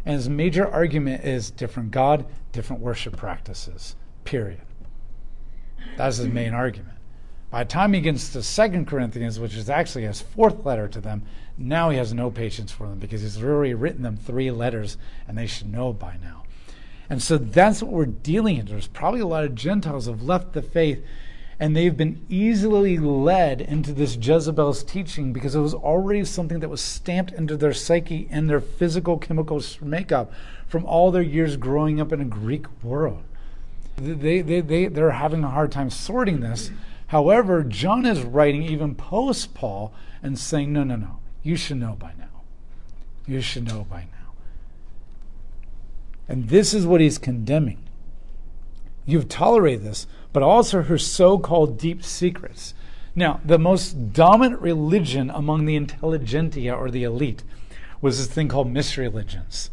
And 0.05 0.17
his 0.17 0.29
major 0.29 0.67
argument 0.67 1.25
is 1.25 1.51
different 1.51 1.91
God, 1.91 2.27
different 2.53 2.83
worship 2.83 3.17
practices, 3.17 3.97
period. 4.25 4.61
That's 5.97 6.19
his 6.19 6.29
main 6.29 6.55
argument. 6.55 6.98
By 7.51 7.65
the 7.65 7.71
time 7.71 7.95
he 7.95 8.01
gets 8.01 8.31
to 8.33 8.43
Second 8.43 8.87
Corinthians, 8.87 9.41
which 9.41 9.55
is 9.55 9.71
actually 9.71 10.05
his 10.05 10.21
fourth 10.21 10.67
letter 10.67 10.87
to 10.89 11.01
them, 11.01 11.23
now 11.57 11.91
he 11.91 11.97
has 11.97 12.13
no 12.13 12.31
patience 12.31 12.71
for 12.71 12.87
them 12.87 12.99
because 12.99 13.23
he's 13.23 13.43
already 13.43 13.75
written 13.75 14.03
them 14.03 14.17
three 14.17 14.51
letters 14.51 14.99
and 15.27 15.37
they 15.37 15.47
should 15.47 15.73
know 15.73 15.93
by 15.93 16.17
now. 16.23 16.45
And 17.11 17.23
so 17.23 17.39
that's 17.39 17.83
what 17.83 17.93
we're 17.93 18.07
dealing 18.07 18.59
with. 18.59 18.69
There's 18.69 18.87
probably 18.87 19.21
a 19.21 19.27
lot 19.27 19.45
of 19.45 19.55
Gentiles 19.55 20.07
have 20.07 20.23
left 20.23 20.53
the 20.53 20.63
faith 20.63 21.03
and 21.59 21.75
they've 21.75 21.97
been 21.97 22.25
easily 22.29 22.99
led 22.99 23.61
into 23.61 23.93
this 23.93 24.17
Jezebel's 24.17 24.85
teaching 24.85 25.33
because 25.33 25.57
it 25.57 25.61
was 25.61 25.75
already 25.75 26.25
something 26.25 26.61
that 26.61 26.69
was 26.69 26.81
stamped 26.81 27.33
into 27.33 27.57
their 27.57 27.73
psyche 27.73 28.29
and 28.31 28.49
their 28.49 28.61
physical 28.61 29.19
chemical 29.19 29.61
makeup 29.81 30.31
from 30.69 30.85
all 30.85 31.11
their 31.11 31.23
years 31.23 31.57
growing 31.57 32.01
up 32.01 32.13
in 32.13 32.21
a 32.21 32.27
Greek 32.27 32.67
world. 32.85 33.23
They, 33.97 34.43
they, 34.43 34.61
they, 34.61 34.87
they're 34.87 35.11
having 35.11 35.43
a 35.43 35.49
hard 35.49 35.73
time 35.73 35.91
sorting 35.91 36.41
this 36.41 36.71
However, 37.09 37.65
John 37.65 38.05
is 38.05 38.23
writing 38.23 38.63
even 38.63 38.95
post 38.95 39.55
Paul 39.55 39.93
and 40.23 40.39
saying, 40.39 40.73
no, 40.73 40.85
no, 40.85 40.97
no, 40.97 41.19
you 41.43 41.57
should 41.57 41.79
know 41.79 41.97
by 41.99 42.13
now. 42.19 42.43
You 43.27 43.41
should 43.41 43.67
know 43.67 43.87
by 43.89 44.01
now. 44.01 44.33
And 46.29 46.49
this 46.49 46.75
is 46.75 46.87
what 46.87 47.01
he's 47.01 47.19
condemning. 47.19 47.79
You've 49.07 49.29
tolerated 49.29 49.85
this, 49.85 50.07
but 50.35 50.43
also 50.43 50.83
her 50.83 50.99
so 50.99 51.39
called 51.39 51.79
deep 51.79 52.05
secrets. 52.05 52.75
Now, 53.15 53.41
the 53.43 53.59
most 53.59 54.13
dominant 54.13 54.61
religion 54.61 55.31
among 55.31 55.65
the 55.65 55.77
intelligentsia 55.77 56.75
or 56.75 56.91
the 56.91 57.05
elite 57.05 57.43
was 58.03 58.19
this 58.19 58.27
thing 58.27 58.49
called 58.49 58.71
mystery 58.71 59.09
religions. 59.09 59.71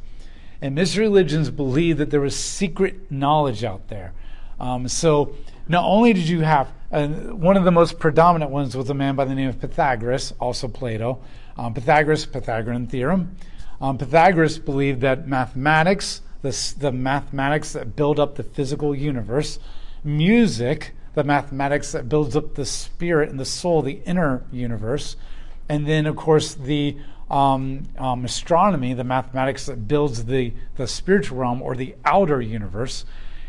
And 0.62 0.74
mystery 0.74 1.04
religions 1.04 1.50
believed 1.50 1.98
that 2.00 2.12
there 2.12 2.22
was 2.22 2.36
secret 2.36 3.12
knowledge 3.12 3.66
out 3.66 3.90
there. 3.90 4.14
Um, 4.58 4.88
so 4.88 5.36
not 5.68 5.86
only 5.86 6.14
did 6.14 6.28
you 6.28 6.42
have 6.42 6.72
uh, 6.92 7.08
one 7.08 7.58
of 7.58 7.64
the 7.64 7.72
most 7.72 8.00
predominant 8.00 8.52
ones 8.52 8.78
was 8.78 8.90
a 8.90 8.94
man 8.94 9.16
by 9.16 9.26
the 9.26 9.36
name 9.36 9.50
of 9.50 9.60
Pythagoras, 9.60 10.34
also 10.40 10.68
Plato. 10.68 11.20
Um, 11.58 11.74
Pythagoras, 11.74 12.26
Pythagorean 12.26 12.88
theorem. 12.88 13.36
Um, 13.82 13.98
Pythagoras 13.98 14.60
believed 14.60 15.02
that 15.02 15.28
mathematics, 15.28 16.22
the, 16.42 16.74
the 16.80 16.92
mathematics 16.92 17.74
that 17.74 17.96
build 17.96 18.20
up 18.20 18.36
the 18.36 18.44
physical 18.44 18.96
universe, 18.96 19.60
music, 20.04 20.94
the 21.16 21.24
mathematics 21.24 21.92
that 21.92 22.08
builds 22.08 22.36
up 22.36 22.56
the 22.56 22.66
spirit 22.66 23.30
and 23.30 23.40
the 23.40 23.46
soul, 23.46 23.82
the 23.82 24.00
inner 24.06 24.44
universe, 24.52 25.16
and 25.68 25.88
then, 25.88 26.06
of 26.06 26.16
course, 26.16 26.54
the 26.54 26.96
um, 27.30 27.84
um, 27.98 28.24
astronomy, 28.24 28.94
the 28.94 29.04
mathematics 29.04 29.66
that 29.66 29.88
builds 29.88 30.26
the, 30.26 30.54
the 30.76 30.88
spiritual 30.88 31.40
realm 31.40 31.62
or 31.62 31.76
the 31.76 31.96
outer 32.06 32.40
universe 32.40 33.04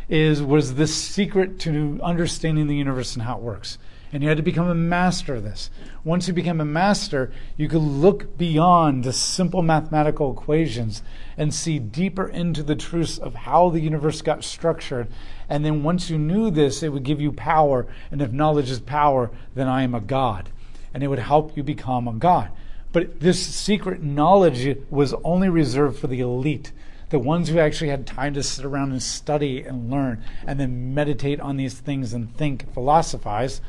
is 0.09 0.42
was 0.42 0.75
this 0.75 0.95
secret 0.95 1.59
to 1.61 2.01
understanding 2.03 2.66
the 2.66 2.77
universe 2.77 3.14
and 3.14 3.25
how 3.25 3.37
it 3.37 3.42
works. 3.42 3.79
And 4.12 4.23
you 4.23 4.29
had 4.29 4.38
to 4.38 4.42
become 4.42 4.69
a 4.69 4.75
master 4.75 5.35
of 5.35 5.42
this. 5.42 5.69
Once 6.05 6.29
you 6.29 6.33
became 6.33 6.61
a 6.61 6.64
master, 6.64 7.33
you 7.57 7.69
could 7.69 7.83
look 7.83 8.38
beyond 8.38 9.03
the 9.03 9.12
simple 9.12 9.62
mathematical 9.62 10.33
equations 10.33 11.03
and 11.37 11.53
see 11.53 11.81
deeper 11.81 12.29
into 12.29 12.62
the 12.62 12.77
truths 12.77 13.19
of 13.19 13.35
how 13.35 13.69
the 13.69 13.81
universe 13.81 14.23
got 14.23 14.45
structured. 14.45 15.09
And 15.49 15.64
then 15.64 15.83
once 15.83 16.09
you 16.09 16.19
knew 16.19 16.51
this, 16.51 16.83
it 16.83 16.90
would 16.90 17.03
give 17.03 17.21
you 17.21 17.33
power. 17.33 17.87
And 18.12 18.23
if 18.23 18.31
knowledge 18.31 18.71
is 18.71 18.81
power, 18.81 19.31
then 19.55 19.66
I 19.66 19.83
am 19.83 19.95
a 19.95 20.01
God. 20.01 20.51
And 20.95 21.03
it 21.03 21.09
would 21.09 21.19
help 21.19 21.57
you 21.57 21.64
become 21.64 22.07
a 22.07 22.12
God. 22.12 22.51
But 22.92 23.21
this 23.21 23.45
secret 23.45 24.03
knowledge 24.03 24.79
was 24.88 25.14
only 25.25 25.49
reserved 25.49 25.99
for 25.99 26.07
the 26.07 26.21
elite 26.21 26.73
the 27.11 27.19
ones 27.19 27.49
who 27.49 27.59
actually 27.59 27.90
had 27.90 28.07
time 28.07 28.35
to 28.35 28.42
sit 28.42 28.64
around 28.64 28.92
and 28.92 29.03
study 29.03 29.62
and 29.62 29.90
learn 29.90 30.25
and 30.47 30.59
then 30.59 30.95
meditate 30.95 31.40
on 31.40 31.57
these 31.57 31.75
things 31.75 32.12
and 32.12 32.35
think, 32.37 32.73
philosophize, 32.75 33.61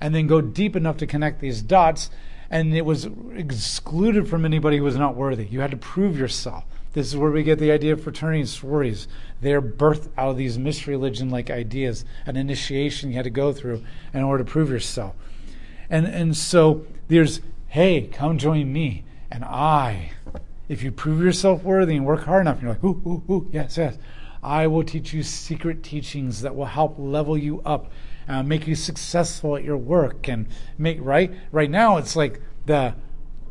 and 0.00 0.14
then 0.14 0.26
go 0.26 0.40
deep 0.40 0.74
enough 0.74 0.96
to 0.96 1.06
connect 1.06 1.40
these 1.40 1.62
dots. 1.62 2.10
And 2.50 2.74
it 2.74 2.84
was 2.84 3.08
excluded 3.34 4.28
from 4.28 4.44
anybody 4.44 4.78
who 4.78 4.84
was 4.84 4.96
not 4.96 5.16
worthy. 5.16 5.46
You 5.46 5.60
had 5.60 5.70
to 5.70 5.76
prove 5.76 6.18
yourself. 6.18 6.64
This 6.92 7.06
is 7.06 7.16
where 7.16 7.30
we 7.30 7.42
get 7.42 7.58
the 7.58 7.72
idea 7.72 7.94
of 7.94 8.02
fraternity 8.02 8.40
and 8.40 8.48
sororities. 8.48 9.08
They're 9.40 9.62
birthed 9.62 10.10
out 10.18 10.30
of 10.30 10.36
these 10.36 10.58
mystery 10.58 10.94
religion 10.94 11.30
like 11.30 11.50
ideas, 11.50 12.04
an 12.26 12.36
initiation 12.36 13.10
you 13.10 13.16
had 13.16 13.24
to 13.24 13.30
go 13.30 13.52
through 13.52 13.82
in 14.12 14.22
order 14.22 14.44
to 14.44 14.50
prove 14.50 14.68
yourself. 14.68 15.14
And, 15.88 16.06
and 16.06 16.36
so 16.36 16.84
there's, 17.08 17.40
hey, 17.68 18.08
come 18.12 18.36
join 18.36 18.70
me, 18.70 19.04
and 19.30 19.44
I 19.44 20.10
if 20.72 20.82
you 20.82 20.90
prove 20.90 21.20
yourself 21.20 21.62
worthy 21.62 21.96
and 21.96 22.06
work 22.06 22.24
hard 22.24 22.40
enough, 22.40 22.62
you're 22.62 22.70
like, 22.70 22.82
ooh, 22.82 23.02
ooh, 23.06 23.22
ooh, 23.30 23.50
yes, 23.52 23.76
yes, 23.76 23.98
I 24.42 24.66
will 24.68 24.82
teach 24.82 25.12
you 25.12 25.22
secret 25.22 25.82
teachings 25.82 26.40
that 26.40 26.56
will 26.56 26.64
help 26.64 26.94
level 26.98 27.36
you 27.36 27.60
up, 27.60 27.92
uh, 28.26 28.42
make 28.42 28.66
you 28.66 28.74
successful 28.74 29.54
at 29.56 29.64
your 29.64 29.76
work, 29.76 30.28
and 30.28 30.46
make 30.78 30.96
right. 31.02 31.30
Right 31.52 31.70
now, 31.70 31.98
it's 31.98 32.16
like 32.16 32.40
the 32.64 32.94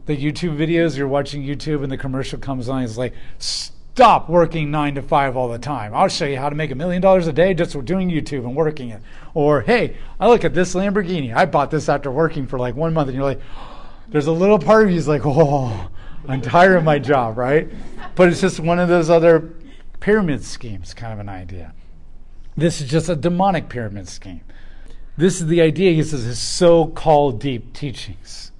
the 0.08 0.18
YouTube 0.18 0.58
videos 0.58 0.98
you're 0.98 1.08
watching 1.08 1.44
YouTube, 1.44 1.84
and 1.84 1.92
the 1.92 1.98
commercial 1.98 2.40
comes 2.40 2.68
on. 2.68 2.82
It's 2.82 2.98
like, 2.98 3.14
stop 3.38 4.28
working 4.28 4.72
nine 4.72 4.96
to 4.96 5.04
five 5.04 5.38
all 5.38 5.48
the 5.48 5.60
time. 5.60 5.94
I'll 5.94 6.08
show 6.08 6.26
you 6.26 6.38
how 6.38 6.50
to 6.50 6.56
make 6.56 6.72
a 6.72 6.76
million 6.76 7.04
dollars 7.04 7.28
a 7.28 7.34
day 7.34 7.54
just 7.54 7.74
doing 7.86 8.10
YouTube 8.10 8.46
and 8.46 8.56
working 8.56 8.90
it. 8.90 9.02
Or 9.36 9.62
hey, 9.62 9.96
I 10.20 10.28
look 10.28 10.44
at 10.44 10.56
this 10.56 10.74
Lamborghini. 10.74 11.36
I 11.36 11.46
bought 11.46 11.70
this 11.70 11.88
after 11.88 12.10
working 12.10 12.48
for 12.48 12.58
like 12.58 12.76
one 12.76 12.96
month, 12.96 13.10
and 13.10 13.16
you're 13.16 13.24
like, 13.26 13.42
there's 14.08 14.28
a 14.28 14.32
little 14.32 14.58
part 14.58 14.86
of 14.86 14.92
you 14.92 14.98
is 14.98 15.08
like, 15.08 15.22
oh 15.24 15.88
I'm 16.28 16.42
tired 16.42 16.78
of 16.78 16.84
my 16.84 17.00
job, 17.00 17.38
right? 17.38 17.70
But 18.16 18.30
it's 18.30 18.42
just 18.42 18.60
one 18.60 18.80
of 18.80 18.90
those 18.90 19.10
other 19.10 19.54
pyramid 20.00 20.44
schemes 20.44 20.94
kind 20.94 21.14
of 21.14 21.20
an 21.20 21.30
idea. 21.30 21.74
This 22.56 22.82
is 22.82 22.90
just 22.90 23.10
a 23.10 23.16
demonic 23.16 23.70
pyramid 23.70 24.08
scheme. 24.08 24.42
This 25.18 25.42
is 25.42 25.48
the 25.48 25.62
idea, 25.62 25.94
he 25.94 26.04
says, 26.04 26.24
his 26.24 26.40
so 26.40 26.88
called 26.88 27.40
deep 27.40 27.74
teachings. 27.74 28.52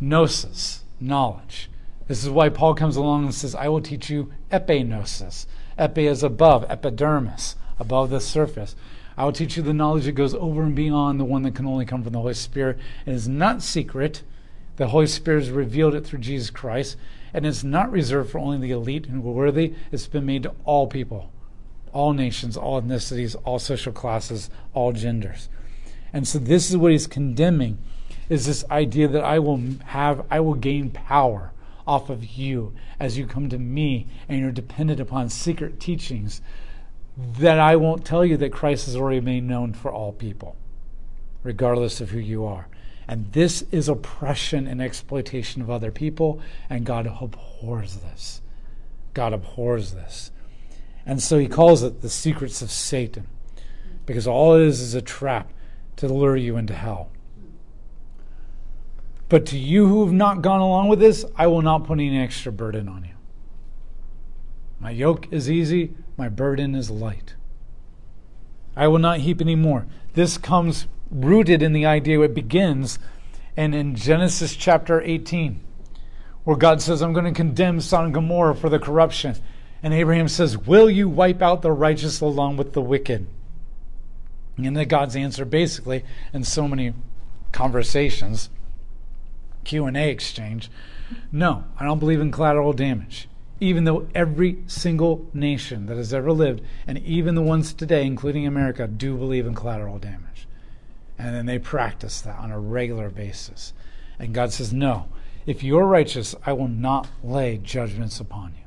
Gnosis, 0.00 0.84
knowledge. 1.00 1.70
This 2.06 2.22
is 2.22 2.30
why 2.30 2.48
Paul 2.48 2.74
comes 2.74 2.96
along 2.96 3.24
and 3.24 3.34
says, 3.34 3.54
I 3.54 3.68
will 3.68 3.80
teach 3.80 4.10
you 4.10 4.32
epignosis. 4.50 5.46
Epi 5.78 6.06
is 6.06 6.22
above, 6.22 6.64
epidermis, 6.68 7.56
above 7.78 8.10
the 8.10 8.20
surface. 8.20 8.76
I 9.16 9.24
will 9.24 9.32
teach 9.32 9.56
you 9.56 9.62
the 9.62 9.72
knowledge 9.72 10.04
that 10.04 10.12
goes 10.12 10.34
over 10.34 10.62
and 10.62 10.74
beyond 10.74 11.18
the 11.18 11.24
one 11.24 11.42
that 11.42 11.54
can 11.54 11.66
only 11.66 11.84
come 11.84 12.02
from 12.02 12.12
the 12.12 12.20
Holy 12.20 12.34
Spirit. 12.34 12.78
It 13.06 13.12
is 13.12 13.28
not 13.28 13.62
secret. 13.62 14.22
The 14.76 14.88
Holy 14.88 15.06
Spirit 15.06 15.44
has 15.44 15.50
revealed 15.50 15.94
it 15.94 16.04
through 16.04 16.20
Jesus 16.20 16.50
Christ. 16.50 16.96
And 17.32 17.44
it's 17.44 17.64
not 17.64 17.90
reserved 17.90 18.30
for 18.30 18.38
only 18.38 18.58
the 18.58 18.70
elite 18.70 19.06
and 19.06 19.22
worthy. 19.22 19.74
It's 19.90 20.06
been 20.06 20.26
made 20.26 20.44
to 20.44 20.54
all 20.64 20.86
people, 20.86 21.32
all 21.92 22.12
nations, 22.12 22.56
all 22.56 22.80
ethnicities, 22.80 23.34
all 23.44 23.58
social 23.58 23.92
classes, 23.92 24.50
all 24.72 24.92
genders. 24.92 25.48
And 26.12 26.28
so 26.28 26.38
this 26.38 26.70
is 26.70 26.76
what 26.76 26.92
he's 26.92 27.08
condemning 27.08 27.78
is 28.28 28.46
this 28.46 28.64
idea 28.70 29.08
that 29.08 29.24
I 29.24 29.38
will 29.38 29.60
have 29.86 30.24
I 30.30 30.40
will 30.40 30.54
gain 30.54 30.90
power 30.90 31.52
off 31.86 32.08
of 32.08 32.24
you 32.24 32.72
as 32.98 33.18
you 33.18 33.26
come 33.26 33.48
to 33.50 33.58
me 33.58 34.06
and 34.28 34.40
you're 34.40 34.52
dependent 34.52 35.00
upon 35.00 35.28
secret 35.28 35.78
teachings 35.80 36.40
that 37.16 37.58
I 37.58 37.76
won't 37.76 38.04
tell 38.04 38.24
you 38.24 38.36
that 38.38 38.52
Christ 38.52 38.86
has 38.86 38.96
already 38.96 39.20
made 39.20 39.44
known 39.44 39.72
for 39.72 39.92
all 39.92 40.12
people, 40.12 40.56
regardless 41.42 42.00
of 42.00 42.10
who 42.10 42.18
you 42.18 42.44
are. 42.44 42.68
And 43.06 43.32
this 43.32 43.62
is 43.70 43.88
oppression 43.88 44.66
and 44.66 44.80
exploitation 44.80 45.60
of 45.60 45.70
other 45.70 45.90
people, 45.90 46.40
and 46.70 46.86
God 46.86 47.06
abhors 47.06 47.96
this. 47.96 48.40
God 49.12 49.32
abhors 49.32 49.92
this. 49.92 50.30
And 51.06 51.22
so 51.22 51.38
he 51.38 51.46
calls 51.46 51.82
it 51.82 52.00
the 52.00 52.08
secrets 52.08 52.62
of 52.62 52.70
Satan, 52.70 53.26
because 54.06 54.26
all 54.26 54.54
it 54.54 54.62
is 54.62 54.80
is 54.80 54.94
a 54.94 55.02
trap 55.02 55.52
to 55.96 56.08
lure 56.08 56.36
you 56.36 56.56
into 56.56 56.74
hell. 56.74 57.10
But 59.28 59.46
to 59.46 59.58
you 59.58 59.86
who 59.86 60.04
have 60.04 60.14
not 60.14 60.42
gone 60.42 60.60
along 60.60 60.88
with 60.88 61.00
this, 61.00 61.24
I 61.36 61.46
will 61.46 61.62
not 61.62 61.84
put 61.84 61.94
any 61.94 62.18
extra 62.18 62.52
burden 62.52 62.88
on 62.88 63.04
you. 63.04 63.10
My 64.80 64.90
yoke 64.90 65.32
is 65.32 65.50
easy, 65.50 65.94
my 66.16 66.28
burden 66.28 66.74
is 66.74 66.90
light. 66.90 67.34
I 68.76 68.88
will 68.88 68.98
not 68.98 69.20
heap 69.20 69.40
any 69.40 69.54
more. 69.54 69.86
This 70.14 70.36
comes 70.36 70.86
rooted 71.10 71.62
in 71.62 71.72
the 71.72 71.86
idea 71.86 72.20
it 72.20 72.34
begins 72.34 72.98
and 73.56 73.74
in 73.74 73.94
Genesis 73.94 74.56
chapter 74.56 75.00
18, 75.00 75.60
where 76.42 76.56
God 76.56 76.82
says, 76.82 77.02
I'm 77.02 77.12
going 77.12 77.24
to 77.24 77.32
condemn 77.32 77.80
Sodom 77.80 78.06
and 78.06 78.14
Gomorrah 78.14 78.56
for 78.56 78.68
the 78.68 78.80
corruption. 78.80 79.36
And 79.82 79.94
Abraham 79.94 80.28
says, 80.28 80.58
Will 80.58 80.90
you 80.90 81.08
wipe 81.08 81.40
out 81.40 81.62
the 81.62 81.70
righteous 81.70 82.20
along 82.20 82.56
with 82.56 82.72
the 82.72 82.80
wicked? 82.80 83.26
And 84.56 84.76
then 84.76 84.88
God's 84.88 85.14
answer 85.14 85.44
basically, 85.44 86.04
in 86.32 86.42
so 86.42 86.66
many 86.66 86.94
conversations, 87.52 88.50
Q&A 89.62 90.10
exchange, 90.10 90.70
no, 91.30 91.64
I 91.78 91.84
don't 91.84 91.98
believe 91.98 92.20
in 92.20 92.32
collateral 92.32 92.72
damage 92.72 93.28
even 93.60 93.84
though 93.84 94.06
every 94.14 94.58
single 94.66 95.26
nation 95.32 95.86
that 95.86 95.96
has 95.96 96.12
ever 96.12 96.32
lived, 96.32 96.60
and 96.86 96.98
even 96.98 97.34
the 97.34 97.42
ones 97.42 97.72
today, 97.72 98.04
including 98.04 98.46
America, 98.46 98.86
do 98.86 99.16
believe 99.16 99.46
in 99.46 99.54
collateral 99.54 99.98
damage. 99.98 100.33
And 101.18 101.34
then 101.34 101.46
they 101.46 101.58
practice 101.58 102.20
that 102.22 102.38
on 102.38 102.50
a 102.50 102.58
regular 102.58 103.08
basis. 103.08 103.72
And 104.18 104.34
God 104.34 104.52
says, 104.52 104.72
No, 104.72 105.08
if 105.46 105.62
you're 105.62 105.86
righteous, 105.86 106.34
I 106.44 106.52
will 106.52 106.68
not 106.68 107.08
lay 107.22 107.58
judgments 107.58 108.20
upon 108.20 108.54
you. 108.56 108.64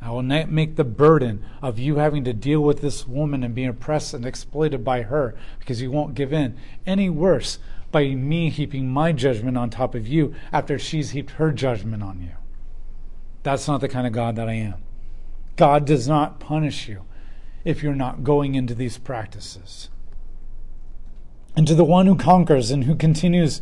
I 0.00 0.10
will 0.10 0.22
not 0.22 0.50
make 0.50 0.76
the 0.76 0.84
burden 0.84 1.44
of 1.62 1.78
you 1.78 1.96
having 1.96 2.24
to 2.24 2.34
deal 2.34 2.60
with 2.60 2.82
this 2.82 3.08
woman 3.08 3.42
and 3.42 3.54
being 3.54 3.68
oppressed 3.68 4.12
and 4.12 4.26
exploited 4.26 4.84
by 4.84 5.02
her 5.02 5.34
because 5.58 5.80
you 5.80 5.90
won't 5.90 6.14
give 6.14 6.32
in 6.32 6.58
any 6.86 7.08
worse 7.08 7.58
by 7.90 8.08
me 8.08 8.50
heaping 8.50 8.88
my 8.90 9.12
judgment 9.12 9.56
on 9.56 9.70
top 9.70 9.94
of 9.94 10.06
you 10.06 10.34
after 10.52 10.78
she's 10.78 11.10
heaped 11.10 11.30
her 11.32 11.52
judgment 11.52 12.02
on 12.02 12.20
you. 12.20 12.32
That's 13.44 13.66
not 13.66 13.80
the 13.80 13.88
kind 13.88 14.06
of 14.06 14.12
God 14.12 14.36
that 14.36 14.48
I 14.48 14.54
am. 14.54 14.74
God 15.56 15.86
does 15.86 16.06
not 16.06 16.40
punish 16.40 16.86
you 16.88 17.04
if 17.64 17.82
you're 17.82 17.94
not 17.94 18.24
going 18.24 18.54
into 18.56 18.74
these 18.74 18.98
practices. 18.98 19.88
And 21.56 21.66
to 21.68 21.74
the 21.74 21.84
one 21.84 22.06
who 22.06 22.16
conquers 22.16 22.70
and 22.70 22.84
who 22.84 22.94
continues 22.94 23.60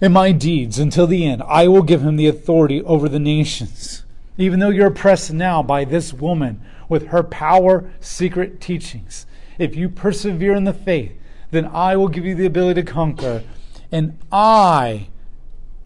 in 0.00 0.12
my 0.12 0.32
deeds 0.32 0.78
until 0.78 1.06
the 1.06 1.26
end, 1.26 1.42
I 1.46 1.68
will 1.68 1.82
give 1.82 2.02
him 2.02 2.16
the 2.16 2.26
authority 2.26 2.82
over 2.82 3.08
the 3.08 3.20
nations. 3.20 4.04
Even 4.36 4.58
though 4.58 4.70
you're 4.70 4.88
oppressed 4.88 5.32
now 5.32 5.62
by 5.62 5.84
this 5.84 6.12
woman 6.12 6.60
with 6.88 7.08
her 7.08 7.22
power, 7.22 7.90
secret 8.00 8.60
teachings, 8.60 9.26
if 9.58 9.76
you 9.76 9.88
persevere 9.88 10.54
in 10.54 10.64
the 10.64 10.72
faith, 10.72 11.12
then 11.52 11.66
I 11.66 11.96
will 11.96 12.08
give 12.08 12.24
you 12.24 12.34
the 12.34 12.46
ability 12.46 12.82
to 12.82 12.92
conquer, 12.92 13.44
and 13.92 14.18
I 14.32 15.08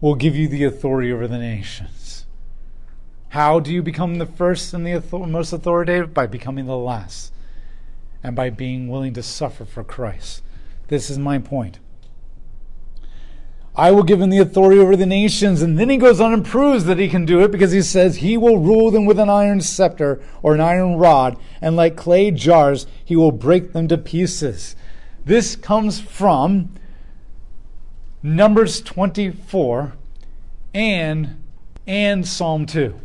will 0.01 0.15
give 0.15 0.35
you 0.35 0.47
the 0.47 0.63
authority 0.63 1.11
over 1.11 1.27
the 1.27 1.37
nations. 1.37 2.25
How 3.29 3.59
do 3.59 3.71
you 3.71 3.83
become 3.83 4.15
the 4.15 4.25
first 4.25 4.73
and 4.73 4.85
the 4.85 5.03
most 5.27 5.53
authoritative? 5.53 6.15
By 6.15 6.25
becoming 6.25 6.65
the 6.65 6.75
last 6.75 7.31
and 8.23 8.35
by 8.35 8.49
being 8.49 8.87
willing 8.87 9.13
to 9.13 9.21
suffer 9.21 9.65
for 9.65 9.83
Christ. 9.83 10.41
This 10.89 11.09
is 11.09 11.17
my 11.17 11.39
point. 11.39 11.79
I 13.75 13.91
will 13.91 14.03
give 14.03 14.19
him 14.19 14.29
the 14.29 14.39
authority 14.39 14.77
over 14.79 14.97
the 14.97 15.05
nations. 15.05 15.61
And 15.61 15.79
then 15.79 15.89
he 15.89 15.95
goes 15.95 16.19
on 16.19 16.33
and 16.33 16.45
proves 16.45 16.83
that 16.85 16.99
he 16.99 17.07
can 17.07 17.23
do 17.23 17.41
it 17.41 17.51
because 17.51 17.71
he 17.71 17.81
says, 17.81 18.17
He 18.17 18.35
will 18.35 18.57
rule 18.57 18.91
them 18.91 19.05
with 19.05 19.17
an 19.19 19.29
iron 19.29 19.61
scepter 19.61 20.21
or 20.43 20.53
an 20.53 20.59
iron 20.59 20.97
rod, 20.97 21.37
and 21.61 21.77
like 21.77 21.95
clay 21.95 22.29
jars, 22.31 22.87
he 23.05 23.15
will 23.15 23.31
break 23.31 23.71
them 23.71 23.87
to 23.87 23.97
pieces. 23.97 24.75
This 25.23 25.55
comes 25.55 26.01
from 26.01 26.75
Numbers 28.21 28.81
24 28.81 29.93
and, 30.73 31.41
and 31.87 32.27
Psalm 32.27 32.65
2. 32.65 32.99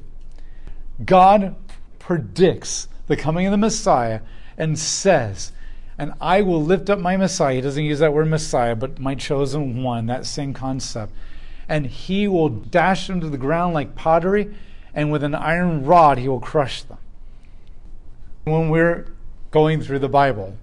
God 1.05 1.55
predicts 2.01 2.89
the 3.07 3.17
coming 3.17 3.47
of 3.47 3.53
the 3.53 3.59
Messiah 3.59 4.21
and 4.59 4.79
says, 4.79 5.53
and 5.99 6.13
I 6.21 6.43
will 6.43 6.63
lift 6.63 6.91
up 6.91 6.99
my 6.99 7.17
Messiah. 7.17 7.57
He 7.57 7.61
doesn't 7.61 7.85
use 7.85 8.01
that 8.01 8.13
word 8.13 8.29
Messiah, 8.29 8.75
but 8.75 8.99
my 8.99 9.15
chosen 9.15 9.83
one, 9.83 10.07
that 10.07 10.27
same 10.27 10.53
concept. 10.53 11.13
And 11.69 11.87
he 11.87 12.29
will 12.29 12.49
dash 12.49 13.07
them 13.07 13.21
to 13.21 13.29
the 13.29 13.39
ground 13.39 13.75
like 13.75 13.95
pottery, 13.95 14.55
and 14.93 15.11
with 15.11 15.23
an 15.23 15.35
iron 15.35 15.85
rod 15.85 16.19
he 16.19 16.29
will 16.29 16.41
crush 16.41 16.83
them. 16.83 16.99
When 18.45 18.69
we're 18.69 19.07
going 19.51 19.81
through 19.81 20.01
the 20.01 20.09
Bible, 20.09 20.57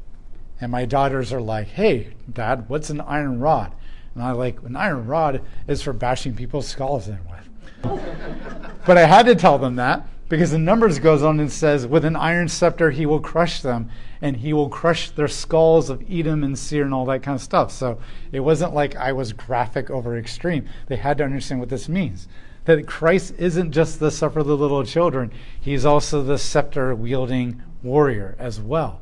and 0.60 0.72
my 0.72 0.86
daughters 0.86 1.34
are 1.34 1.42
like, 1.42 1.68
hey, 1.70 2.14
Dad, 2.32 2.70
what's 2.70 2.90
an 2.90 3.02
iron 3.02 3.40
rod? 3.40 3.74
And 4.14 4.24
I'm 4.24 4.38
like, 4.38 4.62
an 4.62 4.76
iron 4.76 5.08
rod 5.08 5.42
is 5.68 5.82
for 5.82 5.94
bashing 5.94 6.36
people's 6.36 6.68
skulls 6.68 7.08
in 7.08 7.20
with. 7.30 7.42
but 8.86 8.98
I 8.98 9.06
had 9.06 9.26
to 9.26 9.34
tell 9.34 9.58
them 9.58 9.78
that 9.78 10.06
because 10.32 10.52
the 10.52 10.58
Numbers 10.58 10.98
goes 10.98 11.24
on 11.24 11.42
and 11.42 11.52
says, 11.52 11.86
With 11.86 12.06
an 12.06 12.16
iron 12.16 12.48
scepter 12.48 12.92
he 12.92 13.06
will 13.06 13.20
crush 13.20 13.62
them, 13.62 13.90
and 14.22 14.38
he 14.38 14.54
will 14.54 14.70
crush 14.70 15.10
their 15.10 15.28
skulls 15.28 15.90
of 15.90 16.02
Edom 16.10 16.42
and 16.42 16.58
Seir 16.58 16.86
and 16.86 16.94
all 16.94 17.04
that 17.08 17.22
kind 17.22 17.36
of 17.36 17.42
stuff. 17.42 17.70
So 17.70 18.00
it 18.32 18.40
wasn't 18.40 18.74
like 18.74 18.96
I 18.96 19.12
was 19.12 19.34
graphic 19.34 19.90
over 19.90 20.18
extreme. 20.18 20.70
They 20.88 20.96
had 20.96 21.18
to 21.18 21.26
understand 21.26 21.60
what 21.60 21.68
this 21.68 21.90
means. 21.90 22.30
That 22.64 22.88
Christ 22.88 23.34
isn't 23.40 23.74
just 23.74 24.00
the 24.00 24.10
suffer 24.10 24.40
of 24.40 24.48
the 24.48 24.56
little 24.56 24.86
children, 24.86 25.34
he's 25.60 25.84
also 25.84 26.24
the 26.24 26.38
scepter 26.38 26.96
wielding 26.96 27.62
warrior 27.84 28.38
as 28.40 28.62
well. 28.62 29.02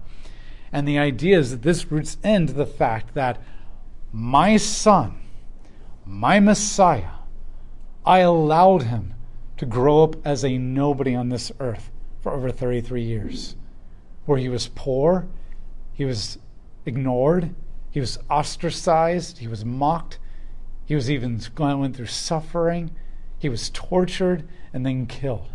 And 0.72 0.88
the 0.88 0.98
idea 0.98 1.38
is 1.38 1.52
that 1.52 1.62
this 1.62 1.92
roots 1.92 2.18
into 2.24 2.54
the 2.54 2.66
fact 2.66 3.14
that 3.14 3.40
my 4.12 4.58
son, 4.58 5.22
my 6.08 6.40
Messiah, 6.40 7.20
I 8.04 8.20
allowed 8.20 8.84
him 8.84 9.14
to 9.60 9.66
grow 9.66 10.04
up 10.04 10.16
as 10.26 10.46
a 10.46 10.58
nobody 10.58 11.14
on 11.14 11.28
this 11.28 11.52
earth 11.60 11.92
for 12.22 12.32
over 12.32 12.50
33 12.50 13.04
years, 13.04 13.58
where 14.26 14.38
he 14.38 14.48
was 14.48 14.70
poor, 14.74 15.28
he 15.92 16.06
was 16.06 16.38
ignored, 16.86 17.54
he 17.92 18.00
was 18.00 18.18
ostracized, 18.30 19.40
he 19.40 19.50
was 19.50 19.66
mocked, 19.66 20.18
he 20.86 20.96
was 20.96 21.12
even 21.12 21.42
went 21.58 21.94
through 21.94 22.06
suffering, 22.06 22.92
he 23.38 23.50
was 23.50 23.70
tortured 23.72 24.48
and 24.72 24.86
then 24.86 25.06
killed. 25.06 25.50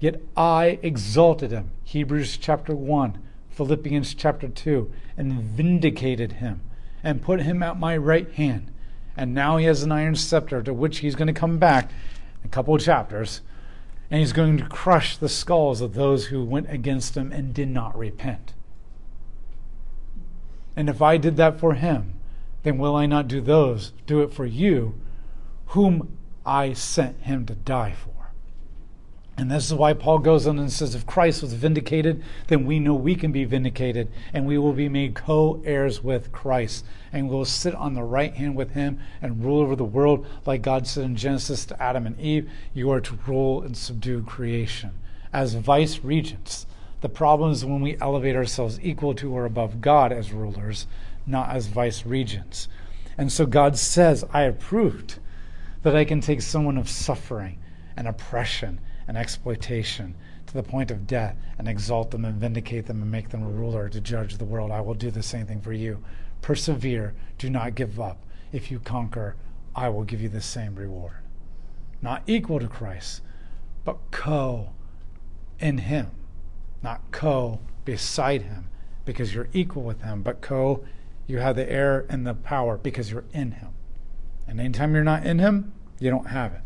Yet 0.00 0.20
I 0.36 0.80
exalted 0.82 1.52
him, 1.52 1.70
Hebrews 1.84 2.38
chapter 2.38 2.74
1, 2.74 3.22
Philippians 3.50 4.14
chapter 4.14 4.48
2, 4.48 4.90
and 5.16 5.40
vindicated 5.40 6.32
him 6.32 6.60
and 7.04 7.22
put 7.22 7.42
him 7.42 7.62
at 7.62 7.78
my 7.78 7.96
right 7.96 8.32
hand. 8.32 8.72
And 9.16 9.32
now 9.32 9.58
he 9.58 9.66
has 9.66 9.84
an 9.84 9.92
iron 9.92 10.16
scepter 10.16 10.60
to 10.64 10.74
which 10.74 10.98
he's 10.98 11.14
going 11.14 11.32
to 11.32 11.32
come 11.32 11.58
back 11.58 11.92
a 12.44 12.48
couple 12.48 12.74
of 12.74 12.82
chapters, 12.82 13.40
and 14.10 14.20
he's 14.20 14.32
going 14.32 14.58
to 14.58 14.66
crush 14.66 15.16
the 15.16 15.28
skulls 15.28 15.80
of 15.80 15.94
those 15.94 16.26
who 16.26 16.44
went 16.44 16.70
against 16.70 17.16
him 17.16 17.30
and 17.32 17.54
did 17.54 17.68
not 17.68 17.96
repent. 17.96 18.54
And 20.76 20.88
if 20.88 21.00
I 21.02 21.16
did 21.16 21.36
that 21.36 21.60
for 21.60 21.74
him, 21.74 22.14
then 22.62 22.78
will 22.78 22.96
I 22.96 23.06
not 23.06 23.28
do 23.28 23.40
those, 23.40 23.92
do 24.06 24.22
it 24.22 24.32
for 24.32 24.46
you, 24.46 25.00
whom 25.66 26.16
I 26.44 26.72
sent 26.72 27.22
him 27.22 27.46
to 27.46 27.54
die 27.54 27.92
for? 27.92 28.19
And 29.40 29.50
this 29.50 29.68
is 29.68 29.72
why 29.72 29.94
Paul 29.94 30.18
goes 30.18 30.46
on 30.46 30.58
and 30.58 30.70
says, 30.70 30.94
if 30.94 31.06
Christ 31.06 31.40
was 31.40 31.54
vindicated, 31.54 32.22
then 32.48 32.66
we 32.66 32.78
know 32.78 32.94
we 32.94 33.14
can 33.14 33.32
be 33.32 33.46
vindicated, 33.46 34.08
and 34.34 34.44
we 34.44 34.58
will 34.58 34.74
be 34.74 34.90
made 34.90 35.14
co 35.14 35.62
heirs 35.64 36.04
with 36.04 36.30
Christ. 36.30 36.84
And 37.10 37.26
we 37.26 37.36
will 37.36 37.46
sit 37.46 37.74
on 37.74 37.94
the 37.94 38.02
right 38.02 38.34
hand 38.34 38.54
with 38.54 38.72
him 38.72 39.00
and 39.22 39.42
rule 39.42 39.60
over 39.60 39.74
the 39.74 39.82
world, 39.82 40.26
like 40.44 40.60
God 40.60 40.86
said 40.86 41.04
in 41.04 41.16
Genesis 41.16 41.64
to 41.64 41.82
Adam 41.82 42.06
and 42.06 42.20
Eve 42.20 42.50
you 42.74 42.90
are 42.90 43.00
to 43.00 43.18
rule 43.26 43.62
and 43.62 43.74
subdue 43.74 44.22
creation. 44.24 44.90
As 45.32 45.54
vice 45.54 46.00
regents, 46.00 46.66
the 47.00 47.08
problem 47.08 47.52
is 47.52 47.64
when 47.64 47.80
we 47.80 47.96
elevate 47.98 48.36
ourselves 48.36 48.78
equal 48.82 49.14
to 49.14 49.32
or 49.32 49.46
above 49.46 49.80
God 49.80 50.12
as 50.12 50.32
rulers, 50.32 50.86
not 51.26 51.48
as 51.48 51.68
vice 51.68 52.04
regents. 52.04 52.68
And 53.16 53.32
so 53.32 53.46
God 53.46 53.78
says, 53.78 54.22
I 54.34 54.42
have 54.42 54.58
proved 54.58 55.18
that 55.82 55.96
I 55.96 56.04
can 56.04 56.20
take 56.20 56.42
someone 56.42 56.76
of 56.76 56.90
suffering 56.90 57.58
and 57.96 58.06
oppression 58.06 58.80
and 59.08 59.16
exploitation 59.16 60.14
to 60.46 60.54
the 60.54 60.62
point 60.62 60.90
of 60.90 61.06
death 61.06 61.36
and 61.58 61.68
exalt 61.68 62.10
them 62.10 62.24
and 62.24 62.40
vindicate 62.40 62.86
them 62.86 63.02
and 63.02 63.10
make 63.10 63.28
them 63.28 63.42
a 63.42 63.48
ruler 63.48 63.88
to 63.88 64.00
judge 64.00 64.36
the 64.36 64.44
world. 64.44 64.70
I 64.70 64.80
will 64.80 64.94
do 64.94 65.10
the 65.10 65.22
same 65.22 65.46
thing 65.46 65.60
for 65.60 65.72
you. 65.72 66.02
Persevere, 66.42 67.14
do 67.38 67.50
not 67.50 67.74
give 67.74 68.00
up. 68.00 68.18
If 68.52 68.70
you 68.70 68.80
conquer, 68.80 69.36
I 69.74 69.88
will 69.88 70.04
give 70.04 70.20
you 70.20 70.28
the 70.28 70.40
same 70.40 70.74
reward. 70.74 71.14
Not 72.02 72.22
equal 72.26 72.58
to 72.60 72.68
Christ, 72.68 73.22
but 73.84 73.98
co 74.10 74.70
in 75.60 75.78
Him, 75.78 76.10
not 76.82 77.02
co 77.12 77.60
beside 77.84 78.42
Him 78.42 78.68
because 79.04 79.34
you're 79.34 79.48
equal 79.52 79.82
with 79.82 80.02
Him, 80.02 80.22
but 80.22 80.40
co, 80.40 80.84
you 81.26 81.38
have 81.38 81.56
the 81.56 81.70
heir 81.70 82.06
and 82.08 82.26
the 82.26 82.34
power 82.34 82.76
because 82.76 83.10
you're 83.10 83.24
in 83.32 83.52
Him. 83.52 83.68
And 84.48 84.60
anytime 84.60 84.94
you're 84.94 85.04
not 85.04 85.24
in 85.24 85.38
Him, 85.38 85.72
you 85.98 86.10
don't 86.10 86.28
have 86.28 86.52
it. 86.52 86.62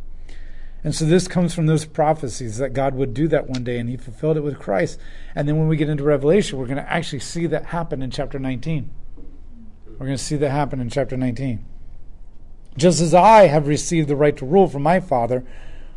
And 0.85 0.95
so 0.95 1.07
this 1.07 1.27
comes 1.27 1.55
from 1.55 1.65
those 1.65 1.87
prophecies 1.87 2.59
that 2.59 2.75
God 2.75 2.95
would 2.95 3.15
do 3.15 3.27
that 3.29 3.49
one 3.49 3.65
day, 3.65 3.79
and 3.79 3.89
he 3.89 3.97
fulfilled 3.97 4.37
it 4.37 4.43
with 4.43 4.59
Christ. 4.59 5.01
And 5.35 5.49
then 5.49 5.57
when 5.57 5.67
we 5.67 5.79
get 5.79 5.89
into 5.89 6.05
Revelation, 6.05 6.59
we're 6.59 6.67
going 6.67 6.77
to 6.77 6.93
actually 6.93 7.21
see 7.21 7.47
that 7.47 7.67
happen 7.67 8.03
in 8.03 8.11
chapter 8.11 8.39
19. 8.39 8.91
We're 9.87 10.07
going 10.07 10.19
to 10.19 10.23
see 10.23 10.37
that 10.37 10.51
happen 10.51 10.83
in 10.83 10.91
chapter 10.91 11.17
19. 11.17 11.65
Just 12.77 13.01
as 13.01 13.15
I 13.15 13.47
have 13.47 13.67
received 13.67 14.09
the 14.09 14.17
right 14.17 14.37
to 14.37 14.45
rule 14.45 14.69
from 14.69 14.83
my 14.83 15.01
Father, 15.01 15.43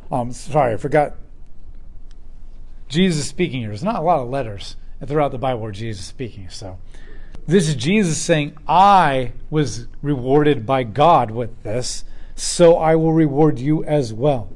um, 0.09 0.31
sorry, 0.31 0.73
I 0.73 0.77
forgot. 0.77 1.15
Jesus 2.87 3.27
speaking 3.27 3.59
here. 3.59 3.69
There's 3.69 3.83
not 3.83 3.97
a 3.97 4.01
lot 4.01 4.19
of 4.19 4.29
letters 4.29 4.77
throughout 5.05 5.31
the 5.31 5.37
Bible 5.37 5.59
where 5.59 5.71
Jesus 5.73 6.03
is 6.03 6.07
speaking. 6.07 6.47
So 6.49 6.79
this 7.45 7.67
is 7.67 7.75
Jesus 7.75 8.17
saying, 8.17 8.55
I 8.65 9.33
was 9.49 9.87
rewarded 10.01 10.65
by 10.65 10.83
God 10.83 11.31
with 11.31 11.63
this, 11.63 12.05
so 12.35 12.77
I 12.77 12.95
will 12.95 13.11
reward 13.11 13.59
you 13.59 13.83
as 13.83 14.13
well 14.13 14.49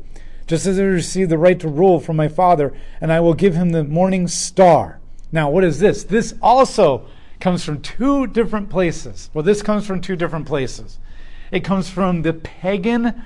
just 0.51 0.65
as 0.65 0.77
I 0.77 0.83
received 0.83 1.31
the 1.31 1.37
right 1.37 1.57
to 1.61 1.69
rule 1.69 2.01
from 2.01 2.17
my 2.17 2.27
Father, 2.27 2.73
and 2.99 3.09
I 3.09 3.21
will 3.21 3.33
give 3.33 3.55
him 3.55 3.69
the 3.69 3.85
morning 3.85 4.27
star. 4.27 4.99
Now, 5.31 5.49
what 5.49 5.63
is 5.63 5.79
this? 5.79 6.03
This 6.03 6.33
also 6.41 7.07
comes 7.39 7.63
from 7.63 7.81
two 7.81 8.27
different 8.27 8.69
places. 8.69 9.29
Well, 9.33 9.45
this 9.45 9.61
comes 9.61 9.87
from 9.87 10.01
two 10.01 10.17
different 10.17 10.45
places. 10.45 10.99
It 11.51 11.61
comes 11.63 11.89
from 11.89 12.23
the 12.23 12.33
pagan 12.33 13.23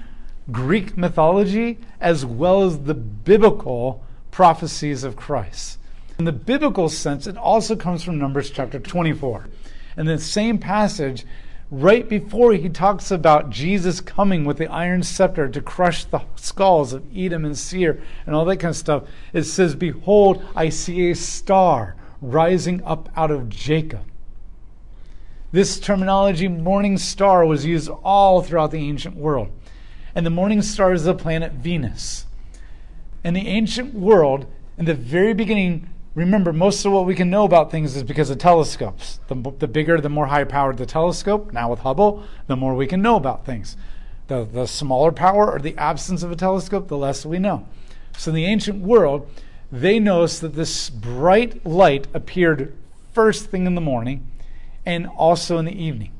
Greek 0.51 0.95
mythology 0.99 1.79
as 1.99 2.23
well 2.23 2.61
as 2.61 2.83
the 2.83 2.93
biblical 2.93 4.03
prophecies 4.29 5.03
of 5.03 5.15
Christ. 5.15 5.79
In 6.19 6.25
the 6.25 6.31
biblical 6.31 6.89
sense, 6.89 7.25
it 7.25 7.37
also 7.37 7.75
comes 7.75 8.03
from 8.03 8.19
Numbers 8.19 8.51
chapter 8.51 8.77
24. 8.77 9.47
And 9.97 10.07
the 10.07 10.19
same 10.19 10.59
passage 10.59 11.25
right 11.81 12.07
before 12.07 12.53
he 12.53 12.69
talks 12.69 13.11
about 13.11 13.49
Jesus 13.49 13.99
coming 13.99 14.45
with 14.45 14.57
the 14.57 14.67
iron 14.67 15.03
scepter 15.03 15.49
to 15.49 15.61
crush 15.61 16.05
the 16.05 16.21
skulls 16.35 16.93
of 16.93 17.05
Edom 17.15 17.43
and 17.43 17.57
Seir 17.57 18.01
and 18.25 18.33
all 18.33 18.45
that 18.45 18.57
kind 18.57 18.69
of 18.69 18.77
stuff, 18.77 19.03
it 19.33 19.43
says, 19.43 19.75
Behold, 19.75 20.43
I 20.55 20.69
see 20.69 21.11
a 21.11 21.15
star 21.15 21.95
rising 22.21 22.81
up 22.83 23.09
out 23.15 23.29
of 23.29 23.49
Jacob. 23.49 24.03
This 25.51 25.79
terminology, 25.79 26.47
morning 26.47 26.97
star, 26.97 27.45
was 27.45 27.65
used 27.65 27.89
all 27.89 28.41
throughout 28.41 28.71
the 28.71 28.87
ancient 28.87 29.15
world. 29.15 29.49
And 30.13 30.25
the 30.25 30.29
morning 30.29 30.61
star 30.61 30.93
is 30.93 31.03
the 31.03 31.13
planet 31.13 31.53
Venus. 31.53 32.25
In 33.23 33.33
the 33.33 33.47
ancient 33.47 33.93
world, 33.93 34.45
in 34.77 34.85
the 34.85 34.93
very 34.93 35.33
beginning, 35.33 35.89
Remember, 36.15 36.53
most 36.53 36.85
of 36.85 36.93
what 36.93 37.05
we 37.05 37.13
can 37.13 37.29
know 37.29 37.43
about 37.43 37.71
things 37.71 37.97
is 37.97 38.03
because 38.03 38.29
of 38.29 38.37
telescopes. 38.37 39.19
The, 39.27 39.35
the 39.59 39.67
bigger, 39.67 39.99
the 39.99 40.07
more 40.07 40.27
high 40.27 40.45
powered 40.45 40.77
the 40.77 40.85
telescope, 40.85 41.51
now 41.51 41.69
with 41.69 41.79
Hubble, 41.79 42.23
the 42.47 42.55
more 42.55 42.73
we 42.73 42.87
can 42.87 43.01
know 43.01 43.17
about 43.17 43.45
things. 43.45 43.75
The, 44.27 44.45
the 44.45 44.65
smaller 44.65 45.11
power 45.11 45.51
or 45.51 45.59
the 45.59 45.77
absence 45.77 46.23
of 46.23 46.31
a 46.31 46.35
telescope, 46.37 46.87
the 46.87 46.97
less 46.97 47.25
we 47.25 47.37
know. 47.37 47.67
So 48.17 48.31
in 48.31 48.35
the 48.35 48.45
ancient 48.45 48.81
world, 48.81 49.29
they 49.69 49.99
noticed 49.99 50.39
that 50.39 50.55
this 50.55 50.89
bright 50.89 51.65
light 51.65 52.07
appeared 52.13 52.73
first 53.11 53.47
thing 53.47 53.65
in 53.65 53.75
the 53.75 53.81
morning 53.81 54.25
and 54.85 55.07
also 55.07 55.57
in 55.57 55.65
the 55.65 55.83
evening. 55.83 56.13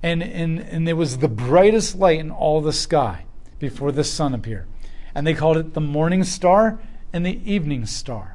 And, 0.00 0.22
and, 0.22 0.60
and 0.60 0.88
it 0.88 0.94
was 0.94 1.18
the 1.18 1.28
brightest 1.28 1.96
light 1.96 2.20
in 2.20 2.30
all 2.30 2.60
the 2.60 2.72
sky 2.72 3.24
before 3.58 3.90
the 3.90 4.04
sun 4.04 4.32
appeared. 4.32 4.68
And 5.12 5.26
they 5.26 5.34
called 5.34 5.56
it 5.56 5.74
the 5.74 5.80
morning 5.80 6.22
star 6.22 6.78
and 7.12 7.26
the 7.26 7.40
evening 7.50 7.84
star. 7.86 8.31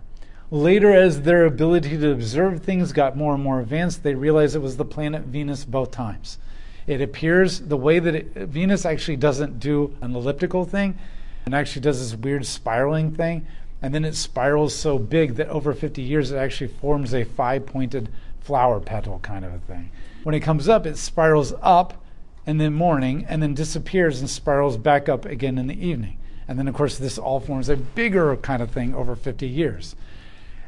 Later, 0.50 0.94
as 0.94 1.24
their 1.24 1.46
ability 1.46 1.98
to 1.98 2.12
observe 2.12 2.64
things 2.64 2.94
got 2.94 3.18
more 3.18 3.34
and 3.34 3.44
more 3.44 3.60
advanced, 3.60 4.04
they 4.04 4.16
realized 4.16 4.56
it 4.56 4.60
was 4.60 4.78
the 4.78 4.86
planet 4.86 5.24
Venus 5.24 5.66
both 5.66 5.92
times. 5.92 6.40
It 6.88 7.02
appears 7.02 7.60
the 7.60 7.76
way 7.76 8.00
that 8.00 8.16
it, 8.16 8.34
Venus 8.34 8.86
actually 8.86 9.18
doesn't 9.18 9.60
do 9.60 9.94
an 10.00 10.16
elliptical 10.16 10.64
thing 10.64 10.98
and 11.46 11.54
actually 11.54 11.82
does 11.82 12.00
this 12.00 12.18
weird 12.18 12.46
spiraling 12.46 13.12
thing. 13.12 13.46
And 13.82 13.94
then 13.94 14.06
it 14.06 14.16
spirals 14.16 14.74
so 14.74 14.98
big 14.98 15.36
that 15.36 15.50
over 15.50 15.74
50 15.74 16.02
years 16.02 16.32
it 16.32 16.38
actually 16.38 16.68
forms 16.68 17.14
a 17.14 17.26
five 17.26 17.66
pointed 17.66 18.08
flower 18.40 18.80
petal 18.80 19.20
kind 19.20 19.44
of 19.44 19.54
a 19.54 19.60
thing. 19.60 19.92
When 20.24 20.34
it 20.34 20.40
comes 20.40 20.70
up, 20.70 20.86
it 20.86 20.98
spirals 20.98 21.54
up 21.62 22.02
in 22.46 22.58
the 22.58 22.72
morning 22.72 23.26
and 23.28 23.44
then 23.44 23.54
disappears 23.54 24.22
and 24.22 24.30
spirals 24.30 24.78
back 24.78 25.10
up 25.10 25.26
again 25.26 25.58
in 25.58 25.68
the 25.68 25.86
evening. 25.86 26.18
And 26.48 26.58
then, 26.58 26.70
of 26.70 26.74
course, 26.74 26.98
this 26.98 27.18
all 27.18 27.42
forms 27.42 27.68
a 27.68 27.76
bigger 27.76 28.38
kind 28.38 28.64
of 28.64 28.72
thing 28.72 28.96
over 28.96 29.18
50 29.18 29.46
years. 29.46 29.98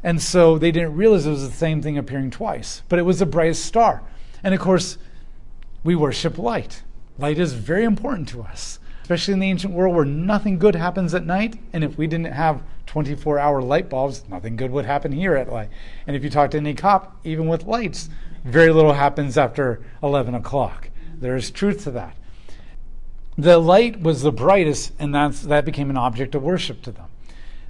And 0.03 0.21
so 0.21 0.57
they 0.57 0.71
didn't 0.71 0.95
realize 0.95 1.25
it 1.25 1.31
was 1.31 1.49
the 1.49 1.55
same 1.55 1.81
thing 1.81 1.97
appearing 1.97 2.31
twice, 2.31 2.83
but 2.87 2.99
it 2.99 3.03
was 3.03 3.19
the 3.19 3.25
brightest 3.25 3.65
star. 3.65 4.01
And 4.43 4.53
of 4.53 4.59
course, 4.59 4.97
we 5.83 5.95
worship 5.95 6.37
light. 6.37 6.83
Light 7.17 7.37
is 7.37 7.53
very 7.53 7.83
important 7.83 8.29
to 8.29 8.41
us, 8.41 8.79
especially 9.01 9.33
in 9.33 9.39
the 9.39 9.49
ancient 9.49 9.73
world 9.73 9.95
where 9.95 10.05
nothing 10.05 10.57
good 10.57 10.75
happens 10.75 11.13
at 11.13 11.25
night. 11.25 11.57
And 11.73 11.83
if 11.83 11.97
we 11.97 12.07
didn't 12.07 12.33
have 12.33 12.63
24 12.85 13.37
hour 13.39 13.61
light 13.61 13.89
bulbs, 13.89 14.23
nothing 14.29 14.55
good 14.55 14.71
would 14.71 14.85
happen 14.85 15.11
here 15.11 15.35
at 15.35 15.51
light. 15.51 15.69
And 16.07 16.15
if 16.15 16.23
you 16.23 16.29
talk 16.29 16.51
to 16.51 16.57
any 16.57 16.73
cop, 16.73 17.17
even 17.23 17.47
with 17.47 17.65
lights, 17.65 18.09
very 18.45 18.71
little 18.71 18.93
happens 18.93 19.37
after 19.37 19.81
11 20.01 20.33
o'clock. 20.33 20.89
There 21.13 21.35
is 21.35 21.51
truth 21.51 21.83
to 21.83 21.91
that. 21.91 22.15
The 23.37 23.57
light 23.57 24.01
was 24.01 24.21
the 24.21 24.31
brightest, 24.31 24.93
and 24.99 25.13
that's, 25.13 25.41
that 25.41 25.65
became 25.65 25.89
an 25.89 25.97
object 25.97 26.35
of 26.35 26.43
worship 26.43 26.81
to 26.83 26.91
them. 26.91 27.05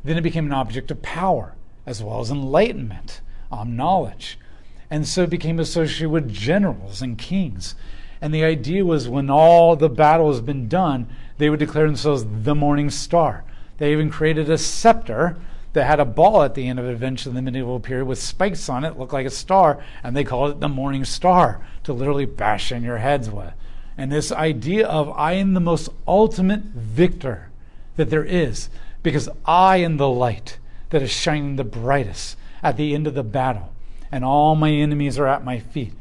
Then 0.04 0.18
it 0.18 0.22
became 0.22 0.46
an 0.46 0.54
object 0.54 0.90
of 0.92 1.02
power 1.02 1.56
as 1.90 2.04
well 2.04 2.20
as 2.20 2.30
enlightenment, 2.30 3.20
um, 3.52 3.76
knowledge. 3.76 4.38
And 4.92 5.08
so 5.08 5.26
became 5.26 5.60
associated 5.60 6.12
with 6.12 6.32
generals 6.32 7.02
and 7.02 7.18
kings. 7.18 7.74
And 8.22 8.32
the 8.32 8.44
idea 8.44 8.86
was 8.86 9.10
when 9.10 9.32
all 9.32 9.76
the 9.76 9.90
battle 9.90 10.28
has 10.28 10.40
been 10.40 10.68
done, 10.68 11.08
they 11.40 11.50
would 11.50 11.60
declare 11.60 11.88
themselves 11.88 12.26
the 12.44 12.54
morning 12.54 12.92
star. 12.92 13.44
They 13.80 13.92
even 13.92 14.12
created 14.12 14.52
a 14.52 14.58
scepter 14.60 15.38
that 15.74 15.88
had 15.88 16.00
a 16.00 16.06
ball 16.06 16.44
at 16.44 16.54
the 16.54 16.68
end 16.68 16.78
of 16.78 16.86
it 16.86 16.92
eventually 16.92 17.32
in 17.32 17.44
the 17.44 17.52
medieval 17.52 17.80
period 17.80 18.06
with 18.06 18.20
spikes 18.20 18.70
on 18.70 18.84
it, 18.84 19.00
looked 19.00 19.14
like 19.14 19.26
a 19.26 19.32
star, 19.32 19.84
and 20.04 20.16
they 20.16 20.24
called 20.24 20.52
it 20.52 20.60
the 20.60 20.70
morning 20.70 21.06
star 21.06 21.66
to 21.84 21.94
literally 21.94 22.26
bash 22.26 22.72
in 22.72 22.84
your 22.84 22.98
heads 22.98 23.32
with. 23.32 23.54
And 23.98 24.12
this 24.12 24.32
idea 24.32 24.88
of 24.88 25.10
I 25.18 25.34
am 25.34 25.56
the 25.56 25.60
most 25.60 25.90
ultimate 26.08 26.62
victor 26.62 27.50
that 27.96 28.12
there 28.12 28.24
is 28.24 28.70
because 29.02 29.28
I 29.44 29.78
am 29.78 29.98
the 29.98 30.08
light 30.08 30.60
that 30.90 31.02
is 31.02 31.12
shining 31.12 31.56
the 31.56 31.64
brightest 31.64 32.38
at 32.62 32.78
the 32.78 32.94
end 32.94 33.08
of 33.08 33.14
the 33.14 33.24
battle, 33.24 33.74
and 34.12 34.24
all 34.24 34.56
my 34.56 34.72
enemies 34.72 35.18
are 35.18 35.28
at 35.28 35.44
my 35.44 35.60
feet. 35.60 35.94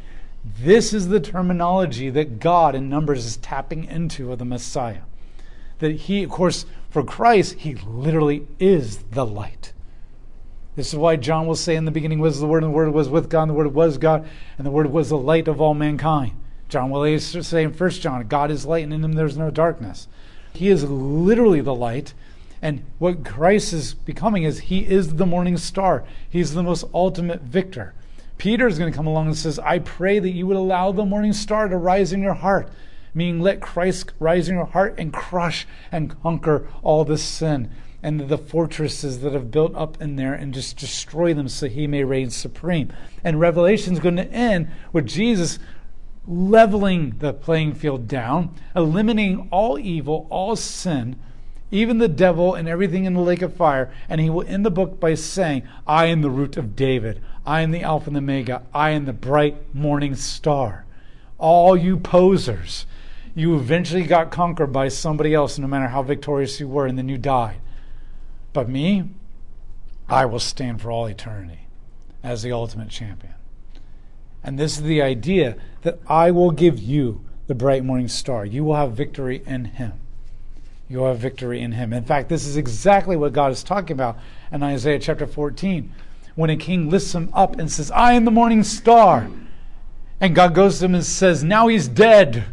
This 0.61 0.93
is 0.93 1.09
the 1.09 1.21
terminology 1.21 2.11
that 2.11 2.41
God 2.41 2.75
in 2.75 2.89
Numbers 2.89 3.25
is 3.27 3.37
tapping 3.37 3.85
into 3.85 4.33
of 4.33 4.39
the 4.39 4.45
Messiah. 4.45 5.03
That 5.79 5.93
he, 5.93 6.23
of 6.23 6.31
course, 6.31 6.65
for 6.91 7.05
Christ, 7.05 7.55
he 7.55 7.75
literally 7.75 8.47
is 8.59 8.99
the 9.11 9.27
light. 9.27 9.73
This 10.75 10.93
is 10.93 10.99
why 10.99 11.17
John 11.17 11.47
will 11.47 11.57
say 11.57 11.75
in 11.75 11.85
the 11.85 11.91
beginning 11.91 12.21
was 12.21 12.41
the 12.41 12.47
Word, 12.47 12.63
and 12.63 12.73
the 12.73 12.77
Word 12.77 12.93
was 12.95 13.09
with 13.09 13.29
God, 13.29 13.43
and 13.43 13.51
the 13.51 13.55
Word 13.55 13.75
was 13.75 13.99
God, 13.99 14.29
and 14.57 14.67
the 14.67 14.71
Word 14.71 14.91
was 14.91 15.09
the 15.09 15.19
light 15.19 15.49
of 15.49 15.61
all 15.61 15.75
mankind. 15.75 16.33
John 16.69 16.91
will 16.91 17.19
say 17.19 17.63
in 17.63 17.73
1 17.73 17.91
John, 17.91 18.27
God 18.29 18.51
is 18.51 18.67
light, 18.67 18.85
and 18.85 18.93
in 18.93 19.03
him 19.03 19.15
there's 19.15 19.37
no 19.37 19.51
darkness. 19.51 20.07
He 20.53 20.69
is 20.69 20.85
literally 20.85 21.61
the 21.61 21.75
light, 21.75 22.15
and 22.61 22.85
what 22.99 23.25
Christ 23.25 23.73
is 23.73 23.95
becoming 23.95 24.43
is 24.43 24.59
he 24.61 24.81
is 24.81 25.15
the 25.15 25.27
morning 25.27 25.57
star. 25.57 26.05
He's 26.29 26.55
the 26.55 26.63
most 26.63 26.85
ultimate 26.93 27.43
victor. 27.43 27.95
Peter 28.37 28.67
is 28.67 28.79
going 28.79 28.91
to 28.91 28.97
come 28.97 29.07
along 29.07 29.27
and 29.27 29.37
says, 29.37 29.59
I 29.59 29.81
pray 29.81 30.19
that 30.19 30.31
you 30.31 30.47
would 30.47 30.57
allow 30.57 30.93
the 30.93 31.05
morning 31.05 31.33
star 31.33 31.69
to 31.69 31.77
rise 31.77 32.13
in 32.13 32.23
your 32.23 32.35
heart, 32.35 32.69
meaning 33.15 33.41
let 33.41 33.61
Christ 33.61 34.13
rise 34.19 34.49
in 34.49 34.55
your 34.55 34.67
heart 34.67 34.95
and 34.99 35.13
crush 35.13 35.67
and 35.91 36.21
conquer 36.23 36.69
all 36.83 37.05
this 37.05 37.23
sin. 37.23 37.71
and 38.01 38.29
the 38.29 38.39
fortresses 38.39 39.21
that 39.21 39.33
have 39.33 39.51
built 39.51 39.75
up 39.75 40.01
in 40.01 40.15
there 40.15 40.33
and 40.33 40.55
just 40.55 40.77
destroy 40.77 41.35
them 41.35 41.49
so 41.49 41.67
he 41.67 41.87
may 41.87 42.05
reign 42.05 42.31
supreme. 42.31 42.93
And 43.25 43.41
Revelation 43.41 43.93
is 43.93 43.99
going 43.99 44.17
to 44.17 44.33
end 44.33 44.69
with 44.93 45.07
Jesus 45.07 45.59
leveling 46.27 47.17
the 47.19 47.33
playing 47.33 47.75
field 47.75 48.07
down, 48.07 48.55
eliminating 48.77 49.49
all 49.51 49.79
evil, 49.79 50.27
all 50.31 50.55
sin, 50.55 51.17
even 51.71 51.99
the 51.99 52.09
devil 52.09 52.55
and 52.55 52.69
everything 52.69 53.05
in 53.05 53.15
the 53.15 53.21
lake 53.21 53.43
of 53.43 53.55
fire. 53.55 53.93
And 54.09 54.21
he 54.21 54.31
will 54.31 54.47
end 54.47 54.65
the 54.65 54.71
book 54.71 54.99
by 54.99 55.15
saying, 55.15 55.69
I 55.87 56.07
am 56.07 56.23
the 56.23 56.31
root 56.31 56.57
of 56.57 56.77
David. 56.77 57.21
I 57.45 57.61
am 57.61 57.71
the 57.71 57.83
Alpha 57.83 58.09
and 58.09 58.17
the 58.17 58.21
Omega. 58.21 58.63
I 58.73 58.91
am 58.91 59.05
the 59.05 59.13
bright 59.13 59.75
morning 59.75 60.15
star. 60.15 60.85
All 61.39 61.77
you 61.77 61.97
posers, 61.97 62.87
you 63.35 63.55
eventually 63.57 64.05
got 64.05 64.31
conquered 64.31 64.73
by 64.73 64.89
somebody 64.89 65.35
else, 65.35 65.59
no 65.59 65.67
matter 65.67 65.89
how 65.89 66.03
victorious 66.03 66.59
you 66.59 66.69
were, 66.69 66.87
and 66.87 66.99
then 66.99 67.09
you 67.09 67.19
died. 67.19 67.59
But 68.53 68.69
me, 68.69 69.11
I 70.09 70.25
will 70.25 70.41
stand 70.41 70.81
for 70.81 70.91
all 70.91 71.07
eternity 71.07 71.67
as 72.23 72.43
the 72.43 72.53
ultimate 72.53 72.89
champion. 72.89 73.35
And 74.43 74.59
this 74.59 74.79
is 74.79 74.83
the 74.85 75.03
idea 75.03 75.57
that 75.83 76.01
I 76.09 76.31
will 76.31 76.51
give 76.51 76.79
you 76.79 77.25
the 77.47 77.55
bright 77.55 77.85
morning 77.85 78.09
star. 78.09 78.45
You 78.45 78.65
will 78.65 78.77
have 78.77 78.93
victory 78.93 79.43
in 79.47 79.67
him. 79.67 80.01
You 80.91 81.03
have 81.03 81.19
victory 81.19 81.61
in 81.61 81.73
him. 81.73 81.93
In 81.93 82.05
fact, 82.05 82.31
this 82.31 82.47
is 82.47 82.57
exactly 82.57 83.15
what 83.15 83.35
God 83.35 83.53
is 83.53 83.63
talking 83.63 83.93
about 83.95 84.19
in 84.51 84.63
Isaiah 84.63 84.99
chapter 84.99 85.27
14. 85.27 85.93
When 86.35 86.49
a 86.49 86.57
king 86.57 86.89
lifts 86.89 87.15
him 87.15 87.29
up 87.35 87.59
and 87.59 87.71
says, 87.71 87.91
I 87.91 88.15
am 88.15 88.25
the 88.25 88.31
morning 88.31 88.63
star. 88.63 89.29
And 90.21 90.35
God 90.35 90.55
goes 90.55 90.79
to 90.79 90.87
him 90.87 90.95
and 90.95 91.05
says, 91.05 91.45
Now 91.45 91.69
he's 91.69 91.89
dead 91.89 92.47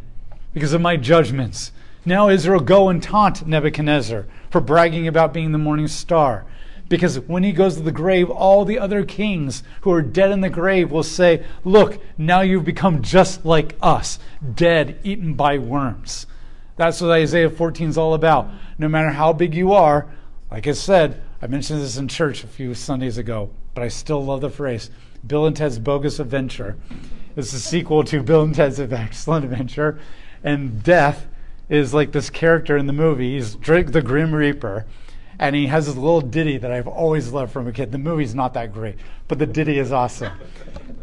because 0.53 0.73
of 0.73 0.81
my 0.81 0.97
judgments. 0.97 1.71
Now 2.03 2.29
Israel 2.29 2.59
go 2.59 2.89
and 2.89 3.01
taunt 3.01 3.47
Nebuchadnezzar 3.47 4.25
for 4.49 4.59
bragging 4.59 5.07
about 5.07 5.33
being 5.33 5.53
the 5.53 5.57
morning 5.57 5.87
star. 5.87 6.45
Because 6.89 7.19
when 7.21 7.43
he 7.43 7.51
goes 7.51 7.77
to 7.77 7.81
the 7.81 7.91
grave, 7.91 8.29
all 8.29 8.65
the 8.65 8.77
other 8.77 9.05
kings 9.05 9.63
who 9.81 9.91
are 9.91 10.03
dead 10.03 10.29
in 10.31 10.41
the 10.41 10.49
grave 10.49 10.91
will 10.91 11.03
say, 11.03 11.45
Look, 11.63 11.99
now 12.17 12.41
you've 12.41 12.65
become 12.65 13.01
just 13.01 13.45
like 13.45 13.77
us, 13.81 14.19
dead, 14.53 14.99
eaten 15.03 15.35
by 15.35 15.57
worms. 15.57 16.27
That's 16.77 16.99
what 16.99 17.11
Isaiah 17.11 17.49
14 17.49 17.89
is 17.89 17.97
all 17.97 18.13
about. 18.13 18.49
No 18.77 18.87
matter 18.87 19.09
how 19.09 19.31
big 19.33 19.55
you 19.55 19.73
are, 19.73 20.07
like 20.51 20.67
I 20.67 20.73
said, 20.73 21.21
I 21.41 21.47
mentioned 21.47 21.81
this 21.81 21.97
in 21.97 22.07
church 22.07 22.43
a 22.43 22.47
few 22.47 22.73
Sundays 22.73 23.17
ago, 23.17 23.49
but 23.73 23.83
I 23.83 23.87
still 23.87 24.23
love 24.23 24.41
the 24.41 24.49
phrase 24.49 24.89
Bill 25.25 25.45
and 25.45 25.55
Ted's 25.55 25.79
Bogus 25.79 26.19
Adventure. 26.19 26.77
It's 27.35 27.53
a 27.53 27.59
sequel 27.59 28.03
to 28.05 28.23
Bill 28.23 28.43
and 28.43 28.53
Ted's 28.53 28.79
Excellent 28.79 29.45
Adventure. 29.45 29.99
And 30.43 30.83
death 30.83 31.27
is 31.69 31.93
like 31.93 32.11
this 32.11 32.29
character 32.29 32.77
in 32.77 32.87
the 32.87 32.93
movie. 32.93 33.33
He's 33.35 33.55
Drake 33.55 33.91
the 33.91 34.01
Grim 34.01 34.33
Reaper. 34.33 34.85
And 35.39 35.55
he 35.55 35.67
has 35.67 35.87
this 35.87 35.95
little 35.95 36.21
ditty 36.21 36.57
that 36.59 36.71
I've 36.71 36.87
always 36.87 37.31
loved 37.31 37.51
from 37.51 37.67
a 37.67 37.73
kid. 37.73 37.91
The 37.91 37.97
movie's 37.97 38.33
not 38.35 38.53
that 38.53 38.71
great, 38.71 38.95
but 39.27 39.39
the 39.39 39.45
ditty 39.45 39.79
is 39.79 39.91
awesome. 39.91 40.31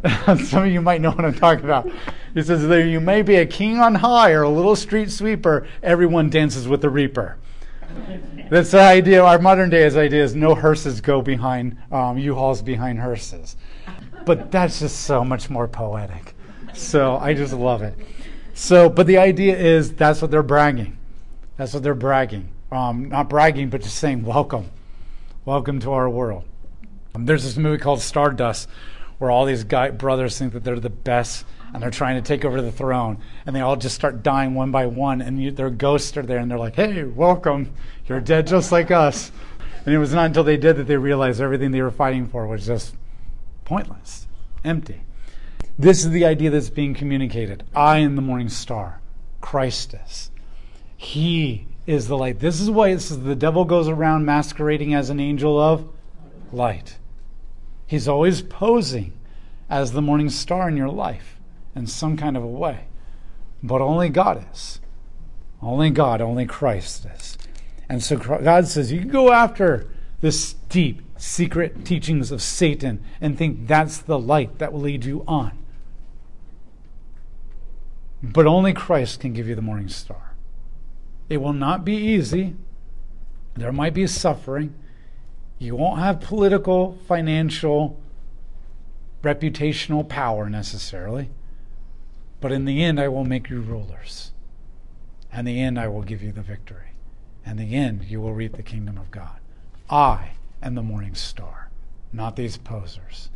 Some 0.45 0.65
of 0.65 0.73
you 0.73 0.81
might 0.81 1.01
know 1.01 1.11
what 1.11 1.25
I'm 1.25 1.35
talking 1.35 1.65
about. 1.65 1.89
He 2.35 2.43
says, 2.43 2.67
There 2.67 2.87
you 2.87 3.01
may 3.01 3.23
be 3.23 3.37
a 3.37 3.47
king 3.47 3.79
on 3.79 3.95
high 3.95 4.33
or 4.33 4.43
a 4.43 4.49
little 4.49 4.75
street 4.75 5.11
sweeper, 5.11 5.67
everyone 5.83 6.29
dances 6.29 6.67
with 6.67 6.81
the 6.81 6.91
reaper. 6.91 7.39
That's 8.51 8.73
the 8.73 8.81
idea. 8.81 9.23
Our 9.23 9.39
modern 9.39 9.71
day's 9.71 9.97
idea 9.97 10.25
is 10.25 10.35
no 10.35 10.55
hearses 10.55 11.01
go 11.01 11.23
behind 11.23 11.77
um, 11.93 12.19
U-Hauls 12.19 12.63
behind 12.63 12.99
hearses, 12.99 13.57
but 14.25 14.51
that's 14.51 14.81
just 14.81 15.01
so 15.01 15.25
much 15.25 15.49
more 15.49 15.69
poetic. 15.69 16.35
So 16.75 17.17
I 17.19 17.35
just 17.35 17.53
love 17.53 17.83
it. 17.83 17.95
So, 18.55 18.89
but 18.89 19.07
the 19.07 19.19
idea 19.19 19.57
is 19.57 19.93
that's 19.93 20.21
what 20.21 20.31
they're 20.31 20.43
bragging. 20.43 20.97
That's 21.57 21.75
what 21.75 21.83
they're 21.83 21.95
bragging. 21.95 22.49
Um, 22.71 23.09
not 23.09 23.29
bragging, 23.29 23.71
but 23.71 23.83
just 23.83 23.99
saying, 23.99 24.25
welcome. 24.25 24.71
Welcome 25.45 25.81
to 25.81 25.93
our 25.93 26.09
world. 26.09 26.45
Um, 27.15 27.27
there's 27.27 27.45
this 27.45 27.57
movie 27.57 27.79
called 27.81 28.01
Stardust 28.01 28.69
where 29.23 29.31
all 29.31 29.45
these 29.45 29.63
guy, 29.63 29.89
brothers 29.89 30.37
think 30.37 30.53
that 30.53 30.65
they're 30.65 30.81
the 30.81 30.91
best 30.91 31.47
and 31.73 31.81
they're 31.81 31.93
trying 31.93 32.17
to 32.17 32.27
take 32.27 32.45
over 32.45 32.61
the 32.61 32.73
throne. 32.73 33.19
And 33.47 33.55
they 33.55 33.61
all 33.61 33.77
just 33.77 33.95
start 33.95 34.25
dying 34.25 34.55
one 34.57 34.73
by 34.73 34.87
one. 34.87 35.23
And 35.23 35.41
you, 35.41 35.53
their 35.53 35.71
ghosts 35.71 36.17
are 36.17 36.25
there 36.25 36.39
and 36.39 36.51
they're 36.51 36.59
like, 36.59 36.75
hey, 36.75 37.05
welcome. 37.05 37.73
You're 38.09 38.19
dead 38.19 38.49
just 38.49 38.73
like 38.73 38.91
us. 38.91 39.31
And 39.87 39.95
it 39.95 39.99
was 39.99 40.13
not 40.13 40.27
until 40.27 40.43
they 40.43 40.57
did 40.57 40.77
that 40.77 40.89
they 40.89 40.97
realized 40.97 41.41
everything 41.41 41.71
they 41.71 41.83
were 41.83 41.93
fighting 41.93 42.27
for 42.27 42.49
was 42.49 42.67
just 42.67 42.97
pointless, 43.65 44.27
empty. 44.65 45.03
This 45.79 46.05
is 46.05 46.11
the 46.11 46.25
idea 46.25 46.51
that's 46.51 46.71
being 46.71 46.93
communicated. 46.93 47.63
I 47.77 47.99
am 47.99 48.17
the 48.17 48.23
morning 48.23 48.49
star. 48.49 49.01
christus. 49.41 50.33
He 50.97 51.69
is 51.87 52.09
the 52.09 52.19
light. 52.19 52.41
This 52.41 52.61
is 52.61 52.69
why 52.69 52.89
it 52.89 52.99
says 52.99 53.21
the 53.21 53.37
devil 53.37 53.65
goes 53.65 53.87
around 53.87 54.25
masquerading 54.25 54.95
as 54.95 55.11
an 55.11 55.21
angel 55.21 55.61
of 55.61 55.89
light. 56.51 56.99
He's 57.93 58.09
always 58.09 58.41
posing 58.41 59.13
as 59.69 59.93
the 59.93 60.01
morning 60.01 60.31
star 60.31 60.67
in 60.67 60.79
your 60.79 60.89
life 60.89 61.39
in 61.77 61.87
some 61.87 62.17
kind 62.17 62.39
of 62.39 62.43
a 62.43 62.47
way. 62.47 62.87
But 63.63 63.83
only 63.83 64.09
God 64.09 64.47
is. 64.51 64.81
Only 65.61 65.91
God, 65.91 66.23
only 66.23 66.47
Christ 66.47 67.07
is. 67.15 67.37
And 67.91 68.03
so 68.03 68.17
God 68.17 68.67
says, 68.67 68.91
you 68.91 69.01
can 69.01 69.11
go 69.11 69.31
after 69.31 69.91
this 70.23 70.55
deep, 70.71 71.03
secret 71.19 71.85
teachings 71.85 72.31
of 72.31 72.41
Satan 72.41 73.05
and 73.21 73.37
think 73.37 73.67
that's 73.67 73.99
the 73.99 74.19
light 74.19 74.59
that 74.59 74.73
will 74.73 74.81
lead 74.81 75.05
you 75.05 75.23
on. 75.29 75.59
But 78.23 78.47
only 78.47 78.73
Christ 78.73 79.21
can 79.21 79.35
give 79.35 79.47
you 79.47 79.55
the 79.55 79.61
morning 79.61 79.91
star. 79.91 80.35
It 81.29 81.43
will 81.43 81.53
not 81.53 81.85
be 81.85 81.97
easy. 81.97 82.57
There 83.55 83.71
might 83.71 83.93
be 83.93 84.07
suffering. 84.07 84.73
You 85.63 85.77
won't 85.77 86.01
have 86.01 86.21
political, 86.21 86.99
financial, 87.07 87.97
reputational 89.23 90.09
power 90.09 90.51
necessarily. 90.51 91.31
But 92.41 92.51
in 92.51 92.65
the 92.65 92.83
end, 92.83 92.99
I 92.99 93.07
will 93.07 93.25
make 93.25 93.49
you 93.49 93.61
rulers. 93.61 94.33
And 95.31 95.47
in 95.47 95.55
the 95.55 95.63
end, 95.63 95.79
I 95.79 95.87
will 95.87 96.03
give 96.03 96.21
you 96.21 96.33
the 96.33 96.43
victory. 96.43 96.95
And 97.47 97.61
in 97.61 97.69
the 97.69 97.77
end, 97.77 98.05
you 98.07 98.21
will 98.21 98.35
reap 98.35 98.57
the 98.57 98.65
kingdom 98.65 98.99
of 98.99 99.13
God. 99.13 99.39
I 99.89 100.33
am 100.61 100.75
the 100.75 100.83
morning 100.83 101.15
star, 101.15 101.71
not 102.13 102.35
these 102.35 102.57
posers. 102.57 103.31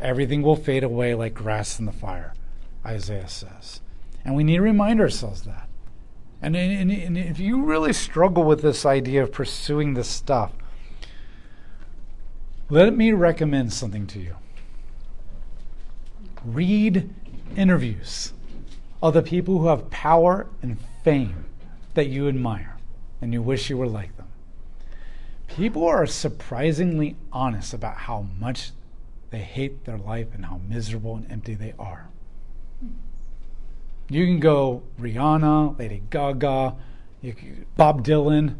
Everything 0.00 0.42
will 0.42 0.54
fade 0.54 0.84
away 0.84 1.16
like 1.16 1.34
grass 1.34 1.80
in 1.80 1.86
the 1.86 1.92
fire, 1.92 2.34
Isaiah 2.86 3.28
says. 3.28 3.80
And 4.24 4.36
we 4.36 4.44
need 4.44 4.56
to 4.56 4.62
remind 4.62 5.00
ourselves 5.00 5.42
that. 5.42 5.68
And, 6.40 6.54
and, 6.54 6.92
and 6.92 7.18
if 7.18 7.40
you 7.40 7.64
really 7.64 7.92
struggle 7.92 8.44
with 8.44 8.62
this 8.62 8.86
idea 8.86 9.24
of 9.24 9.32
pursuing 9.32 9.94
this 9.94 10.08
stuff, 10.08 10.52
let 12.70 12.96
me 12.96 13.12
recommend 13.12 13.72
something 13.72 14.06
to 14.08 14.18
you. 14.18 14.36
Read 16.44 17.10
interviews 17.56 18.32
of 19.02 19.14
the 19.14 19.22
people 19.22 19.58
who 19.58 19.66
have 19.66 19.90
power 19.90 20.46
and 20.62 20.78
fame 21.02 21.46
that 21.94 22.06
you 22.06 22.28
admire 22.28 22.76
and 23.20 23.32
you 23.32 23.42
wish 23.42 23.70
you 23.70 23.76
were 23.76 23.86
like 23.86 24.16
them. 24.16 24.28
People 25.48 25.86
are 25.86 26.06
surprisingly 26.06 27.16
honest 27.32 27.74
about 27.74 27.96
how 27.96 28.26
much 28.38 28.70
they 29.30 29.38
hate 29.38 29.84
their 29.84 29.98
life 29.98 30.28
and 30.34 30.46
how 30.46 30.60
miserable 30.68 31.16
and 31.16 31.30
empty 31.30 31.54
they 31.54 31.74
are. 31.78 32.08
You 34.08 34.26
can 34.26 34.40
go 34.40 34.82
Rihanna, 35.00 35.78
Lady 35.78 36.02
Gaga, 36.10 36.74
Bob 37.76 38.04
Dylan. 38.04 38.56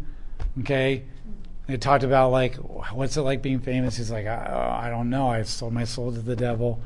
Okay, 0.60 1.04
they 1.66 1.76
talked 1.76 2.04
about 2.04 2.30
like 2.30 2.56
what's 2.56 3.16
it 3.16 3.22
like 3.22 3.42
being 3.42 3.60
famous. 3.60 3.96
He's 3.96 4.10
like, 4.10 4.26
I, 4.26 4.82
I 4.84 4.90
don't 4.90 5.10
know. 5.10 5.28
I 5.28 5.42
sold 5.42 5.72
my 5.72 5.84
soul 5.84 6.12
to 6.12 6.20
the 6.20 6.36
devil. 6.36 6.80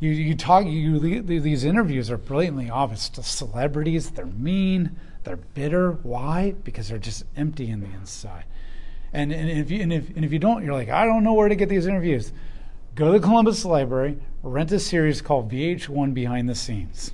You 0.00 0.10
you 0.10 0.34
talk. 0.34 0.66
You 0.66 0.98
these 0.98 1.64
interviews 1.64 2.10
are 2.10 2.18
blatantly 2.18 2.70
obvious 2.70 3.08
to 3.10 3.22
celebrities. 3.22 4.10
They're 4.10 4.26
mean. 4.26 4.96
They're 5.24 5.36
bitter. 5.36 5.92
Why? 5.92 6.54
Because 6.64 6.88
they're 6.88 6.98
just 6.98 7.24
empty 7.36 7.68
in 7.70 7.80
the 7.80 7.90
inside. 7.94 8.44
And 9.12 9.32
and 9.32 9.50
if 9.50 9.70
you 9.70 9.82
and 9.82 9.92
if 9.92 10.08
and 10.14 10.24
if 10.24 10.32
you 10.32 10.38
don't, 10.38 10.64
you're 10.64 10.74
like, 10.74 10.88
I 10.88 11.04
don't 11.04 11.24
know 11.24 11.34
where 11.34 11.48
to 11.48 11.56
get 11.56 11.68
these 11.68 11.86
interviews. 11.86 12.32
Go 12.94 13.12
to 13.12 13.18
the 13.18 13.24
Columbus 13.24 13.64
Library, 13.64 14.18
rent 14.42 14.72
a 14.72 14.78
series 14.80 15.20
called 15.22 15.50
VH1 15.50 16.14
Behind 16.14 16.48
the 16.48 16.54
Scenes. 16.54 17.12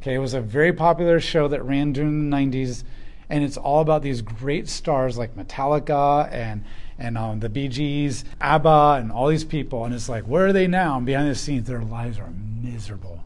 Okay, 0.00 0.14
it 0.14 0.18
was 0.18 0.34
a 0.34 0.40
very 0.40 0.72
popular 0.72 1.18
show 1.18 1.48
that 1.48 1.64
ran 1.64 1.92
during 1.92 2.28
the 2.28 2.36
90s, 2.36 2.84
and 3.30 3.44
it's 3.44 3.56
all 3.56 3.80
about 3.80 4.02
these 4.02 4.22
great 4.22 4.68
stars 4.68 5.18
like 5.18 5.36
Metallica 5.36 6.30
and 6.32 6.64
and 6.98 7.16
um, 7.16 7.38
the 7.38 7.48
Bee 7.48 7.68
Gees, 7.68 8.24
ABBA, 8.40 8.98
and 9.00 9.12
all 9.12 9.28
these 9.28 9.44
people. 9.44 9.84
And 9.84 9.94
it's 9.94 10.08
like, 10.08 10.24
where 10.24 10.46
are 10.46 10.52
they 10.52 10.66
now? 10.66 10.96
And 10.96 11.06
behind 11.06 11.30
the 11.30 11.36
scenes, 11.36 11.68
their 11.68 11.82
lives 11.82 12.18
are 12.18 12.30
miserable, 12.30 13.24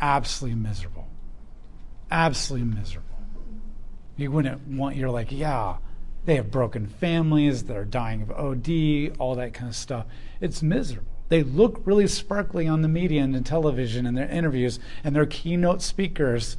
absolutely 0.00 0.60
miserable, 0.60 1.08
absolutely 2.10 2.68
miserable. 2.68 3.08
You 4.16 4.30
wouldn't 4.30 4.66
want. 4.68 4.96
You're 4.96 5.10
like, 5.10 5.32
yeah, 5.32 5.78
they 6.24 6.36
have 6.36 6.50
broken 6.50 6.86
families. 6.86 7.64
They're 7.64 7.84
dying 7.84 8.22
of 8.22 8.30
OD, 8.30 9.16
all 9.18 9.34
that 9.36 9.54
kind 9.54 9.70
of 9.70 9.76
stuff. 9.76 10.06
It's 10.40 10.62
miserable. 10.62 11.10
They 11.28 11.42
look 11.42 11.80
really 11.84 12.06
sparkly 12.06 12.68
on 12.68 12.82
the 12.82 12.88
media 12.88 13.22
and 13.22 13.34
in 13.34 13.42
television 13.42 14.06
and 14.06 14.16
their 14.16 14.28
interviews 14.28 14.78
and 15.02 15.16
their 15.16 15.24
keynote 15.24 15.80
speakers, 15.80 16.58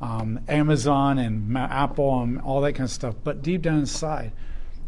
um, 0.00 0.40
Amazon 0.48 1.18
and 1.18 1.56
Apple 1.56 2.22
and 2.22 2.40
all 2.40 2.60
that 2.60 2.74
kind 2.74 2.84
of 2.84 2.90
stuff. 2.90 3.14
But 3.24 3.42
deep 3.42 3.62
down 3.62 3.78
inside, 3.78 4.32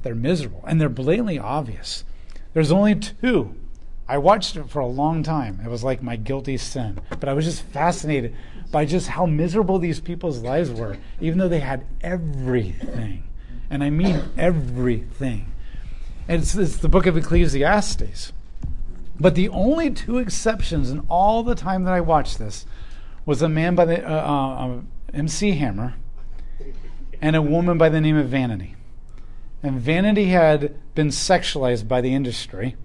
they're 0.02 0.14
miserable 0.14 0.64
and 0.66 0.80
they're 0.80 0.88
blatantly 0.88 1.38
obvious. 1.38 2.04
There's 2.52 2.72
only 2.72 2.94
two. 2.94 3.54
I 4.08 4.18
watched 4.18 4.56
it 4.56 4.68
for 4.68 4.80
a 4.80 4.86
long 4.86 5.22
time. 5.22 5.60
It 5.64 5.68
was 5.68 5.84
like 5.84 6.02
my 6.02 6.16
guilty 6.16 6.56
sin. 6.56 7.00
But 7.08 7.28
I 7.28 7.32
was 7.32 7.44
just 7.44 7.62
fascinated 7.62 8.34
by 8.72 8.84
just 8.84 9.08
how 9.08 9.26
miserable 9.26 9.78
these 9.78 10.00
people's 10.00 10.42
lives 10.42 10.70
were, 10.70 10.96
even 11.20 11.38
though 11.38 11.48
they 11.48 11.60
had 11.60 11.86
everything. 12.00 13.24
And 13.68 13.84
I 13.84 13.90
mean 13.90 14.30
everything. 14.36 15.52
And 16.28 16.42
it's, 16.42 16.54
it's 16.54 16.76
the 16.78 16.88
book 16.88 17.06
of 17.06 17.16
Ecclesiastes. 17.16 18.32
But 19.18 19.34
the 19.34 19.48
only 19.50 19.90
two 19.90 20.18
exceptions 20.18 20.90
in 20.90 21.00
all 21.08 21.42
the 21.42 21.54
time 21.54 21.84
that 21.84 21.94
I 21.94 22.00
watched 22.00 22.38
this 22.38 22.66
was 23.26 23.42
a 23.42 23.48
man 23.48 23.74
by 23.74 23.84
the 23.84 24.04
uh, 24.04 24.12
uh, 24.12 24.80
MC 25.14 25.52
Hammer 25.52 25.94
and 27.20 27.36
a 27.36 27.42
woman 27.42 27.78
by 27.78 27.88
the 27.88 28.00
name 28.00 28.16
of 28.16 28.28
Vanity. 28.28 28.74
And 29.62 29.80
Vanity 29.80 30.26
had 30.26 30.74
been 30.94 31.08
sexualized 31.08 31.86
by 31.86 32.00
the 32.00 32.14
industry, 32.14 32.76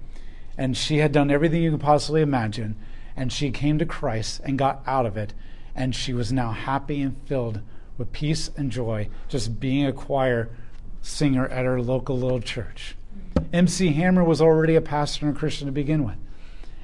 and 0.58 0.76
she 0.76 0.98
had 0.98 1.12
done 1.12 1.32
everything 1.32 1.64
you 1.64 1.72
could 1.72 1.80
possibly 1.80 2.22
imagine, 2.22 2.76
and 3.16 3.32
she 3.32 3.52
came 3.52 3.78
to 3.80 3.86
Christ 3.86 4.42
and 4.44 4.58
got 4.58 4.84
out 4.86 5.06
of 5.06 5.16
it, 5.16 5.34
and 5.74 5.96
she 5.96 6.14
was 6.14 6.34
now 6.34 6.52
happy 6.52 7.02
and 7.02 7.16
filled 7.26 7.62
with 7.98 8.12
peace 8.12 8.50
and 8.58 8.72
joy, 8.72 9.10
just 9.30 9.60
being 9.60 9.86
a 9.86 9.94
choir 9.94 10.50
singer 11.02 11.48
at 11.48 11.66
her 11.66 11.82
local 11.82 12.18
little 12.18 12.42
church. 12.42 12.96
MC 13.54 13.94
Hammer 13.94 14.24
was 14.24 14.42
already 14.42 14.76
a 14.76 14.82
pastor 14.82 15.28
and 15.28 15.36
a 15.36 15.40
Christian 15.40 15.68
to 15.68 15.72
begin 15.72 16.04
with. 16.04 16.16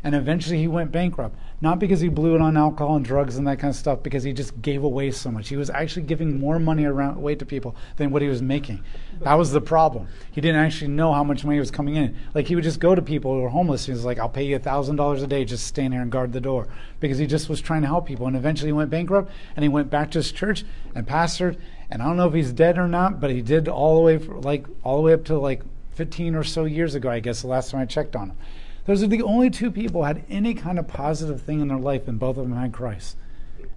And 0.03 0.15
eventually 0.15 0.59
he 0.59 0.67
went 0.67 0.91
bankrupt. 0.91 1.37
Not 1.61 1.77
because 1.77 1.99
he 1.99 2.09
blew 2.09 2.33
it 2.33 2.41
on 2.41 2.57
alcohol 2.57 2.95
and 2.95 3.05
drugs 3.05 3.37
and 3.37 3.45
that 3.45 3.59
kind 3.59 3.69
of 3.69 3.75
stuff, 3.75 4.01
because 4.01 4.23
he 4.23 4.33
just 4.33 4.59
gave 4.63 4.83
away 4.83 5.11
so 5.11 5.29
much. 5.29 5.47
He 5.47 5.55
was 5.55 5.69
actually 5.69 6.07
giving 6.07 6.39
more 6.39 6.57
money 6.57 6.85
around, 6.85 7.17
away 7.17 7.35
to 7.35 7.45
people 7.45 7.75
than 7.97 8.09
what 8.09 8.23
he 8.23 8.27
was 8.27 8.41
making. 8.41 8.83
That 9.21 9.35
was 9.35 9.51
the 9.51 9.61
problem. 9.61 10.07
He 10.31 10.41
didn't 10.41 10.59
actually 10.59 10.87
know 10.87 11.13
how 11.13 11.23
much 11.23 11.45
money 11.45 11.59
was 11.59 11.69
coming 11.69 11.95
in. 11.95 12.17
Like 12.33 12.47
he 12.47 12.55
would 12.55 12.63
just 12.63 12.79
go 12.79 12.95
to 12.95 13.01
people 13.01 13.35
who 13.35 13.41
were 13.41 13.49
homeless. 13.49 13.81
And 13.81 13.93
he 13.93 13.97
was 13.97 14.05
like, 14.05 14.17
I'll 14.17 14.27
pay 14.27 14.43
you 14.43 14.55
a 14.55 14.59
$1,000 14.59 15.23
a 15.23 15.27
day, 15.27 15.45
just 15.45 15.67
stand 15.67 15.93
here 15.93 16.01
and 16.01 16.11
guard 16.11 16.33
the 16.33 16.41
door. 16.41 16.67
Because 16.99 17.19
he 17.19 17.27
just 17.27 17.47
was 17.47 17.61
trying 17.61 17.81
to 17.81 17.87
help 17.87 18.07
people. 18.07 18.25
And 18.25 18.35
eventually 18.35 18.69
he 18.69 18.73
went 18.73 18.89
bankrupt 18.89 19.31
and 19.55 19.61
he 19.61 19.69
went 19.69 19.91
back 19.91 20.09
to 20.11 20.17
his 20.17 20.31
church 20.31 20.65
and 20.95 21.07
pastored. 21.07 21.57
And 21.91 22.01
I 22.01 22.07
don't 22.07 22.17
know 22.17 22.27
if 22.27 22.33
he's 22.33 22.53
dead 22.53 22.79
or 22.79 22.87
not, 22.87 23.19
but 23.19 23.29
he 23.29 23.43
did 23.43 23.67
all 23.67 23.95
the 23.97 24.01
way, 24.01 24.17
for, 24.17 24.39
like, 24.39 24.65
all 24.83 24.95
the 24.95 25.03
way 25.03 25.13
up 25.13 25.25
to 25.25 25.37
like 25.37 25.61
15 25.91 26.33
or 26.33 26.43
so 26.43 26.65
years 26.65 26.95
ago, 26.95 27.09
I 27.09 27.19
guess, 27.19 27.41
the 27.41 27.47
last 27.47 27.69
time 27.69 27.81
I 27.81 27.85
checked 27.85 28.15
on 28.15 28.31
him. 28.31 28.37
Those 28.85 29.03
are 29.03 29.07
the 29.07 29.21
only 29.21 29.49
two 29.49 29.71
people 29.71 30.03
had 30.03 30.23
any 30.29 30.53
kind 30.53 30.79
of 30.79 30.87
positive 30.87 31.41
thing 31.41 31.59
in 31.59 31.67
their 31.67 31.77
life, 31.77 32.07
and 32.07 32.19
both 32.19 32.37
of 32.37 32.47
them 32.47 32.57
had 32.57 32.71
Christ. 32.73 33.15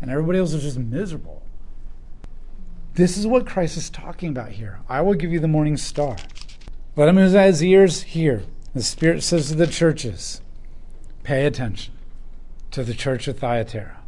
And 0.01 0.11
everybody 0.11 0.39
else 0.39 0.55
was 0.55 0.63
just 0.63 0.79
miserable. 0.79 1.43
This 2.95 3.17
is 3.17 3.27
what 3.27 3.47
Christ 3.47 3.77
is 3.77 3.91
talking 3.91 4.31
about 4.31 4.53
here. 4.53 4.81
I 4.89 5.03
will 5.03 5.15
give 5.15 5.33
you 5.33 5.41
the 5.41 5.49
morning 5.49 5.77
star. 5.77 6.17
Let 6.97 7.09
him 7.09 7.17
who 7.17 7.23
has 7.23 7.63
ears 7.63 8.03
hear. 8.03 8.45
The 8.73 8.83
Spirit 8.83 9.23
says 9.23 9.49
to 9.49 9.57
the 9.57 9.67
churches, 9.67 10.41
pay 11.23 11.47
attention 11.47 11.95
to 12.71 12.85
the 12.85 12.95
church 12.95 13.29
of 13.29 13.39
Thyatira. 13.39 14.04